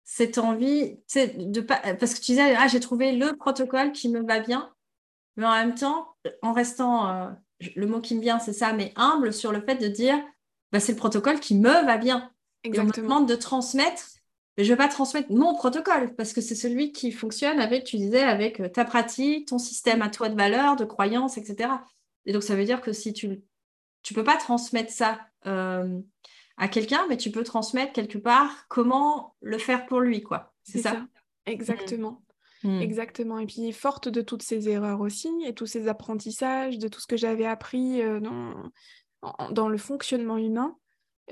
[0.04, 4.26] cette envie, de pas, parce que tu disais, ah, j'ai trouvé le protocole qui me
[4.26, 4.72] va bien,
[5.36, 7.30] mais en même temps, en restant, euh,
[7.74, 10.18] le mot qui me vient, c'est ça, mais humble sur le fait de dire,
[10.72, 12.30] bah, c'est le protocole qui me va bien.
[12.64, 12.92] Exactement.
[12.92, 14.15] Et on me demande de transmettre,
[14.56, 17.84] mais je ne vais pas transmettre mon protocole parce que c'est celui qui fonctionne avec,
[17.84, 21.70] tu disais, avec euh, ta pratique, ton système à toi de valeurs, de croyances, etc.
[22.24, 26.00] Et donc, ça veut dire que si tu ne peux pas transmettre ça euh,
[26.56, 30.54] à quelqu'un, mais tu peux transmettre quelque part comment le faire pour lui, quoi.
[30.64, 31.06] C'est ça,
[31.44, 32.22] Exactement.
[32.64, 32.80] Mmh.
[32.80, 33.38] Exactement.
[33.38, 37.06] Et puis, forte de toutes ces erreurs aussi, et tous ces apprentissages, de tout ce
[37.06, 38.70] que j'avais appris euh, dans,
[39.50, 40.76] dans, le fonctionnement humain,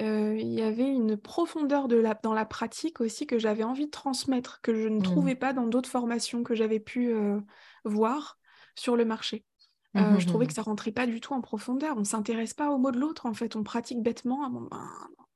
[0.00, 3.86] euh, il y avait une profondeur de la, dans la pratique aussi que j'avais envie
[3.86, 5.02] de transmettre, que je ne mmh.
[5.02, 7.38] trouvais pas dans d'autres formations que j'avais pu euh,
[7.84, 8.38] voir
[8.74, 9.44] sur le marché.
[9.94, 11.96] Mmh, je trouvais que ça rentrait pas du tout en profondeur.
[11.96, 13.54] On s'intéresse pas au mot de l'autre, en fait.
[13.54, 14.50] On pratique bêtement.
[14.50, 14.68] Ben,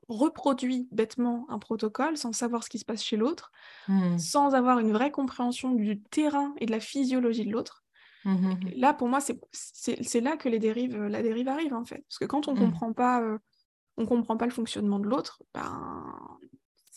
[0.09, 3.51] reproduit bêtement un protocole sans savoir ce qui se passe chez l'autre,
[3.87, 4.17] mmh.
[4.17, 7.85] sans avoir une vraie compréhension du terrain et de la physiologie de l'autre.
[8.25, 12.03] Mmh, mmh, là, pour moi, c'est là que les dérives, la dérive arrive, en fait.
[12.09, 13.23] Parce que quand on ne comprend pas...
[13.99, 16.39] On comprend pas le fonctionnement de l'autre, ben,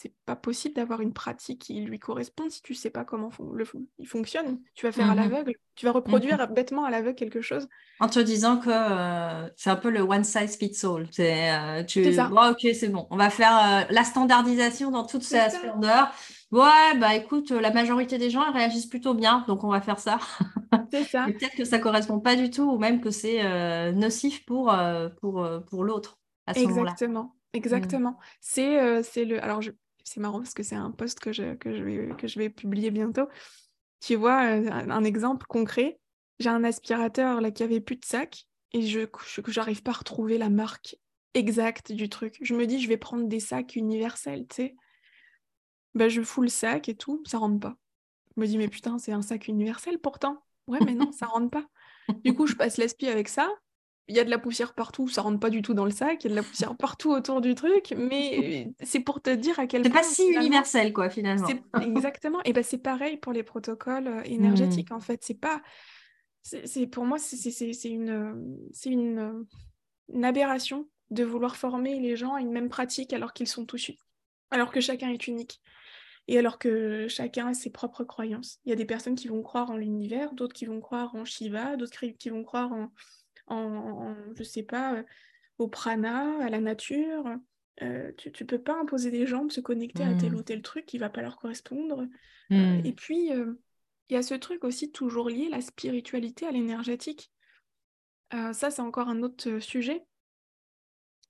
[0.03, 3.65] c'est pas possible d'avoir une pratique qui lui correspond si tu sais pas comment le,
[3.99, 4.59] il fonctionne.
[4.75, 5.21] Tu vas faire à mhm.
[5.21, 7.69] l'aveugle, tu vas reproduire bêtement à l'aveugle quelque chose.
[8.01, 11.07] En te disant que euh, c'est un peu le one size fits all.
[11.13, 12.31] C'est euh, tu ça.
[12.33, 13.07] ok, c'est bon.
[13.11, 16.13] On va faire euh, la standardisation dans toute sa splendeur.
[16.51, 20.19] Ouais, bah écoute, la majorité des gens réagissent plutôt bien, donc on va faire ça.
[20.91, 21.27] C'est ça.
[21.27, 24.75] peut-être que ça correspond pas du tout, ou même que c'est nocif pour,
[25.21, 26.19] pour, pour l'autre
[26.53, 26.93] à ce moment-là.
[26.93, 27.37] Exactement.
[27.53, 28.19] Exactement.
[28.41, 29.43] C'est c'est le.
[29.43, 29.73] Alors, je,
[30.05, 32.51] c'est marrant parce que c'est un post que je, que, je vais, que je vais
[32.51, 33.29] publier bientôt.
[34.01, 36.01] Tu vois, euh, un, exemple concret,
[36.39, 39.07] j'ai un aspirateur là qui avait plus de sac et je
[39.57, 40.97] n'arrive pas à retrouver la marque
[41.35, 42.39] exacte du truc.
[42.43, 44.77] Je me dis, je vais prendre des sacs universels, tu sais.
[45.95, 47.77] Ben, je fous le sac et tout, ça rentre pas.
[48.35, 50.43] Je me dis, mais putain, c'est un sac universel pourtant.
[50.67, 51.67] Ouais, mais non, ça rentre pas.
[52.25, 53.49] Du coup, je passe l'aspi avec ça
[54.09, 56.25] il y a de la poussière partout, ça rentre pas du tout dans le sac,
[56.25, 59.59] il y a de la poussière partout autour du truc, mais c'est pour te dire
[59.59, 59.91] à quel point.
[59.91, 61.47] C'est pas si universel, quoi, finalement.
[61.81, 62.41] Exactement.
[62.45, 64.95] Et ben c'est pareil pour les protocoles euh, énergétiques, mmh.
[64.97, 65.23] en fait.
[65.23, 65.63] C'est pas.
[66.43, 69.47] C'est pour moi, c'est une, une,
[70.13, 73.93] une aberration de vouloir former les gens à une même pratique alors qu'ils sont tous
[74.51, 75.61] alors que chacun est unique.
[76.29, 78.61] Et alors que chacun a ses propres croyances.
[78.65, 81.25] Il y a des personnes qui vont croire en l'univers, d'autres qui vont croire en
[81.25, 82.93] Shiva, d'autres qui vont croire en,
[83.47, 85.03] en, je sais pas, euh,
[85.59, 87.25] au prana, à la nature.
[87.83, 90.37] Euh, tu ne peux pas imposer des gens de se connecter à tel mmh.
[90.37, 92.07] ou tel truc qui va pas leur correspondre.
[92.51, 92.87] Euh, mmh.
[92.87, 97.31] et puis, il y a ce truc aussi toujours lié, la spiritualité à l'énergétique.
[98.31, 100.05] ça, c'est encore un autre sujet.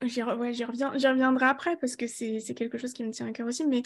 [0.03, 3.65] J'y reviendrai après parce que c'est quelque chose qui me tient à cœur aussi.
[3.67, 3.83] Mais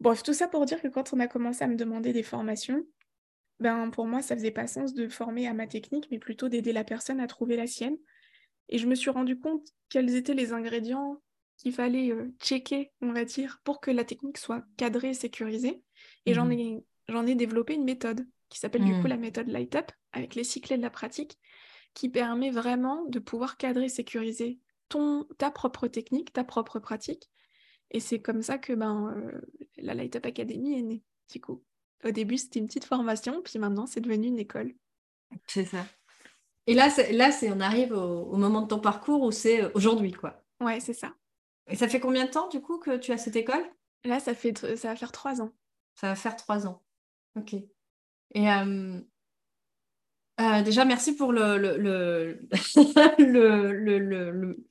[0.00, 2.82] bref, tout ça pour dire que quand on a commencé à me demander des formations,
[3.60, 6.72] ben, pour moi, ça faisait pas sens de former à ma technique, mais plutôt d'aider
[6.72, 7.96] la personne à trouver la sienne.
[8.68, 11.20] Et je me suis rendu compte quels étaient les ingrédients
[11.56, 15.82] qu'il fallait euh, checker, on va dire, pour que la technique soit cadrée, sécurisée.
[16.24, 19.08] Et j'en mmh ai, j'en ai développé une méthode qui s'appelle du coup mmh.
[19.08, 21.38] la méthode Light Up, avec les cyclets de la pratique,
[21.94, 24.58] qui permet vraiment de pouvoir cadrer, sécuriser
[24.88, 27.28] ton, ta propre technique, ta propre pratique.
[27.90, 29.40] Et c'est comme ça que ben, euh,
[29.78, 31.02] la Light Up Academy est née,
[31.32, 31.62] du coup.
[32.04, 34.72] Au début, c'était une petite formation, puis maintenant, c'est devenu une école.
[35.46, 35.84] C'est ça.
[36.66, 40.42] Et là, là on arrive au, moment de ton parcours où c'est euh, aujourd'hui, quoi.
[40.60, 41.14] Ouais, c'est ça.
[41.66, 43.64] Et ça fait combien de temps, du coup, que tu as cette école?
[44.04, 45.52] Là, ça, fait, ça va faire trois ans.
[45.94, 46.82] Ça va faire trois ans.
[47.36, 47.54] Ok.
[47.54, 49.00] Et euh,
[50.40, 52.38] euh, déjà, merci pour le, le, le,
[53.18, 54.64] le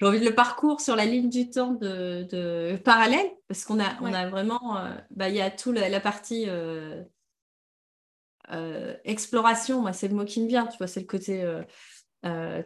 [0.00, 3.96] j'ai envie de le parcours sur la ligne du temps de, parallèle, parce qu'on a,
[4.00, 7.02] on a vraiment, euh, bah, il y a tout la, partie euh,
[8.52, 11.44] euh, exploration, moi c'est le mot qui me vient, tu vois, c'est le côté,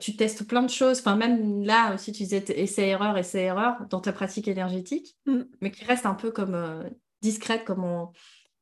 [0.01, 4.13] tu testes plein de choses, enfin même là aussi tu disais essai-erreur, essai-erreur dans ta
[4.13, 5.43] pratique énergétique, mm.
[5.61, 6.89] mais qui reste un peu comme
[7.21, 8.13] discrète, comme en,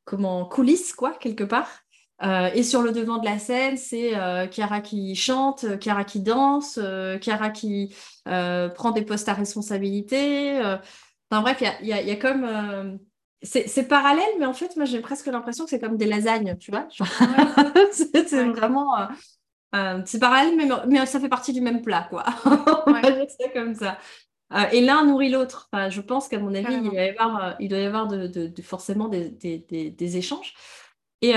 [0.05, 1.86] comme en coulisses, quoi, quelque part.
[2.23, 6.21] Euh, et sur le devant de la scène, c'est euh, Chiara qui chante, Chiara qui
[6.21, 7.95] danse, euh, Chiara qui
[8.25, 10.59] prend des postes à responsabilité.
[11.31, 12.99] Enfin bref, il y a, y, y a, comme...
[13.43, 16.71] c'est parallèle, mais en fait, moi j'ai presque l'impression que c'est comme des lasagnes, tu
[16.71, 16.89] vois.
[17.93, 19.09] c'est vraiment...
[20.07, 22.25] c'est parallèle, mais, mais, ça fait partie du même plat, quoi.
[22.87, 23.99] On va dire ça comme ça.
[24.73, 25.69] et l'un nourrit l'autre.
[25.71, 28.27] Enfin, je pense qu'à mon avis, il doit y avoir, il doit y avoir de,
[28.27, 30.55] de, de forcément des, des, des, échanges.
[31.21, 31.35] Et,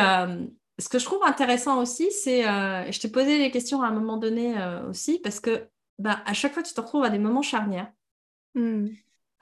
[0.79, 3.91] ce que je trouve intéressant aussi, c'est, euh, je t'ai posé les questions à un
[3.91, 7.19] moment donné euh, aussi, parce que bah, à chaque fois, tu te retrouves à des
[7.19, 7.91] moments charnières.
[8.55, 8.87] Hmm.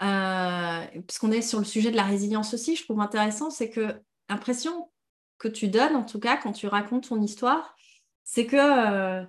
[0.01, 3.95] Euh, puisqu'on est sur le sujet de la résilience aussi, je trouve intéressant, c'est que
[4.29, 4.91] l'impression
[5.37, 7.75] que tu donnes, en tout cas, quand tu racontes ton histoire,
[8.23, 9.21] c'est que,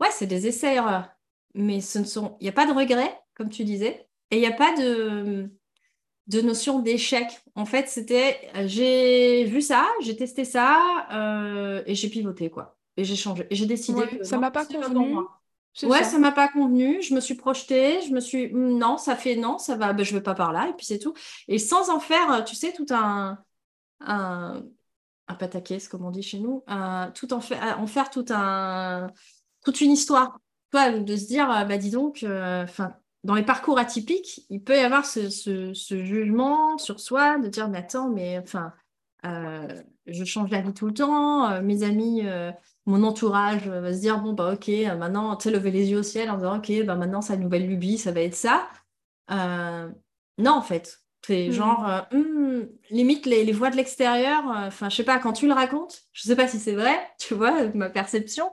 [0.00, 1.10] ouais, c'est des essais-erreurs,
[1.54, 4.40] mais ce ne sont, il n'y a pas de regret, comme tu disais, et il
[4.40, 5.50] n'y a pas de,
[6.28, 7.26] de notion d'échec.
[7.54, 12.78] En fait, c'était j'ai vu ça, j'ai testé ça euh, et j'ai pivoté quoi.
[12.96, 13.46] Et j'ai changé.
[13.50, 15.16] Et j'ai décidé que ça m'a pas convenu.
[15.84, 17.00] Ouais, ça, m'a pas convenu.
[17.02, 20.12] Je me suis projetée, je me suis non, ça fait non, ça va, ben, je
[20.12, 21.14] vais pas par là et puis c'est tout.
[21.46, 23.38] Et sans en faire, tu sais, tout un
[24.00, 24.62] un,
[25.28, 26.64] un pataquès, comme on dit chez nous,
[27.14, 29.08] tout en, faire, en faire tout un
[29.64, 30.38] toute une histoire.
[30.70, 32.94] Toi, de se dire, bah dis donc, euh, enfin
[33.28, 37.76] dans les parcours atypiques, il peut y avoir ce, jugement sur soi de dire mais
[37.76, 38.72] attends, mais enfin,
[39.26, 39.68] euh,
[40.06, 42.50] je change la vie tout le temps, euh, mes amis, euh,
[42.86, 46.02] mon entourage va se dire bon bah ok, maintenant tu sais lever les yeux au
[46.02, 48.66] ciel en disant ok, bah maintenant sa nouvelle lubie, ça va être ça.
[49.28, 51.52] non en fait, c'est hmm.
[51.52, 54.42] genre hmm, limite les, les, voix de l'extérieur.
[54.46, 57.34] Enfin je sais pas quand tu le racontes, je sais pas si c'est vrai, tu
[57.34, 58.50] vois ma perception,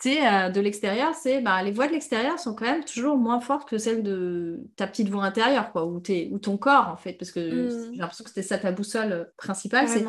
[0.00, 3.40] c'est euh, de l'extérieur, c'est bah, les voix de l'extérieur sont quand même toujours moins
[3.40, 7.14] fortes que celles de ta petite voix intérieure, quoi, ou, ou ton corps, en fait,
[7.14, 7.92] parce que mmh.
[7.92, 10.04] j'ai l'impression que c'était ça ta boussole euh, principale, c'est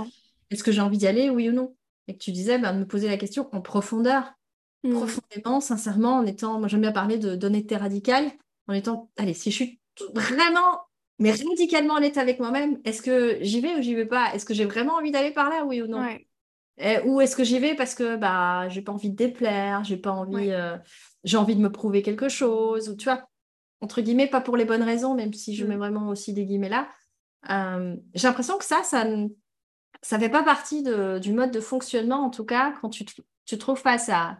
[0.49, 1.75] est-ce que j'ai envie d'y aller, oui ou non?
[2.07, 4.33] Et que tu disais, bah, de me poser la question en profondeur,
[4.83, 4.93] mmh.
[4.93, 8.29] profondément, sincèrement, en étant, moi j'aime bien parler de d'honnêteté radicale,
[8.67, 9.79] en étant, allez, si je suis
[10.13, 10.81] vraiment,
[11.19, 14.33] mais radicalement honnête avec moi-même, est-ce que j'y vais ou j'y vais pas?
[14.33, 16.05] Est-ce que j'ai vraiment envie d'aller par là, oui ou non?
[17.05, 17.75] Ou est-ce que j'y vais?
[17.75, 20.77] Parce que bah j'ai pas envie de déplaire, j'ai pas envie, euh,
[21.23, 23.27] j'ai envie de me prouver quelque chose, ou tu vois,
[23.81, 25.79] entre guillemets, pas pour les bonnes raisons, même si je mets mm.
[25.79, 26.87] vraiment aussi des guillemets là.
[27.49, 29.27] Euh, j'ai l'impression que ça, ça ne
[30.01, 33.57] ça fait pas partie du mode de fonctionnement, en tout cas, quand tu te, tu
[33.57, 34.37] trouves face à.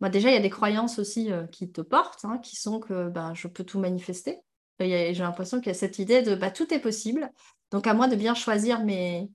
[0.00, 2.80] Bah, déjà, il y a des croyances aussi euh, qui te portent, hein, qui sont
[2.80, 4.40] que bah, je peux tout manifester.
[4.78, 7.30] J'ai l'impression qu'il y a cette idée de bah, tout est possible.
[7.70, 9.30] Donc, à moi de bien choisir mes,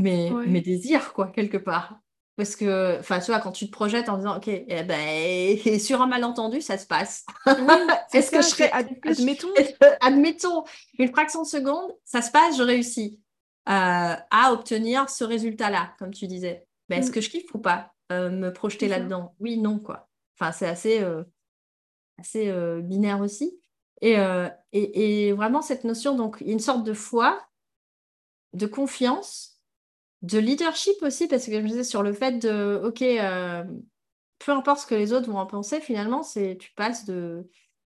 [0.00, 2.00] mes, mes désirs, quoi, quelque part.
[2.40, 6.00] Parce que, enfin, tu vois, quand tu te projettes en disant, OK, eh ben, sur
[6.00, 7.26] un malentendu, ça se passe.
[8.14, 9.52] Est-ce que je serais, admettons,
[10.00, 10.64] admettons,
[10.98, 13.20] une fraction de seconde, ça se passe, je réussis
[13.68, 16.66] euh, à obtenir ce résultat-là, comme tu disais.
[16.88, 17.12] Ben, Est-ce mm.
[17.12, 19.34] que je kiffe ou pas euh, me projeter là-dedans?
[19.38, 20.08] Oui, non, quoi.
[20.38, 21.24] Enfin, c'est assez, euh,
[22.18, 22.50] assez
[22.80, 23.60] binaire aussi.
[24.00, 24.16] Et,
[24.72, 27.38] et, et, vraiment, cette notion, donc, une sorte de foi,
[28.54, 29.49] de confiance
[30.22, 33.64] de leadership aussi, parce que je me disais sur le fait de, OK, euh,
[34.38, 37.48] peu importe ce que les autres vont en penser, finalement, c'est tu passes de,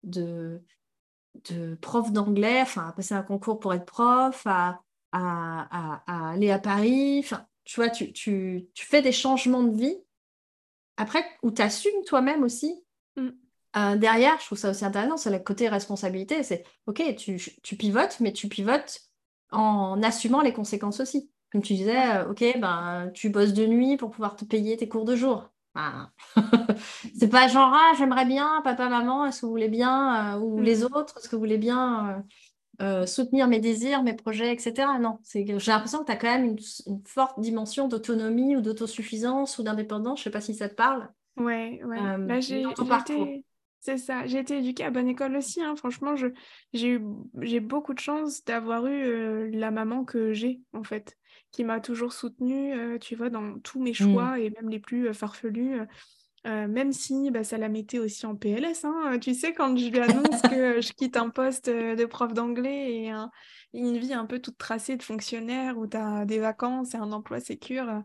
[0.03, 0.61] de,
[1.49, 4.81] de prof d'anglais, enfin, à passer un concours pour être prof, à,
[5.11, 9.75] à, à, aller à Paris, enfin, tu vois, tu, tu, tu, fais des changements de
[9.75, 9.97] vie.
[10.97, 12.83] Après, où tu assumes toi-même aussi.
[13.17, 13.29] Mm.
[13.77, 16.43] Euh, derrière, je trouve ça aussi intéressant, c'est le côté responsabilité.
[16.43, 19.01] C'est OK, tu, tu pivotes, mais tu pivotes
[19.51, 21.29] en assumant les conséquences aussi.
[21.55, 24.89] Comme tu disais, euh, ok, ben, tu bosses de nuit pour pouvoir te payer tes
[24.89, 25.49] cours de jour.
[27.17, 30.59] c'est pas genre, ah, j'aimerais bien, papa, maman, est-ce que vous voulez bien, euh, ou
[30.59, 30.89] les mm.
[30.91, 32.25] autres, est-ce que vous voulez bien
[32.81, 34.99] euh, soutenir mes désirs, mes projets, etc.
[34.99, 36.59] Non, j'ai l'impression que tu as quand même une,
[37.05, 40.19] forte dimension d'autonomie ou d'autosuffisance ou d'indépendance.
[40.19, 41.07] Je sais pas si ça te parle.
[41.37, 42.17] Ouais, ouais.
[42.17, 43.45] Là, j'ai été...
[43.79, 45.61] C'est ça, j'ai été éduquée à bonne école aussi.
[45.61, 45.77] Hein.
[45.77, 47.01] Franchement, j'ai eu
[47.39, 51.15] j'ai beaucoup de chance d'avoir eu la maman que j'ai, en fait
[51.55, 53.93] qui m'a toujours soutenue, euh, tu vois, dans tous mes mmh.
[53.93, 55.79] choix et même les plus euh, farfelus.
[56.45, 58.83] Euh, même si bah, ça la mettait aussi en PLS.
[58.83, 59.17] Hein.
[59.19, 63.11] Tu sais, quand je lui annonce que je quitte un poste de prof d'anglais et
[63.73, 67.11] une vie un peu toute tracée de fonctionnaire où tu as des vacances et un
[67.13, 68.03] emploi sécure,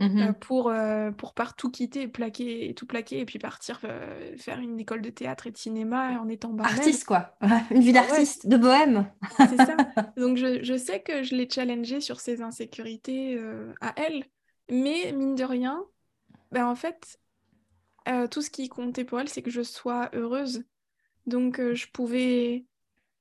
[0.00, 4.36] Mmh euh, pour, euh, pour pas tout quitter, plaquer, tout plaquer et puis partir euh,
[4.36, 6.78] faire une école de théâtre et de cinéma en étant barmaid.
[6.78, 7.36] Artiste, quoi.
[7.70, 9.06] une vie d'artiste, de bohème.
[9.38, 9.76] C'est ça.
[10.16, 13.38] Donc, je, je, sais que je l'ai challengée sur ses insécurités
[13.80, 14.24] à elle.
[14.70, 15.84] Mais, mine de rien,
[16.50, 17.20] ben, en fait,
[18.30, 20.64] tout ce qui comptait pour elle, c'est que je sois heureuse.
[21.26, 22.64] Donc, je pouvais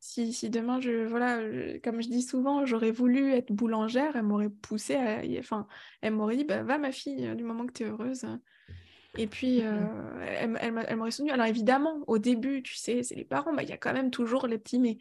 [0.02, 1.38] si, si, demain, je, voilà,
[1.84, 5.22] comme je dis souvent, j'aurais voulu être boulangère, elle m'aurait poussé à.
[5.40, 5.68] Enfin,
[6.02, 8.26] elle m'aurait dit bah, va, ma fille, du moment que tu es heureuse.
[9.18, 9.86] Et puis, euh,
[10.22, 11.32] elle, elle, m'aurait soutenu.
[11.32, 14.10] Alors, évidemment, au début, tu sais, c'est les parents, bah, il y a quand même
[14.10, 14.98] toujours les petits mais,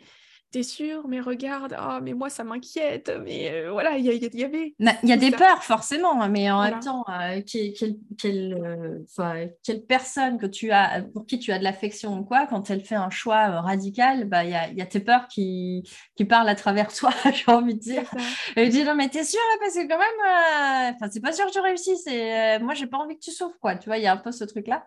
[0.51, 4.45] t'es sûr, mais regarde, oh, mais moi ça m'inquiète, mais euh, voilà, il y, y,
[4.45, 4.75] avait.
[4.79, 9.85] Il y a des peurs forcément, hein, mais en même temps, euh, quelle, euh, quelle,
[9.87, 12.97] personne que tu as, pour qui tu as de l'affection ou quoi, quand elle fait
[12.97, 16.57] un choix radical, bah, il y, a, y, a, tes peurs qui, qui parlent à
[16.57, 18.11] travers toi, j'ai envie de dire.
[18.57, 21.47] Et je dis non, mais t'es sûr parce que quand même, enfin, c'est pas sûr
[21.47, 24.03] que tu réussisses, et moi j'ai pas envie que tu souffres, quoi, tu vois, il
[24.03, 24.85] y a un peu ce truc-là.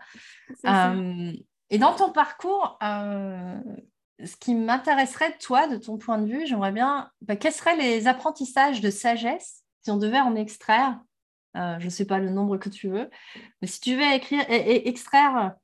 [1.70, 2.78] et dans ton parcours,
[4.26, 8.08] ce qui m'intéresserait, toi, de ton point de vue, j'aimerais bien, bah, quels seraient les
[8.08, 11.00] apprentissages de sagesse si on devait en extraire
[11.58, 13.10] euh, Je ne sais pas le nombre que tu veux,
[13.62, 15.56] mais si tu devais écrire, et, extraire,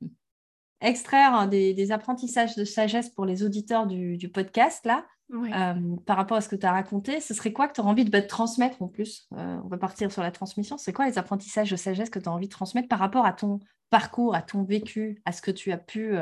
[0.80, 6.40] extraire des, apprentissages de sagesse pour les auditeurs du, podcast, là, euh, par rapport à
[6.40, 8.82] ce que tu as raconté, ce serait quoi que tu aurais envie de, bah, transmettre
[8.82, 10.76] en plus euh, On va partir sur la transmission.
[10.76, 13.32] C'est quoi les apprentissages de sagesse que tu as envie de transmettre par rapport à
[13.32, 13.60] ton
[13.90, 16.16] parcours, à ton vécu, à ce que tu as pu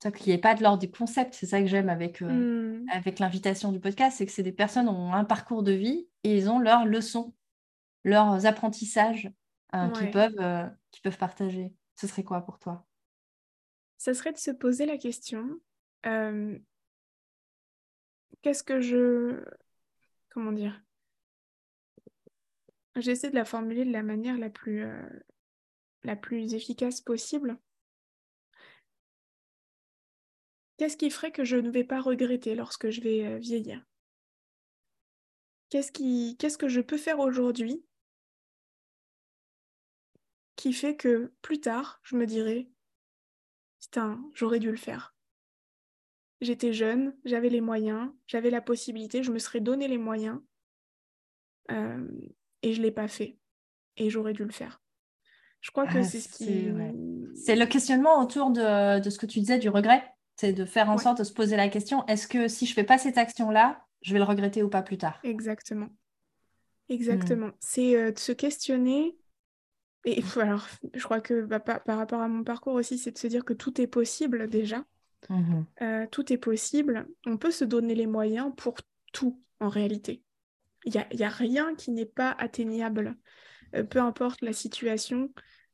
[0.00, 1.34] qu'il n'y ait pas de l'ordre du concept.
[1.34, 2.86] C'est ça que j'aime avec, euh, mm.
[2.90, 6.08] avec l'invitation du podcast, c'est que c'est des personnes qui ont un parcours de vie
[6.22, 7.34] et ils ont leurs leçons,
[8.04, 9.30] leurs apprentissages
[9.72, 10.66] hein, qu'ils peuvent, euh,
[11.02, 11.72] peuvent partager.
[11.96, 12.86] Ce serait quoi pour toi?
[13.98, 15.48] Ce serait de se poser la question
[16.06, 16.58] euh,
[18.42, 19.42] qu'est-ce que je.
[20.28, 20.82] Comment dire?
[22.96, 24.86] J'essaie de la formuler de la manière la plus,
[26.04, 27.58] la plus efficace possible.
[30.76, 33.84] Qu'est-ce qui ferait que je ne vais pas regretter lorsque je vais euh, vieillir?
[35.70, 37.84] Qu'est-ce que je peux faire aujourd'hui
[40.56, 42.70] qui fait que plus tard, je me dirai,
[43.80, 45.14] putain, j'aurais dû le faire.
[46.40, 50.40] J'étais jeune, j'avais les moyens, j'avais la possibilité, je me serais donné les moyens
[51.70, 52.06] euh,
[52.62, 53.38] et je ne l'ai pas fait.
[53.96, 54.80] Et j'aurais dû le faire.
[55.60, 56.68] Je crois que ah, c'est ce qui...
[57.34, 60.13] C'est le questionnement autour de, de, ce que tu disais du regret.
[60.36, 62.84] C'est de faire en sorte de se poser la question, est-ce que si je fais
[62.84, 65.20] pas cette action-là, je vais le regretter ou pas plus tard?
[65.22, 65.88] Exactement.
[66.88, 67.48] Exactement.
[67.48, 67.56] Hmm.
[67.60, 69.16] C'est euh, de se questionner.
[70.04, 73.26] Et alors, je crois que bah, par, rapport à mon parcours aussi, c'est de se
[73.26, 74.84] dire que tout est possible déjà.
[75.30, 77.08] Mmh euh, tout est possible.
[77.24, 78.74] On peut se donner les moyens pour
[79.12, 80.22] tout en réalité.
[80.84, 83.16] Il n'y a, y a, rien qui n'est pas atteignable.
[83.74, 85.32] Euh, peu importe la situation,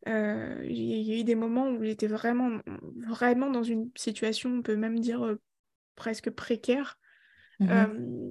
[0.08, 2.58] euh, il y a eu des moments où j'étais vraiment,
[3.06, 5.40] vraiment dans une situation, on peut même dire euh,
[5.94, 6.98] presque précaire,
[7.58, 8.30] mmh euh,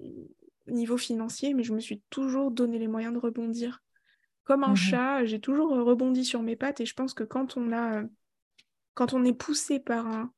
[0.67, 3.81] niveau financier, mais je me suis toujours donné les moyens de rebondir.
[4.43, 7.57] Comme un mmh chat, j'ai toujours rebondi sur mes pattes et je pense que quand
[7.57, 8.03] on a,
[8.93, 10.31] quand on est poussé par un,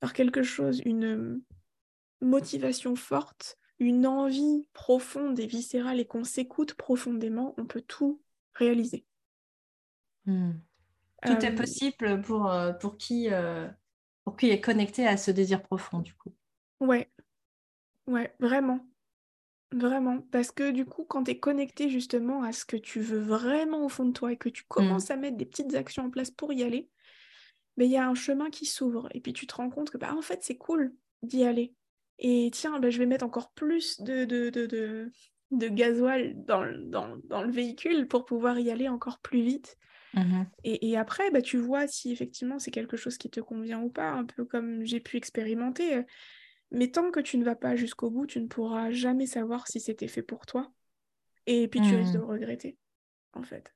[0.00, 1.40] par quelque chose, une
[2.20, 8.20] motivation forte, une envie profonde et viscérale et qu'on s'écoute profondément, on peut tout
[8.54, 9.04] réaliser.
[10.26, 10.52] Hmm.
[11.24, 13.68] Tout est euh, possible pour, euh, pour, qui, euh,
[14.24, 16.34] pour qui est connecté à ce désir profond, du coup.
[16.80, 17.10] Ouais,
[18.06, 18.86] ouais, vraiment.
[19.72, 20.20] Vraiment.
[20.30, 23.84] Parce que du coup, quand tu es connecté justement à ce que tu veux vraiment
[23.84, 24.68] au fond de toi et que tu hmm.
[24.68, 26.88] commences à mettre des petites actions en place pour y aller,
[27.76, 29.08] ben, il y a un chemin qui s'ouvre.
[29.12, 31.74] Et puis tu te rends compte que bah, en fait, c'est cool d'y aller.
[32.18, 35.10] Et tiens, ben, je vais mettre encore plus de, de, de, de,
[35.50, 39.76] de gasoil dans, dans, dans, le véhicule pour pouvoir y aller encore plus vite.
[40.14, 43.90] Mmh et, après, bah, tu vois si effectivement c'est quelque chose qui te convient ou
[43.90, 46.02] pas, un peu comme j'ai pu expérimenter.
[46.70, 49.80] Mais tant que tu ne vas pas jusqu'au bout, tu ne pourras jamais savoir si
[49.80, 50.72] c'était fait pour toi.
[51.46, 52.30] Et puis tu risques de le mmh.
[52.30, 52.76] regretter,
[53.34, 53.72] en fait.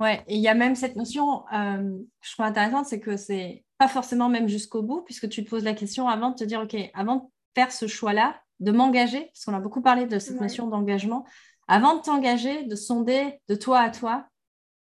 [0.00, 3.64] Ouais, et il y a même cette notion que je trouve intéressante, c'est que c'est
[3.78, 6.60] pas forcément même jusqu'au bout, puisque tu te poses la question avant de te dire,
[6.60, 7.22] OK, avant de
[7.54, 11.24] faire ce choix-là, de m'engager, parce qu'on a beaucoup parlé de cette notion d'engagement,
[11.68, 14.26] avant de t'engager, de sonder de toi à toi,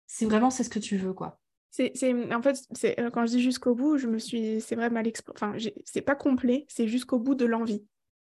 [0.08, 1.38] c'est vraiment c'est ce que tu veux quoi.
[1.70, 1.92] C'est,
[2.34, 5.06] en fait, c'est, euh, quand je dis jusqu'au bout, je me suis, c'est vrai mal
[5.30, 5.54] enfin,
[5.84, 7.84] c'est pas complet, c'est jusqu'au bout de l'envie.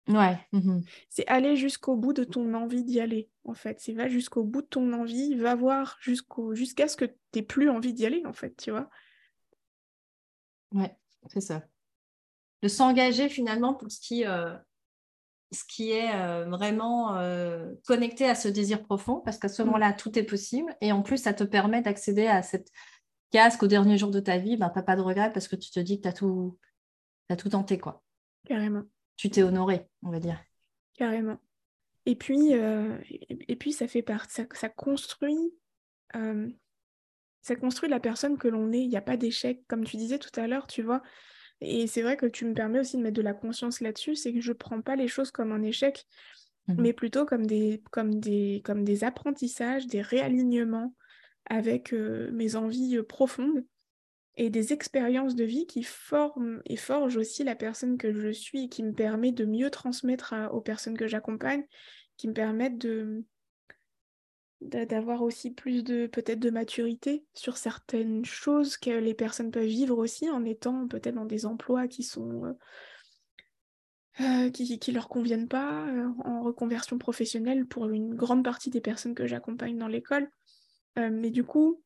[0.09, 0.39] Ouais.
[0.53, 0.81] Mmh
[1.11, 3.79] c'est aller jusqu'au bout de ton envie d'y aller, en fait.
[3.81, 7.43] C'est va jusqu'au bout de ton envie, va voir jusqu'au, jusqu'à ce que tu n'aies
[7.43, 8.89] plus envie d'y aller, en fait, tu vois.
[10.73, 10.97] Ouais,
[11.29, 11.63] c'est ça.
[12.63, 14.57] De s'engager finalement pour ce qui, euh,
[15.53, 19.67] ce qui est euh, vraiment euh, connecté à ce désir profond, parce qu'à ce mm.
[19.67, 20.75] moment-là, tout est possible.
[20.81, 22.71] Et en plus, ça te permet d'accéder à cette
[23.31, 24.57] casque au dernier jour de ta vie.
[24.57, 26.59] Ben, pas de regret parce que tu te dis que tu as tout,
[27.29, 27.79] as tout tenté.
[27.79, 28.03] Quoi.
[28.47, 28.83] Carrément.
[29.17, 30.43] Tu t'es honoré, on va dire.
[30.95, 31.39] Carrément.
[32.07, 32.99] Et puis, euh,
[33.29, 35.55] et, puis ça fait partie, ça, ça construit.
[37.43, 38.81] ça construit la personne que l'on est.
[38.81, 39.63] Il n'y a pas d'échec.
[39.69, 41.03] Comme tu disais tout à l'heure, tu vois,
[41.63, 44.33] et c'est vrai que tu me permets aussi de mettre de la conscience là-dessus, c'est
[44.33, 46.07] que je ne prends pas les choses comme un échec,
[46.69, 50.95] mmh mais plutôt comme des, comme, des, comme des apprentissages, des réalignements
[51.47, 53.65] avec euh, mes envies euh, profondes.
[54.37, 58.65] et des expériences de vie qui forment et forgent aussi la personne que je suis
[58.65, 61.65] et qui me permet de mieux transmettre aux personnes que j'accompagne,
[62.17, 63.25] qui me permettent de
[64.69, 69.99] d'avoir aussi plus de peut-être de maturité sur certaines choses que les personnes peuvent vivre
[69.99, 72.53] aussi en étant peut-être dans des emplois qui sont euh,
[74.21, 78.81] euh, qui, qui leur conviennent pas euh, en reconversion professionnelle pour une grande partie des
[78.81, 80.31] personnes que j'accompagne dans l'école
[80.97, 81.83] mais du coup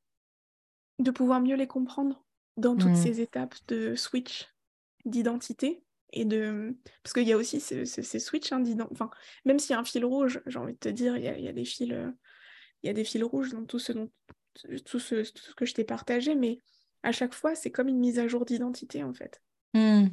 [0.98, 2.24] de pouvoir mieux les comprendre
[2.56, 2.96] dans toutes mmh.
[2.96, 4.48] ces étapes de switch
[5.04, 9.08] d'identité et de parce qu'il y a aussi ces, ces, switches hein, enfin
[9.44, 11.38] même s'il y a un fil rouge j'ai envie de te dire il y a,
[11.38, 12.14] y a des fils il
[12.86, 14.10] y a des fils rouges dans tout ce, dont,
[14.84, 16.60] tout ce, ce que je t'ai partagé, mais
[17.02, 19.40] à chaque fois, c'est comme une mise à jour d'identité, en fait.
[19.74, 20.08] Hmm.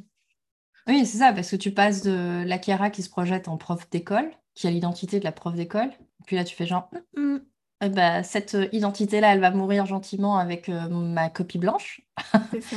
[0.86, 3.88] Oui, c'est ça, parce que tu passes de la Chiara qui se projette en prof
[3.90, 5.90] d'école, qui a l'identité de la prof d'école,
[6.26, 7.38] puis là, tu fais genre, hmm,
[7.80, 12.02] hmm, bah, cette identité-là, elle va mourir gentiment avec euh, ma copie blanche.
[12.50, 12.76] C'est ça.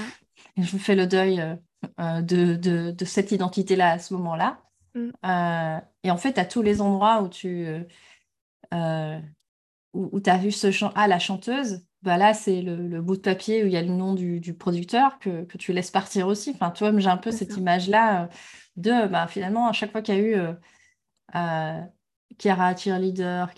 [0.56, 1.56] et je fais le deuil euh,
[2.00, 4.62] euh, de, de, de, cette identité-là à ce moment-là.
[6.04, 7.68] et en fait, à tous les endroits où tu
[9.94, 13.22] où, tu as vu ce chant, ah, la chanteuse, bah là, c'est le, bout de
[13.22, 16.52] papier où il y a le nom du, producteur que, que, tu laisses partir aussi.
[16.52, 18.28] Enfin, tu vois, j'ai un peu cette image-là euh,
[18.78, 20.54] de, bah, finalement, à chaque fois qu'il y a eu euh,
[21.36, 21.82] euh,
[22.40, 23.52] Chiara cheerleader,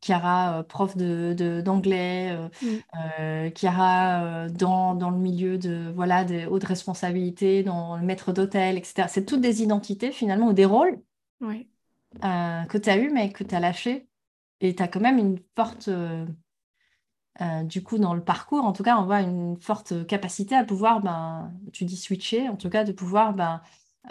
[0.00, 3.52] Chiara, prof d'anglais, de, mm.
[3.54, 9.08] Chiara dans, dans, le milieu de voilà des hautes responsabilités, dans le maître d'hôtel, etc.
[9.08, 11.00] C'est toutes des identités finalement ou des rôles
[11.40, 14.06] que tu as eu mais que tu as lâché
[14.62, 16.24] et tu as quand même une forte, euh,
[17.40, 20.64] euh, du coup, dans le parcours, en tout cas, on voit une forte capacité à
[20.64, 23.60] pouvoir, ben, tu dis switcher, en tout cas, de pouvoir, ben,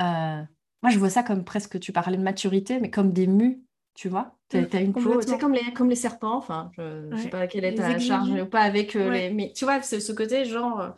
[0.01, 0.43] euh,
[0.83, 3.63] moi, je vois ça comme presque, tu parlais de maturité, mais comme des mus,
[3.93, 4.35] tu vois.
[4.49, 7.47] Tu as, une peau, tu comme les, comme les serpents, enfin, je ne sais pas
[7.47, 9.29] quelle est ta charge ou pas avec les...
[9.29, 10.93] Mais tu vois, c'est ce côté, genre,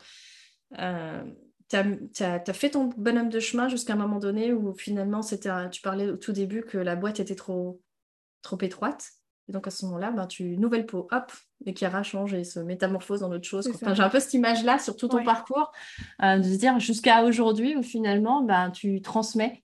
[0.71, 6.09] tu as, fait ton bonhomme de chemin jusqu'à un moment donné où finalement, tu parlais
[6.09, 7.79] au tout début que la boîte était trop,
[8.41, 9.11] trop étroite.
[9.49, 11.31] Et donc à ce moment-là, ben, tu nouvelle peau, hop,
[11.65, 13.69] et Chiara change et se métamorphose dans autre chose.
[13.81, 15.71] j'ai un peu cette image-là sur tout ton parcours,
[16.21, 19.63] euh, de se dire jusqu'à aujourd'hui où finalement ben, tu transmets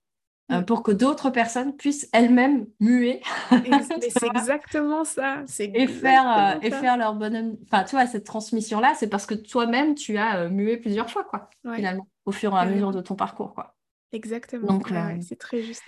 [0.50, 0.64] euh, mm.
[0.66, 3.22] pour que d'autres personnes puissent elles-mêmes muer.
[3.50, 5.44] c'est exactement ça.
[5.58, 7.56] Et, faire, euh, et faire leur bonhomme.
[7.64, 11.48] Enfin, tu vois, cette transmission-là, c'est parce que toi-même, tu as mué plusieurs fois, quoi,
[11.74, 13.76] finalement, au fur et à mesure de ton parcours, quoi.
[14.12, 14.66] Exactement.
[14.66, 14.92] Donc,
[15.22, 15.84] c'est très juste.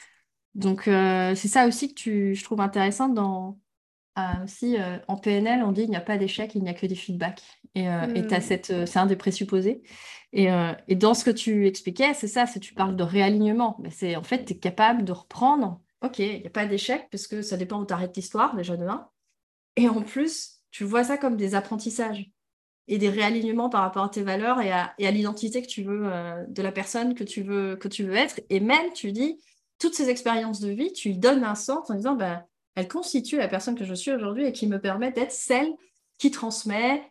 [0.55, 3.59] Donc, c'est ça aussi que tu, je trouve intéressant dans,
[4.45, 6.87] aussi, euh, en PNL, on dit il n'y a pas d'échec, il n'y a que
[6.87, 7.43] des feedbacks.
[7.75, 8.41] Et, euh, hmm.
[8.41, 9.83] cette, euh, c'est un des présupposés.
[10.35, 10.49] Et,
[10.89, 13.77] et, dans ce que tu expliquais, c'est ça, c'est tu parles de réalignement.
[13.83, 15.83] Mais c'est en fait, tu es capable de reprendre.
[16.03, 18.79] Ok, il n'y a pas d'échec parce que ça dépend où tu arrêtes l'histoire, déjà
[18.79, 18.87] de
[19.77, 22.31] Et en plus, tu vois ça comme des apprentissages
[22.89, 25.83] et des réalignements par rapport à tes valeurs et à, et à l'identité que tu
[25.83, 26.11] veux
[26.49, 28.41] de la personne que tu veux que tu veux être.
[28.49, 29.39] Et même, tu dis,
[29.79, 33.37] toutes ces expériences de vie, tu lui donnes un sens en disant, bah, elle constitue
[33.37, 35.73] la personne que je suis aujourd'hui et qui me permet d'être celle
[36.19, 37.03] qui transmet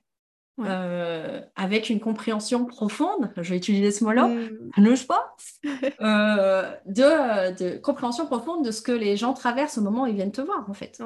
[0.60, 4.28] euh, avec une compréhension profonde, je vais utiliser ce mot-là,
[4.78, 4.96] mmh.
[4.96, 5.36] je pas,
[6.02, 10.32] euh, de, compréhension profonde de ce que les gens traversent au moment où ils viennent
[10.32, 11.02] te voir, en fait.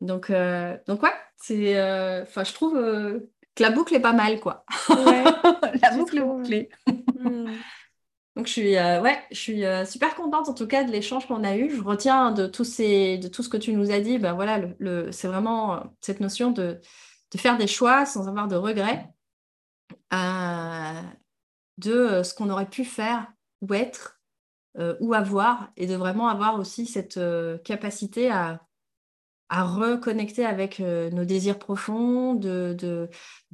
[0.00, 1.80] Donc, euh, donc ouais, c'est,
[2.22, 4.64] enfin, je trouve que la boucle est pas mal, quoi.
[4.88, 6.68] la boucle est bouclée.
[7.18, 7.46] Mmh.
[8.36, 11.70] Donc je suis, euh, euh, super contente en tout cas de l'échange qu'on a eu.
[11.70, 14.60] Je retiens de, tous ces, de tout ce que tu nous as dit, ben voilà,
[15.12, 16.80] c'est vraiment euh, cette notion de,
[17.32, 19.08] de, faire des choix sans avoir de regrets
[21.78, 24.20] de ce qu'on aurait pu faire ou être
[25.00, 27.18] ou avoir et de vraiment avoir aussi cette
[27.64, 28.63] capacité à,
[29.48, 33.08] à reconnecter avec euh, nos désirs profonds, de,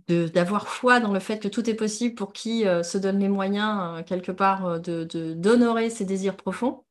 [0.08, 3.28] d'avoir foi dans le fait que tout est possible pour qui euh, se donne les
[3.28, 5.04] moyens, euh, quelque part, de,
[5.34, 6.84] d'honorer ses désirs profonds,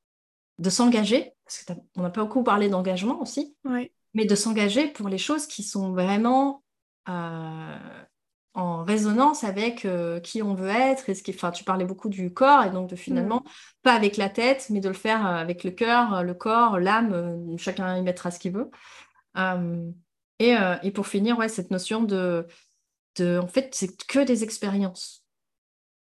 [0.57, 3.55] de s'engager, parce qu'on n'a pas beaucoup parlé d'engagement aussi,
[4.13, 6.63] mais de s'engager pour les choses qui sont vraiment
[8.53, 9.87] en résonance avec
[10.23, 11.09] qui on veut être.
[11.09, 13.49] Et ce qui, enfin, tu parlais beaucoup du corps, et donc de finalement, mm.
[13.83, 17.97] pas avec la tête, mais de le faire avec le cœur, le corps, l'âme, chacun
[17.97, 18.69] y mettra ce qu'il veut.
[20.39, 22.47] et, et, pour finir, ouais, cette notion de,
[23.17, 25.25] de en fait, c'est que des expériences.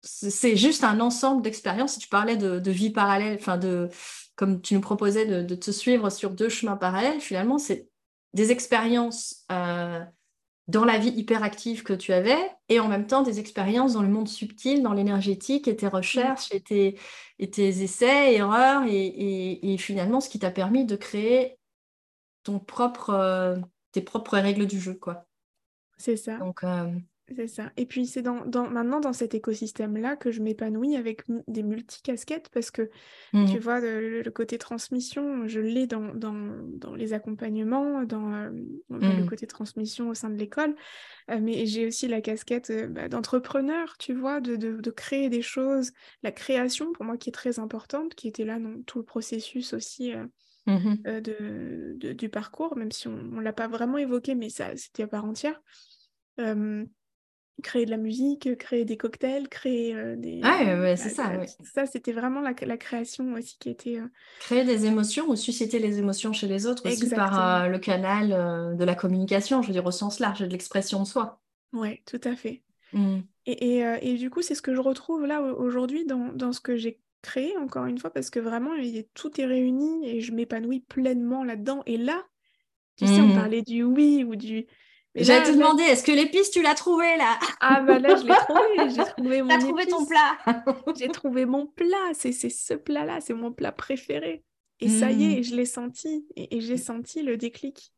[0.01, 1.93] C'est juste un ensemble d'expériences.
[1.93, 3.89] Si tu parlais de, de vie parallèle, enfin de,
[4.35, 7.89] comme tu nous proposais de, de, te suivre sur deux chemins parallèles, finalement, c'est
[8.33, 10.03] des expériences euh,
[10.67, 12.37] dans la vie hyperactive que tu avais
[12.69, 16.51] et en même temps des expériences dans le monde subtil, dans l'énergétique et tes recherches
[16.51, 16.99] et tes,
[17.37, 21.59] et tes essais, erreurs et, et, finalement ce qui t'a permis de créer
[22.43, 23.57] ton propre, euh,
[23.91, 24.95] tes propres règles du jeu.
[24.95, 25.25] quoi.
[25.97, 26.37] C'est ça.
[26.37, 26.89] Donc, euh,
[27.33, 27.71] C'est ça.
[27.75, 32.69] Et puis c'est dans, maintenant dans cet écosystème-là que je m'épanouis avec des multicasquettes parce
[32.69, 32.91] que
[33.33, 33.45] mmh.
[33.47, 38.51] tu vois, le, côté transmission, je l'ai dans, dans, les accompagnements, dans euh,
[38.89, 39.25] le mmh.
[39.27, 40.75] côté transmission au sein de l'école,
[41.31, 45.41] euh, mais j'ai aussi la casquette euh, bah, d'entrepreneur, tu vois, de, de, créer des
[45.41, 45.91] choses,
[46.21, 49.73] la création pour moi qui est très importante, qui était là dans tout le processus
[49.73, 50.13] aussi.
[50.67, 55.03] Mmh de, du parcours, même si on ne l'a pas vraiment évoqué, mais ça c'était
[55.03, 55.61] à part entière
[57.63, 60.41] créer de la musique, créer des cocktails, créer euh, des...
[60.41, 61.31] Ouais, c'est ça.
[61.63, 63.97] Ça, c'était vraiment la, création aussi qui était...
[63.97, 64.07] Euh,
[64.39, 68.75] créer des émotions ou susciter les émotions chez les autres aussi par euh, le canal
[68.75, 71.41] de la communication, je veux dire au sens large, de l'expression de soi.
[71.73, 72.61] Oui, tout à fait.
[72.93, 73.19] Mmh.
[73.45, 76.75] Et, et, du coup, c'est ce que je retrouve là aujourd'hui dans, dans ce que
[76.75, 78.71] j'ai créé, encore une fois, parce que vraiment,
[79.13, 81.83] tout est réuni et je m'épanouis pleinement là-dedans.
[81.85, 82.23] Et là,
[82.97, 83.35] tu sais, on mmh.
[83.35, 84.65] parlait du oui ou du
[85.15, 87.39] J'allais te demander, est-ce que l'épice, tu l'as trouvé là?
[87.61, 88.89] Ah bah là, je l'ai trouvé.
[88.95, 90.37] J'ai trouvé mon trouvé ton plat
[90.97, 92.11] J'ai trouvé mon plat.
[92.13, 94.43] C'est ce plat-là, c'est mon plat préféré.
[94.81, 95.43] Et ça y est, hmm.
[95.43, 96.27] je l'ai senti.
[96.35, 97.93] Et, j'ai senti le déclic.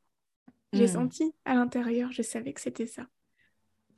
[0.74, 0.88] J'ai hmm.
[0.88, 3.08] senti à l'intérieur, je savais que c'était ça.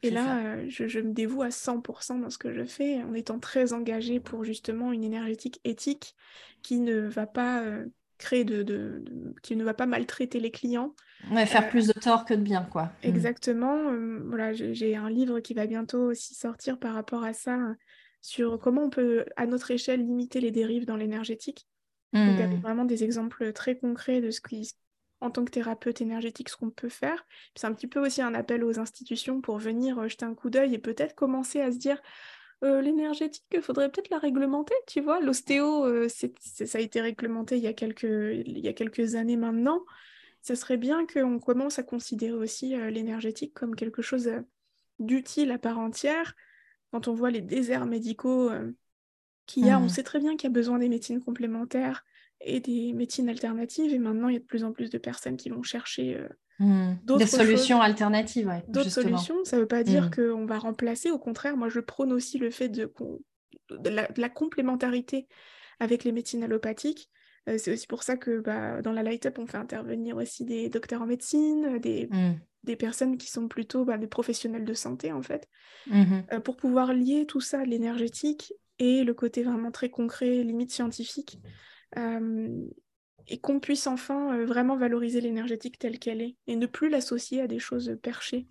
[0.02, 3.14] Et là, euh, je, je, me dévoue à 100% dans ce que je fais, en
[3.14, 6.16] étant très engagée pour justement une énergétique éthique
[6.62, 7.86] qui ne va pas euh,
[8.20, 9.04] créer de,
[9.42, 10.94] qui ne va pas maltraiter les clients.
[11.32, 12.92] Ouais, faire euh, plus de tort que de bien, quoi.
[13.04, 13.08] Mm.
[13.08, 13.92] Exactement.
[13.92, 17.58] Euh, voilà, j'ai un livre qui va bientôt aussi sortir par rapport à ça,
[18.22, 21.66] sur comment on peut, à notre échelle, limiter les dérives dans l'énergétique.
[22.14, 22.62] Donc, avec mm.
[22.62, 24.74] vraiment des exemples très concrets de ce qui,
[25.22, 27.26] en tant que thérapeute énergétique, ce qu'on peut faire.
[27.56, 30.50] C'est un petit peu aussi un appel aux institutions pour venir euh, jeter un coup
[30.50, 32.02] d'œil et peut-être commencer à se dire
[32.64, 35.22] euh, l'énergétique, il faudrait peut-être la réglementer, tu vois.
[35.22, 39.38] L'ostéo, euh, ça a été réglementé il y a quelques, il y a quelques années
[39.38, 39.86] maintenant.
[40.42, 44.30] Ça serait bien qu'on commence à considérer aussi euh, l'énergétique comme quelque chose
[45.00, 46.36] d'utile à part entière.
[46.92, 48.50] Quand on voit les déserts médicaux
[49.46, 49.90] qu'il y a, on mmh.
[49.90, 52.04] sait très bien qu'il y a besoin des médecines complémentaires
[52.42, 53.94] et des médecines alternatives.
[53.94, 56.20] Et maintenant, il y a de plus en plus de personnes qui vont chercher
[56.60, 56.96] Hmm.
[57.18, 60.12] Des solutions alternatives, D'autres solutions, ça ne veut pas dire hmm.
[60.12, 61.10] qu'on va remplacer.
[61.10, 62.92] Au contraire, moi, je prône aussi le fait de,
[63.72, 65.28] de, la, complémentarité
[65.80, 67.10] avec les médecines allopathiques.
[67.48, 70.44] Euh, c'est aussi pour ça que bah, dans la Light Up, on fait intervenir aussi
[70.44, 72.34] des docteurs en médecine, des, hmm.
[72.64, 75.48] des personnes qui sont plutôt bah, des professionnels de santé, en fait,
[75.94, 81.40] euh, pour pouvoir lier tout ça, l'énergétique et le côté vraiment très concret, limite scientifique.
[81.98, 82.66] Euh,
[83.30, 87.42] et qu'on puisse enfin euh, vraiment valoriser l'énergétique telle qu'elle est et ne plus l'associer
[87.42, 88.48] à des choses perchées.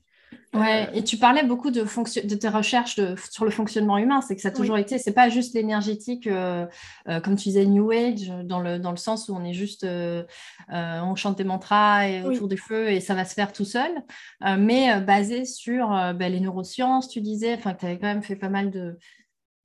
[0.53, 3.01] Ouais, euh, et tu parlais beaucoup de, de tes recherches
[3.31, 6.67] sur le fonctionnement humain, c'est que ça a toujours été, c'est pas juste l'énergétique, euh,
[7.07, 9.87] comme tu disais, New Age, dans le, dans le sens où on est juste,
[10.69, 13.91] on chante des mantras et autour du feu et ça va se faire tout seul,
[14.59, 18.51] mais basé sur bah, les neurosciences, tu disais, enfin, tu avais quand même fait pas
[18.51, 18.99] mal de,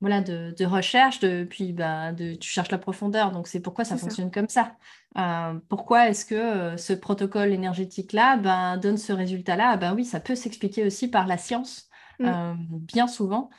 [0.04, 3.86] voilà, de, de recherche, de, puis bah, de, tu cherches la profondeur, donc c'est pourquoi
[3.86, 4.76] ça fonctionne comme ça.
[5.18, 9.78] Euh, pourquoi est-ce que euh, ce protocole énergétique-là ben, donne ce résultat-là?
[9.78, 11.88] Ben oui, ça peut s'expliquer aussi par la science,
[12.20, 12.26] mm.
[12.26, 13.50] euh, bien souvent,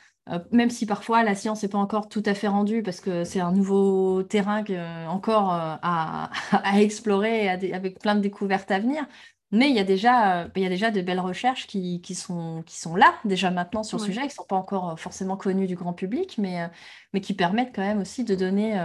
[0.50, 3.40] même si parfois la science n'est pas encore tout à fait rendue, parce que c'est
[3.40, 4.62] un nouveau terrain
[5.08, 9.06] encore à, à, explorer, avec plein de découvertes à venir.
[9.54, 12.16] Mais il y a déjà, euh, il y a déjà de belles recherches qui, qui,
[12.16, 14.96] sont, qui sont là déjà maintenant sur le sujet, qui ne sont pas encore euh,
[14.96, 16.66] forcément connues du grand public, mais, euh,
[17.12, 18.76] mais qui permettent quand même aussi de donner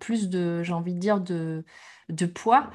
[0.00, 1.64] plus de, j'ai envie de dire, de,
[2.08, 2.70] de poids,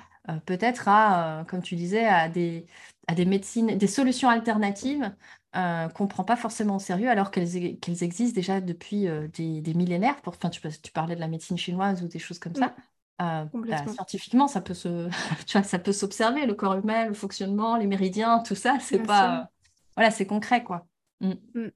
[0.46, 2.68] peut-être à, comme tu disais, à des,
[3.08, 5.12] à des médecines, des solutions alternatives
[5.54, 9.74] qu'on ne prend pas forcément au sérieux alors qu'elles qu'elles existent déjà depuis des, des,
[9.74, 10.22] millénaires.
[10.22, 12.74] Pour, enfin, tu, tu, parlais de la médecine chinoise ou des choses comme ça.
[13.22, 15.08] Euh, bah, scientifiquement, ça peut se,
[15.46, 19.04] tu vois, ça peut s'observer, le corps humain, le fonctionnement, les méridiens, tout ça, c'est
[19.04, 19.50] pas,
[19.96, 20.88] voilà, c'est concret, quoi.
[21.22, 21.34] Mm.
[21.54, 21.68] Mm.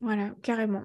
[0.00, 0.84] Voilà, carrément,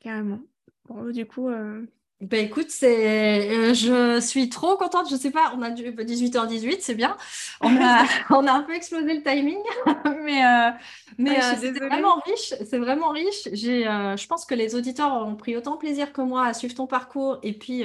[0.00, 0.40] carrément.
[0.88, 1.86] Bon, du coup, euh,
[2.24, 5.10] ben écoute, c'est, euh, je suis trop contente.
[5.10, 7.16] Je sais pas, on a du 18h18, c'est bien.
[7.60, 9.58] On a, on a un peu explosé le timing,
[10.24, 10.70] mais, euh,
[11.18, 12.54] mais euh, c'est vraiment riche.
[12.64, 13.48] C'est vraiment riche.
[13.52, 16.86] J'ai, je pense que les auditeurs ont pris autant plaisir que moi à suivre ton
[16.86, 17.84] parcours et puis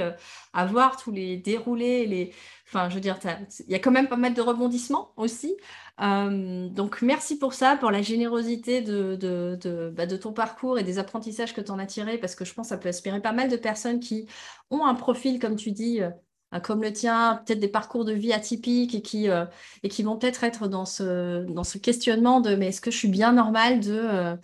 [0.53, 2.31] à voir tous les déroulés, les,
[2.71, 3.17] Enfin, je veux dire,
[3.67, 5.57] il y a quand même pas mal de rebondissements aussi.
[6.01, 10.83] Euh, donc, merci pour ça, pour la générosité de, de, bah, de, ton parcours et
[10.83, 13.21] des apprentissages que tu en as tirés, parce que je pense que ça peut inspirer
[13.21, 14.27] pas mal de personnes qui
[14.69, 18.33] ont un profil, comme tu dis, euh, comme le tien, peut-être des parcours de vie
[18.33, 19.45] atypiques et qui, euh,
[19.83, 22.97] et qui vont peut-être être dans ce, dans ce questionnement de mais est-ce que je
[22.97, 24.37] suis bien normale de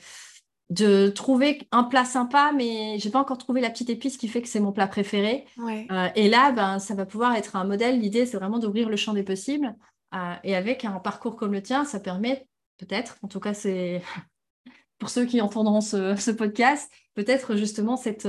[0.69, 4.41] de trouver un plat sympa, mais j'ai pas encore trouvé la petite épice qui fait
[4.41, 5.45] que c'est mon plat préféré.
[5.59, 7.99] Euh, et là, ben, ça va pouvoir être un modèle.
[7.99, 9.75] L'idée, c'est vraiment d'ouvrir le champ des possibles.
[10.15, 12.47] Euh, et avec un parcours comme le tien, ça permet
[12.77, 14.01] peut-être, en tout cas, c'est
[14.97, 18.27] pour ceux qui entendront ce, podcast, peut-être justement cette,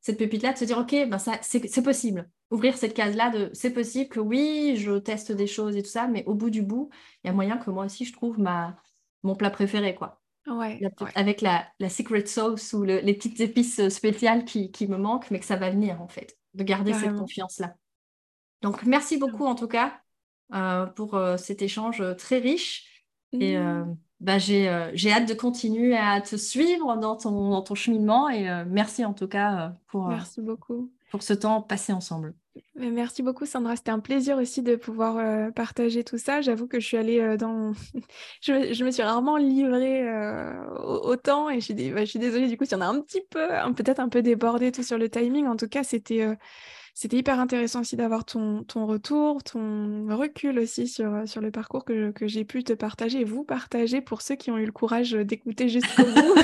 [0.00, 2.30] cette pépite-là de se dire, OK, ben ça, c'est possible.
[2.52, 6.06] Ouvrir cette case-là de c'est possible que oui, je teste des choses et tout ça,
[6.06, 6.90] mais au bout du bout,
[7.24, 8.76] il y a moyen que moi aussi, je trouve ma,
[9.24, 10.22] mon plat préféré, quoi.
[10.46, 10.80] Ouais,
[11.16, 15.40] Avec la, la, secret sauce ou les petites épices spéciales qui, qui, me manquent, mais
[15.40, 17.74] que ça va venir, en fait, de garder cette confiance-là.
[18.62, 19.90] Donc, merci beaucoup, en tout cas, euh,
[20.94, 23.04] pour euh, cet échange très riche.
[23.32, 23.96] Et euh, mmh.
[24.20, 28.28] bah, j'ai hâte de continuer à te suivre dans ton, dans ton cheminement.
[28.28, 30.90] Et merci, en tout cas, pour, merci beaucoup.
[31.10, 32.34] pour ce temps passé ensemble.
[32.74, 36.40] Merci beaucoup Sandra, c'était un plaisir aussi de pouvoir euh, partager tout ça.
[36.40, 37.72] J'avoue que je suis allée euh, dans...
[38.40, 42.56] je, me, suis rarement livrée euh, autant et je suis, bah, je suis, désolée du
[42.56, 45.46] coup si on a un petit peu, peut-être un peu débordé tout sur le timing.
[45.46, 46.26] En tout cas, c'était
[46.98, 51.84] c'était hyper intéressant aussi d'avoir ton, ton retour, ton recul aussi sur, sur le parcours
[51.84, 54.72] que, que j'ai pu te partager et vous partager pour ceux qui ont eu le
[54.72, 56.34] courage d'écouter jusqu'au bout.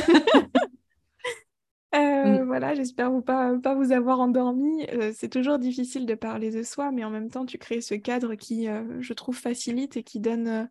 [1.94, 2.46] Euh, mm.
[2.46, 4.86] Voilà, j'espère vous pas, pas vous avoir endormi.
[4.92, 7.94] Euh, c'est toujours difficile de parler de soi, mais en même temps, tu crées ce
[7.94, 10.68] cadre qui, euh, je trouve, facilite et qui donne,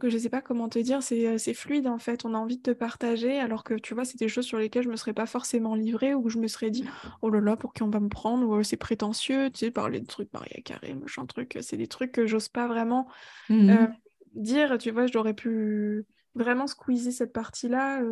[0.00, 2.24] que je sais pas comment te dire, c'est fluide en fait.
[2.24, 4.82] On a envie de te partager, alors que tu vois, c'est des choses sur lesquelles
[4.82, 6.84] je me serais pas forcément livrée ou je me serais dit,
[7.22, 10.00] oh là là, pour qui on va me prendre, ou c'est prétentieux, tu sais, parler
[10.00, 13.08] de trucs Maria Carré, machin truc, c'est des trucs que j'ose pas vraiment
[13.48, 13.86] mm.
[14.34, 18.02] dire, tu vois, j'aurais pu vraiment squeezer cette partie-là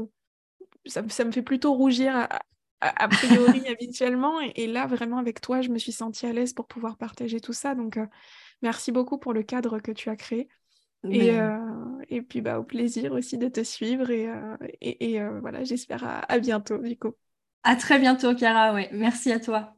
[0.87, 2.29] ça, me fait plutôt rougir
[2.81, 4.41] a, priori habituellement.
[4.41, 7.53] Et, là, vraiment, avec toi, je me suis sentie à l'aise pour pouvoir partager tout
[7.53, 7.75] ça.
[7.75, 8.07] Donc, euh,
[8.63, 10.49] merci beaucoup pour le cadre que tu as créé.
[11.05, 14.11] Et, euh, et, puis, bah, au plaisir aussi de te suivre.
[14.11, 17.15] Et, euh, et, voilà, j'espère à, à, bientôt, du coup.
[17.63, 18.75] À très bientôt, Cara.
[18.75, 18.89] Ouais.
[18.93, 19.78] Merci à toi.